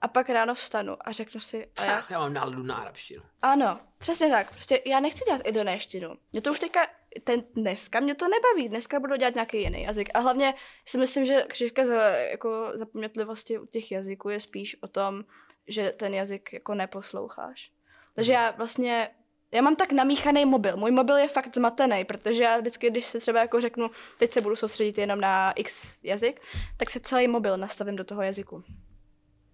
A 0.02 0.08
pak 0.08 0.30
ráno 0.30 0.54
vstanu 0.54 0.96
a 1.00 1.12
řeknu 1.12 1.40
si, 1.40 1.68
a 1.78 1.84
já, 1.84 2.04
Já 2.10 2.18
mám 2.18 2.32
náladu 2.32 2.62
na 2.62 2.74
arabštinu. 2.76 3.22
ano, 3.42 3.80
přesně 3.98 4.28
tak, 4.30 4.50
prostě 4.50 4.82
já 4.86 5.00
nechci 5.00 5.24
dělat 5.24 5.40
indonéštinu. 5.46 6.14
Mě 6.32 6.40
to 6.40 6.50
už 6.50 6.58
teďka, 6.58 6.86
ten, 7.24 7.42
dneska 7.54 8.00
mě 8.00 8.14
to 8.14 8.26
nebaví, 8.28 8.68
dneska 8.68 9.00
budu 9.00 9.16
dělat 9.16 9.34
nějaký 9.34 9.60
jiný 9.62 9.82
jazyk. 9.82 10.08
A 10.14 10.18
hlavně 10.18 10.54
si 10.88 10.98
myslím, 10.98 11.26
že 11.26 11.44
křivka 11.48 11.86
za, 11.86 12.02
jako 12.10 12.72
zapamětlivosti 12.74 13.58
u 13.58 13.66
těch 13.66 13.92
jazyků 13.92 14.28
je 14.28 14.40
spíš 14.40 14.76
o 14.82 14.88
tom, 14.88 15.24
že 15.68 15.90
ten 15.90 16.14
jazyk 16.14 16.52
jako 16.52 16.74
neposloucháš. 16.74 17.70
Takže 18.14 18.32
já 18.32 18.50
vlastně, 18.50 19.10
já 19.52 19.62
mám 19.62 19.76
tak 19.76 19.92
namíchaný 19.92 20.44
mobil. 20.44 20.76
Můj 20.76 20.90
mobil 20.90 21.16
je 21.16 21.28
fakt 21.28 21.54
zmatený, 21.56 22.04
protože 22.04 22.42
já 22.42 22.58
vždycky, 22.58 22.90
když 22.90 23.06
se 23.06 23.18
třeba 23.18 23.40
jako 23.40 23.60
řeknu, 23.60 23.90
teď 24.18 24.32
se 24.32 24.40
budu 24.40 24.56
soustředit 24.56 24.98
jenom 24.98 25.20
na 25.20 25.52
x 25.52 26.00
jazyk, 26.04 26.40
tak 26.76 26.90
se 26.90 27.00
celý 27.00 27.28
mobil 27.28 27.56
nastavím 27.56 27.96
do 27.96 28.04
toho 28.04 28.22
jazyku. 28.22 28.64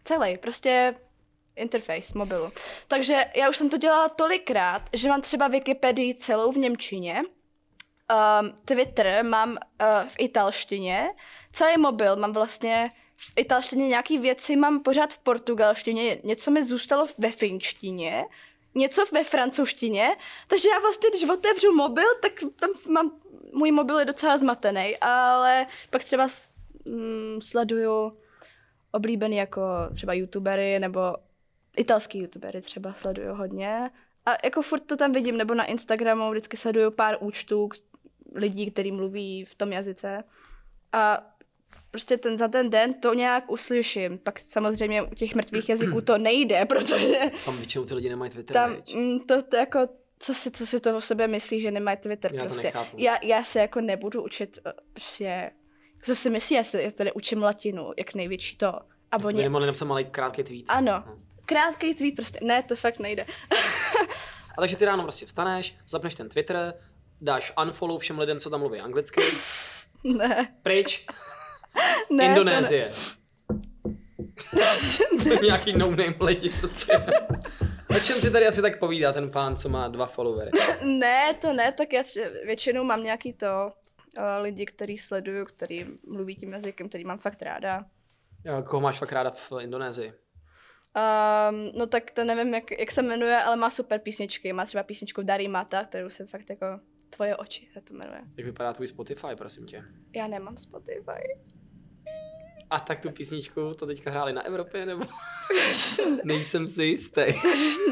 Celý, 0.04 0.38
prostě 0.38 0.94
interface 1.56 2.18
mobilu. 2.18 2.52
Takže 2.88 3.24
já 3.36 3.48
už 3.48 3.56
jsem 3.56 3.70
to 3.70 3.76
dělala 3.76 4.08
tolikrát, 4.08 4.82
že 4.92 5.08
mám 5.08 5.20
třeba 5.20 5.48
Wikipedii 5.48 6.14
celou 6.14 6.52
v 6.52 6.56
Němčině, 6.56 7.22
um, 8.42 8.52
Twitter 8.64 9.24
mám 9.24 9.50
uh, 9.50 9.56
v 10.08 10.14
italštině, 10.18 11.08
celý 11.52 11.78
mobil 11.78 12.16
mám 12.16 12.32
vlastně 12.32 12.90
v 13.16 13.32
italštině. 13.36 13.88
Nějaký 13.88 14.18
věci 14.18 14.56
mám 14.56 14.80
pořád 14.80 15.14
v 15.14 15.18
portugalštině, 15.18 16.18
něco 16.24 16.50
mi 16.50 16.64
zůstalo 16.64 17.06
ve 17.18 17.32
finštině, 17.32 18.24
něco 18.74 19.04
ve 19.12 19.24
francouzštině, 19.24 20.16
takže 20.46 20.68
já 20.68 20.78
vlastně, 20.78 21.10
když 21.10 21.28
otevřu 21.28 21.74
mobil, 21.74 22.14
tak 22.22 22.32
tam 22.56 22.70
mám, 22.88 23.12
můj 23.52 23.70
mobil 23.70 23.98
je 23.98 24.04
docela 24.04 24.38
zmatený, 24.38 24.96
ale 25.00 25.66
pak 25.90 26.04
třeba 26.04 26.28
mm, 26.84 27.38
sleduju 27.42 28.18
oblíbený 28.92 29.36
jako 29.36 29.62
třeba 29.94 30.12
youtubery 30.12 30.78
nebo 30.78 31.14
italský 31.76 32.18
youtubery 32.18 32.60
třeba 32.60 32.92
sleduju 32.92 33.34
hodně 33.34 33.90
a 34.26 34.30
jako 34.44 34.62
furt 34.62 34.80
to 34.80 34.96
tam 34.96 35.12
vidím, 35.12 35.36
nebo 35.36 35.54
na 35.54 35.64
Instagramu 35.64 36.30
vždycky 36.30 36.56
sleduju 36.56 36.90
pár 36.90 37.16
účtů 37.20 37.68
lidí, 38.34 38.70
kteří 38.70 38.92
mluví 38.92 39.44
v 39.44 39.54
tom 39.54 39.72
jazyce 39.72 40.24
a 40.92 41.34
prostě 41.90 42.16
ten 42.16 42.36
za 42.36 42.48
ten 42.48 42.70
den 42.70 42.94
to 42.94 43.14
nějak 43.14 43.50
uslyším. 43.50 44.18
Pak 44.18 44.40
samozřejmě 44.40 45.02
u 45.02 45.14
těch 45.14 45.34
mrtvých 45.34 45.68
jazyků 45.68 46.00
to 46.00 46.18
nejde, 46.18 46.64
protože 46.68 47.18
Tam 47.44 47.56
většinou 47.56 47.84
ty 47.84 47.94
lidi 47.94 48.08
nemají 48.08 48.30
Twitter, 48.30 48.54
tam 48.54 48.76
mm, 48.94 49.20
to, 49.20 49.42
to 49.42 49.56
jako, 49.56 49.88
co 50.18 50.34
si, 50.34 50.50
co 50.50 50.66
si 50.66 50.80
to 50.80 50.96
o 50.96 51.00
sobě 51.00 51.28
myslí, 51.28 51.60
že 51.60 51.70
nemají 51.70 51.96
Twitter 51.96 52.34
Já 52.34 52.40
to 52.40 52.46
prostě. 52.46 52.66
nechápu. 52.66 52.96
Já, 53.00 53.18
já 53.22 53.44
se 53.44 53.58
jako 53.58 53.80
nebudu 53.80 54.24
učit 54.24 54.58
eh, 54.66 54.72
prostě, 54.92 55.50
co 56.04 56.14
si 56.16 56.30
myslí, 56.30 56.56
já, 56.56 56.64
se, 56.64 56.82
já 56.82 56.90
tady 56.90 57.12
učím 57.12 57.42
latinu, 57.42 57.92
jak 57.98 58.14
největší 58.14 58.56
to. 58.56 58.66
A 59.10 59.24
Oni 59.24 59.42
nemohli 59.42 59.66
napsat 59.66 59.84
malý 59.84 60.04
krátký 60.04 60.42
tweet. 60.44 60.64
ano, 60.68 61.04
No. 61.06 61.18
krátký 61.46 61.94
tweet 61.94 62.14
prostě, 62.16 62.38
ne, 62.42 62.62
to 62.62 62.76
fakt 62.76 62.98
nejde. 62.98 63.26
A 64.58 64.60
takže 64.60 64.76
ty 64.76 64.84
ráno 64.84 65.02
prostě 65.02 65.26
vstaneš, 65.26 65.76
zapneš 65.88 66.14
ten 66.14 66.28
Twitter, 66.28 66.74
dáš 67.20 67.52
unfollow 67.62 68.00
všem 68.00 68.18
lidem, 68.18 68.38
co 68.38 68.50
tam 68.50 68.60
mluví 68.60 68.80
anglicky, 68.80 69.20
ne, 70.04 70.54
pryč, 70.62 71.06
ne. 72.10 72.24
Indonésie. 72.24 72.90
Nějaký 75.42 75.72
no-name 75.72 76.14
lidi 76.20 76.50
prostě. 76.60 76.92
O 77.96 78.00
čem 78.00 78.16
si 78.16 78.30
tady 78.30 78.46
asi 78.46 78.62
tak 78.62 78.78
povídá 78.78 79.12
ten 79.12 79.30
pán, 79.30 79.56
co 79.56 79.68
má 79.68 79.88
dva 79.88 80.06
followery? 80.06 80.50
Ne, 80.82 81.34
to 81.40 81.52
ne, 81.52 81.72
tak 81.72 81.92
já 81.92 82.02
tře- 82.02 82.46
většinou 82.46 82.84
mám 82.84 83.02
nějaký 83.02 83.32
to, 83.32 83.72
lidi, 84.40 84.66
který 84.66 84.98
sleduju, 84.98 85.44
který 85.44 85.86
mluví 86.06 86.36
tím 86.36 86.52
jazykem, 86.52 86.88
který 86.88 87.04
mám 87.04 87.18
fakt 87.18 87.42
ráda. 87.42 87.84
Koho 88.64 88.80
máš 88.80 88.98
fakt 88.98 89.12
ráda 89.12 89.30
v 89.30 89.52
Indonésii? 89.60 90.12
Um, 90.12 91.72
no 91.78 91.86
tak 91.86 92.10
to 92.10 92.24
nevím, 92.24 92.54
jak, 92.54 92.70
jak 92.78 92.90
se 92.90 93.02
jmenuje, 93.02 93.42
ale 93.42 93.56
má 93.56 93.70
super 93.70 94.00
písničky. 94.00 94.52
Má 94.52 94.64
třeba 94.64 94.82
písničku 94.82 95.22
Dari 95.22 95.48
Mata, 95.48 95.84
kterou 95.84 96.10
jsem 96.10 96.26
fakt 96.26 96.50
jako 96.50 96.66
Tvoje 97.10 97.36
oči 97.36 97.68
se 97.72 97.80
to 97.80 97.94
jmenuje. 97.94 98.20
Jak 98.36 98.46
vypadá 98.46 98.72
tvůj 98.72 98.86
Spotify, 98.86 99.36
prosím 99.36 99.66
tě? 99.66 99.84
Já 100.16 100.26
nemám 100.26 100.56
Spotify. 100.56 101.38
A 102.70 102.80
tak 102.80 103.00
tu 103.00 103.10
písničku 103.10 103.74
to 103.74 103.86
teďka 103.86 104.10
hráli 104.10 104.32
na 104.32 104.42
Evropě, 104.42 104.86
nebo? 104.86 105.04
Nejsem 106.24 106.68
si 106.68 106.84
jistý. 106.84 107.20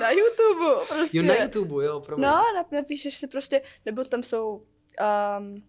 na 0.00 0.10
YouTube, 0.10 0.86
prostě. 0.88 1.18
Jo, 1.18 1.22
na 1.24 1.34
YouTube, 1.34 1.84
jo, 1.84 2.00
pro 2.00 2.16
mě. 2.16 2.26
No, 2.26 2.32
nap- 2.32 2.72
napíšeš 2.72 3.16
si 3.16 3.26
prostě, 3.28 3.62
nebo 3.84 4.04
tam 4.04 4.22
jsou, 4.22 4.66
um, 5.38 5.62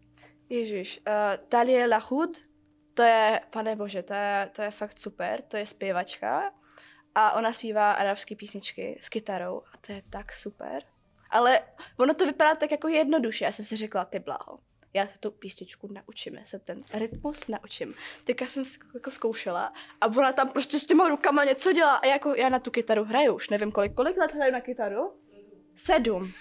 ježiš, 0.50 1.00
uh, 1.08 1.48
Talie 1.50 1.88
Lahud, 1.88 2.38
to 2.94 3.04
je, 3.04 3.42
pane 3.50 3.76
bože, 3.76 4.04
to 4.04 4.14
je, 4.14 4.50
to 4.56 4.62
je 4.62 4.72
fakt 4.72 5.00
super, 5.00 5.42
to 5.42 5.58
je 5.58 5.66
zpěvačka 5.66 6.54
a 7.16 7.32
ona 7.32 7.54
zpívá 7.54 7.92
arabské 7.92 8.36
písničky 8.36 9.00
s 9.02 9.10
kytarou 9.10 9.62
a 9.74 9.78
to 9.88 9.92
je 9.92 10.04
tak 10.10 10.34
super. 10.34 10.84
Ale 11.30 11.60
ono 11.98 12.14
to 12.14 12.26
vypadá 12.26 12.56
tak 12.56 12.72
jako 12.72 12.88
jednoduše, 12.88 13.46
já 13.46 13.52
jsem 13.52 13.66
si 13.66 13.76
řekla, 13.76 14.06
ty 14.06 14.20
blaho. 14.20 14.60
Já 14.94 15.08
se 15.08 15.18
tu 15.20 15.32
písničku 15.32 15.94
naučím, 15.94 16.36
já 16.36 16.46
se 16.46 16.60
ten 16.60 16.84
rytmus 16.94 17.48
naučím. 17.48 17.94
Teďka 18.24 18.46
jsem 18.46 18.64
jako 18.94 19.12
zkoušela 19.12 19.74
a 20.02 20.08
ona 20.08 20.34
tam 20.34 20.50
prostě 20.50 20.80
s 20.80 20.86
těma 20.86 21.10
rukama 21.10 21.44
něco 21.44 21.74
dělá 21.74 21.96
a 21.96 22.06
jako 22.06 22.36
já 22.36 22.50
na 22.50 22.60
tu 22.60 22.72
kytaru 22.72 23.04
hraju, 23.04 23.36
už 23.36 23.50
nevím 23.50 23.72
kolik, 23.72 23.94
kolik 23.94 24.18
let 24.18 24.34
hraju 24.34 24.52
na 24.52 24.62
kytaru? 24.62 25.14
Sedm. 25.76 26.34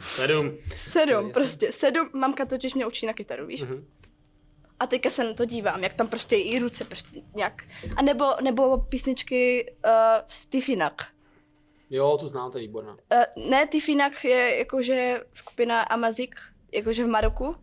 Sedm. 0.00 0.56
Sedm, 0.74 1.32
prostě. 1.32 1.72
Sedm, 1.72 2.10
mamka 2.12 2.44
totiž 2.44 2.74
mě 2.74 2.86
učí 2.86 3.06
na 3.06 3.12
kytaru, 3.12 3.46
víš? 3.46 3.62
Mhm. 3.62 3.86
A 4.80 4.86
teďka 4.86 5.10
se 5.10 5.24
na 5.24 5.34
to 5.34 5.44
dívám, 5.44 5.82
jak 5.84 5.94
tam 5.94 6.08
prostě 6.08 6.36
i 6.36 6.58
ruce 6.58 6.84
prostě 6.84 7.20
nějak. 7.36 7.62
A 7.96 8.02
nebo, 8.02 8.24
nebo 8.42 8.78
písničky 8.78 9.72
uh, 9.86 9.90
Tifinak. 10.48 11.06
Jo, 11.90 12.16
tu 12.20 12.26
znám, 12.26 12.50
to 12.50 12.58
je 12.58 12.62
výborná. 12.62 12.92
Uh, 13.36 13.48
ne, 13.50 13.66
Tifinak 13.66 14.24
je 14.24 14.56
jakože 14.58 15.20
skupina 15.34 15.82
Amazik, 15.82 16.36
jakože 16.72 17.04
v 17.04 17.08
Maroku, 17.08 17.56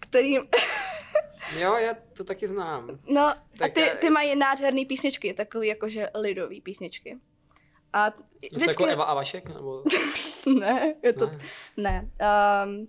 který, 0.00 0.36
Jo, 1.58 1.74
já 1.74 1.94
to 2.12 2.24
taky 2.24 2.48
znám. 2.48 2.98
no 3.08 3.20
a 3.20 3.42
Tak 3.58 3.72
ty, 3.72 3.80
já- 3.80 3.94
ty 3.94 4.10
mají 4.10 4.36
nádherné 4.36 4.84
písničky, 4.84 5.34
takový 5.34 5.68
jakože 5.68 6.08
lidový 6.14 6.60
písničky. 6.60 7.18
A 7.96 8.12
Něco 8.52 8.70
jako 8.70 8.86
Eva 8.86 9.04
a 9.04 9.14
Vašek, 9.14 9.48
nebo... 9.48 9.82
ne, 10.58 10.94
je 11.02 11.12
to, 11.12 11.26
Ne. 11.26 11.40
ne, 11.76 12.10
um, 12.66 12.88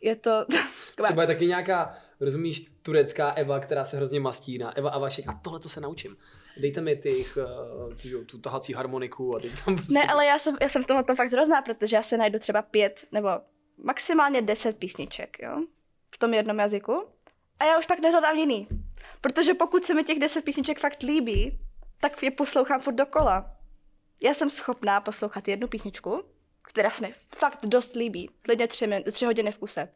je 0.00 0.16
to, 0.16 0.46
Třeba 1.04 1.22
je 1.22 1.26
taky 1.26 1.46
nějaká, 1.46 1.94
rozumíš, 2.20 2.66
turecká 2.82 3.30
Eva, 3.30 3.60
která 3.60 3.84
se 3.84 3.96
hrozně 3.96 4.20
mastí 4.20 4.58
na 4.58 4.76
Eva 4.76 4.90
a 4.90 4.98
Vašek. 4.98 5.24
A 5.28 5.40
tohle 5.42 5.60
to 5.60 5.68
se 5.68 5.80
naučím. 5.80 6.16
Dejte 6.60 6.80
mi 6.80 6.96
těch, 6.96 7.38
uh, 8.14 8.24
tu, 8.26 8.38
tahací 8.38 8.72
harmoniku 8.72 9.36
a 9.36 9.40
teď 9.40 9.64
tam 9.64 9.76
prostě... 9.76 9.94
Ne, 9.94 10.04
ale 10.04 10.26
já 10.26 10.38
jsem, 10.38 10.56
já 10.60 10.68
jsem 10.68 10.82
v 10.82 10.86
tomhle 10.86 11.04
tom 11.04 11.16
fakt 11.16 11.32
hrozná, 11.32 11.62
protože 11.62 11.96
já 11.96 12.02
se 12.02 12.16
najdu 12.16 12.38
třeba 12.38 12.62
pět 12.62 13.04
nebo 13.12 13.28
maximálně 13.84 14.42
deset 14.42 14.76
písniček, 14.76 15.36
jo, 15.42 15.62
v 16.14 16.18
tom 16.18 16.34
jednom 16.34 16.58
jazyku. 16.58 17.04
A 17.58 17.64
já 17.64 17.78
už 17.78 17.86
pak 17.86 18.00
nehledám 18.00 18.36
jiný. 18.36 18.68
Protože 19.20 19.54
pokud 19.54 19.84
se 19.84 19.94
mi 19.94 20.04
těch 20.04 20.18
deset 20.18 20.44
písniček 20.44 20.80
fakt 20.80 21.02
líbí, 21.02 21.58
tak 22.00 22.22
je 22.22 22.30
poslouchám 22.30 22.80
furt 22.80 22.94
dokola. 22.94 23.56
Já 24.20 24.34
jsem 24.34 24.50
schopná 24.50 25.00
poslouchat 25.00 25.48
jednu 25.48 25.68
písničku, 25.68 26.24
která 26.62 26.90
se 26.90 27.06
mi 27.06 27.14
fakt 27.36 27.66
dost 27.66 27.96
líbí. 27.96 28.30
Klidně 28.42 28.68
tři, 28.68 29.04
tři 29.12 29.24
hodiny 29.24 29.52
v 29.52 29.58
kuse. 29.58 29.88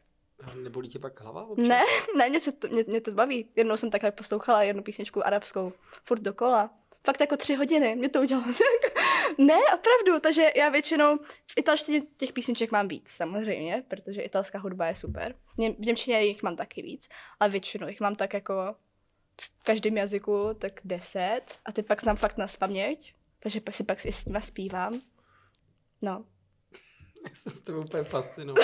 Nebolí 0.55 0.89
tě 0.89 0.99
pak 0.99 1.21
hlava? 1.21 1.45
občas? 1.47 1.67
Ne, 1.67 1.81
ne, 2.17 2.29
mě, 2.29 2.39
se 2.39 2.51
to, 2.51 2.67
mě, 2.67 2.83
mě 2.87 3.01
to 3.01 3.11
baví. 3.11 3.49
Jednou 3.55 3.77
jsem 3.77 3.91
takhle 3.91 4.11
poslouchala 4.11 4.63
jednu 4.63 4.83
písničku 4.83 5.27
arabskou, 5.27 5.73
furt 6.03 6.19
dokola. 6.19 6.69
Fakt 7.05 7.21
jako 7.21 7.37
tři 7.37 7.55
hodiny, 7.55 7.95
mě 7.95 8.09
to 8.09 8.21
udělalo. 8.21 8.47
ne, 9.37 9.55
opravdu, 9.55 10.19
takže 10.21 10.51
já 10.55 10.69
většinou 10.69 11.17
v 11.45 11.53
italštině 11.57 12.01
těch 12.17 12.33
písniček 12.33 12.71
mám 12.71 12.87
víc, 12.87 13.09
samozřejmě, 13.09 13.83
protože 13.87 14.21
italská 14.21 14.59
hudba 14.59 14.87
je 14.87 14.95
super. 14.95 15.35
V 15.57 15.85
němčině 15.85 16.21
jich 16.21 16.43
mám 16.43 16.55
taky 16.55 16.81
víc, 16.81 17.09
ale 17.39 17.49
většinou 17.49 17.87
jich 17.87 17.99
mám 17.99 18.15
tak 18.15 18.33
jako 18.33 18.75
v 19.41 19.63
každém 19.63 19.97
jazyku 19.97 20.49
tak 20.59 20.81
deset 20.83 21.59
a 21.65 21.71
ty 21.71 21.83
pak 21.83 22.01
znám 22.01 22.15
fakt 22.15 22.37
na 22.37 22.47
spaměť, 22.47 23.13
takže 23.39 23.61
si 23.71 23.83
pak 23.83 23.99
si 23.99 24.11
s 24.11 24.25
nima 24.25 24.41
zpívám. 24.41 25.01
No, 26.01 26.25
Já 27.29 27.35
jsem 27.35 27.53
s 27.53 27.61
tebou 27.61 27.79
úplně 27.79 28.03
fascinoval. 28.03 28.63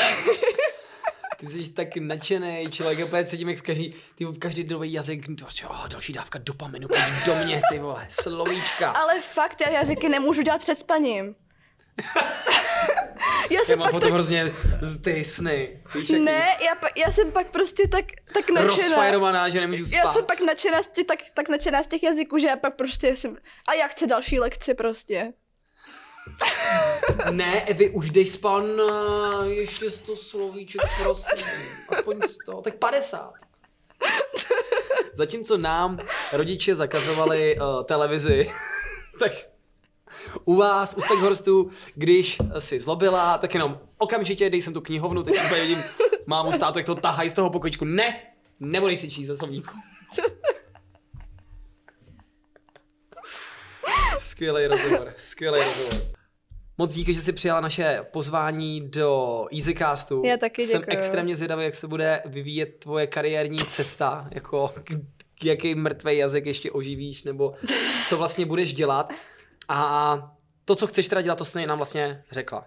Ty 1.38 1.48
jsi 1.48 1.70
tak 1.70 1.95
nadšený 1.98 2.72
člověk, 2.72 3.06
úplně 3.06 3.26
cítím, 3.26 3.50
jak 3.50 3.62
každý, 3.62 3.94
ty 4.16 4.26
každý 4.40 4.64
nový 4.64 4.94
jazyk, 4.94 5.26
to 5.40 5.45
oh, 5.70 5.88
další 5.88 6.14
dávka 6.14 6.40
dopaminu, 6.40 6.88
pojď 6.88 7.26
do 7.26 7.36
mě, 7.36 7.62
ty 7.72 7.80
vole, 7.80 8.08
slovíčka. 8.10 8.91
ale 8.91 9.22
fakt 9.22 9.62
já 9.62 9.70
jazyky 9.70 10.10
nemůžu 10.10 10.41
dělat 10.41 10.62
před 10.62 10.80
spaním. 10.80 11.36
Já 13.50 13.60
Já 13.60 13.66
jsem 13.66 13.80
mám 13.80 13.86
pak 13.86 13.91
potom 13.91 14.08
tak 14.10 14.14
hrozně 14.14 14.54
z- 14.82 15.02
ty 15.02 15.24
sny, 15.24 15.82
víš, 15.95 16.10
jaký 16.10 16.24
Ne, 16.24 16.48
já, 16.66 16.76
pa, 16.76 16.88
já 16.95 17.12
jsem 17.12 17.32
pak 17.32 17.48
prostě 17.48 17.88
tak, 17.88 18.06
tak 18.34 18.50
nadšená. 18.50 18.88
rozfajerovaná, 18.88 19.50
že 19.50 19.60
nemůžu 19.60 19.86
spát. 19.86 19.98
Já 19.98 20.14
jsem 20.14 20.26
pak 20.26 20.41
nadšená 20.41 20.84
z 20.84 20.88
těch, 20.88 21.06
tak, 21.06 21.20
tak 21.34 21.50
nadšená 21.50 21.84
z 21.84 21.88
těch 21.88 22.04
jazyků, 22.04 22.38
že 22.38 22.48
já 22.48 22.56
pak 22.56 22.76
prostě 22.76 23.16
jsem... 23.16 23.38
A 23.68 23.74
já 23.74 23.88
chci 23.88 24.08
další 24.08 24.40
lekci 24.40 24.74
prostě. 24.74 25.34
Ne, 27.32 27.62
Evi, 27.62 27.90
už 27.90 28.10
dej 28.12 28.28
spát 28.28 28.62
na 28.62 29.45
ještě 29.45 29.90
100 29.91 30.16
slovíček, 30.16 30.82
prosím. 31.02 31.48
Aspoň 31.90 32.22
100, 32.22 32.62
tak 32.62 32.76
50. 32.76 33.34
Zatímco 35.14 35.58
nám 35.58 36.00
rodiče 36.34 36.76
zakazovali 36.76 37.58
uh, 37.58 37.84
televizi, 37.84 38.52
tak 39.20 39.32
u 40.45 40.56
vás, 40.56 40.95
u 40.98 41.02
Steghorstu, 41.02 41.70
když 41.95 42.38
si 42.60 42.80
zlobila, 42.80 43.38
tak 43.38 43.54
jenom 43.54 43.80
okamžitě 43.98 44.50
dej 44.50 44.62
sem 44.62 44.74
tu 44.74 44.82
knihovnu, 44.82 45.24
teď 45.24 45.45
úplně 45.45 45.62
vidím 45.62 45.84
mámu 46.28 46.52
státu, 46.52 46.80
jak 46.80 46.86
to 46.86 46.95
tahají 46.95 47.30
z 47.30 47.34
toho 47.34 47.50
pokojičku. 47.50 47.86
Ne, 47.86 48.20
nebudeš 48.60 49.00
si 49.00 49.12
číst 49.12 49.28
ze 49.28 49.38
slovníku. 49.38 49.74
Skvělý 54.20 54.68
rozhovor, 54.68 55.14
skvělý 55.18 55.58
rozhovor. 55.60 56.14
Moc 56.78 56.94
díky, 56.94 57.14
že 57.14 57.22
jsi 57.22 57.34
přijala 57.34 57.62
naše 57.62 58.06
pozvání 58.12 58.90
do 58.90 59.45
Easycastu. 59.58 60.22
Já 60.26 60.38
taky 60.38 60.66
Jsem 60.68 60.82
děkuju. 60.82 60.98
extrémně 60.98 61.36
zvědavý, 61.36 61.64
jak 61.64 61.76
se 61.76 61.88
bude 61.88 62.22
vyvíjet 62.26 62.80
tvoje 62.80 63.08
kariérní 63.08 63.58
cesta 63.60 64.28
jako 64.32 64.74
jaký 65.44 65.76
mrtvý 65.76 66.18
jazyk 66.18 66.45
ještě 66.45 66.72
oživíš, 66.72 67.24
nebo 67.24 67.54
co 68.10 68.18
vlastně 68.18 68.45
budeš 68.45 68.74
dělat. 68.74 69.12
A 69.69 70.35
to, 70.65 70.76
co 70.76 70.88
chceš 70.88 71.07
teda 71.07 71.22
dělat, 71.22 71.38
to 71.38 71.45
jsi 71.45 71.65
nám 71.68 71.77
vlastně 71.77 72.23
řekla. 72.31 72.65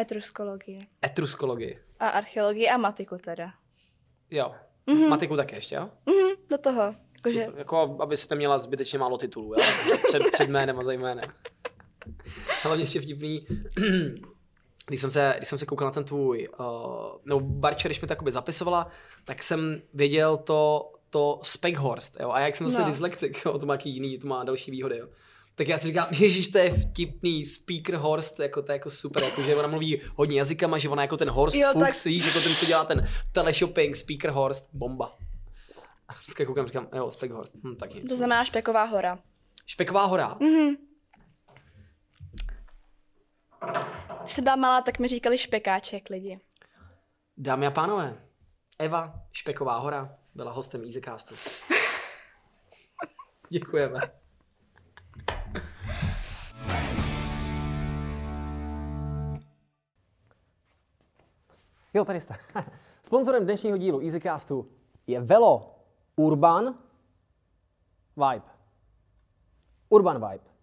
Etruskologie. 0.00 0.80
Etruskologii. 1.06 1.78
A 2.00 2.08
archeologii 2.08 2.68
a 2.68 2.76
matiku 2.76 3.16
teda. 3.18 3.50
Jo. 4.30 4.54
Mm-hmm. 4.86 5.08
Matiku 5.08 5.36
také 5.36 5.56
ještě, 5.56 5.74
jo? 5.74 5.90
Mhm, 6.06 6.28
do 6.50 6.58
toho. 6.58 6.94
Jakože, 7.16 7.44
Super. 7.44 7.58
Jako, 7.58 7.96
abyste 8.00 8.34
měla 8.34 8.58
zbytečně 8.58 8.98
málo 8.98 9.18
titulů, 9.18 9.54
jo? 9.58 9.64
Před, 10.08 10.22
před 10.32 10.48
jménem 10.48 10.78
a 10.78 10.84
za 10.84 10.92
jménem. 10.92 11.30
Hlavně 12.62 12.82
ještě 12.82 13.00
vtipný, 13.00 13.46
když 14.86 15.00
jsem 15.00 15.10
se, 15.10 15.34
když 15.36 15.48
jsem 15.48 15.58
se 15.58 15.66
koukal 15.66 15.88
na 15.88 15.92
ten 15.92 16.04
tvůj, 16.04 16.48
uh, 16.60 16.66
no 17.24 17.40
Barče, 17.40 17.88
když 17.88 18.00
mi 18.00 18.08
to 18.08 18.14
zapisovala, 18.30 18.88
tak 19.24 19.42
jsem 19.42 19.82
věděl 19.94 20.36
to, 20.36 20.92
to 21.10 21.40
Speghorst, 21.42 22.20
jo? 22.20 22.30
A 22.30 22.40
jak 22.40 22.56
jsem 22.56 22.68
zase 22.68 22.82
No. 22.82 22.88
dyslektik, 22.88 23.44
jo? 23.44 23.58
to 23.58 23.66
má 23.66 23.74
jaký 23.74 23.94
jiný, 23.94 24.18
to 24.18 24.26
má 24.26 24.44
další 24.44 24.70
výhody, 24.70 24.98
jo? 24.98 25.08
Tak 25.58 25.68
já 25.68 25.78
si 25.78 25.86
říkám, 25.86 26.08
ježíš, 26.10 26.48
to 26.48 26.58
je 26.58 26.72
vtipný, 26.72 27.44
speaker 27.44 27.94
Horst, 27.94 28.40
jako 28.40 28.62
to 28.62 28.72
je 28.72 28.76
jako 28.76 28.90
super, 28.90 29.22
jako, 29.24 29.42
že 29.42 29.56
ona 29.56 29.68
mluví 29.68 30.00
hodně 30.16 30.38
jazykama, 30.38 30.78
že 30.78 30.88
ona 30.88 31.02
jako 31.02 31.16
ten 31.16 31.30
Horst 31.30 31.56
Jo, 31.56 31.68
Fuchs, 31.72 32.02
tak- 32.02 32.04
víš, 32.04 32.26
jako 32.26 32.40
ten, 32.40 32.54
co 32.54 32.66
dělá 32.66 32.84
ten 32.84 33.06
teleshopping, 33.32 33.96
speaker 33.96 34.30
Horst, 34.30 34.68
bomba. 34.72 35.18
A 36.08 36.12
Vždycky 36.14 36.46
koukám, 36.46 36.66
říkám, 36.66 36.88
jo, 36.94 37.10
Speghorst, 37.10 37.54
hm, 37.64 37.76
tak 37.76 37.94
nic. 37.94 38.08
to 38.08 38.16
znamená 38.16 38.44
Špeková 38.44 38.84
hora. 38.84 39.18
Špeková 39.66 40.04
hora. 40.04 40.36
Mhm. 40.40 40.76
Když 44.20 44.32
jsem 44.32 44.44
byla 44.44 44.56
malá, 44.56 44.82
tak 44.82 44.98
mi 44.98 45.08
říkali 45.08 45.38
špekáček 45.38 46.10
lidi. 46.10 46.40
Dámy 47.36 47.66
a 47.66 47.70
pánové, 47.70 48.22
Eva 48.78 49.14
Špeková 49.32 49.78
hora 49.78 50.16
byla 50.34 50.52
hostem 50.52 50.84
Easycastu. 50.84 51.34
Děkujeme. 53.48 54.00
Jo, 61.94 62.04
tady 62.04 62.20
jste. 62.20 62.34
Sponzorem 63.02 63.44
dnešního 63.44 63.76
dílu 63.76 64.00
Easycastu 64.00 64.70
je 65.06 65.20
Velo 65.20 65.74
Urban 66.16 66.78
Vibe. 68.16 68.46
Urban 69.88 70.14
Vibe. 70.30 70.57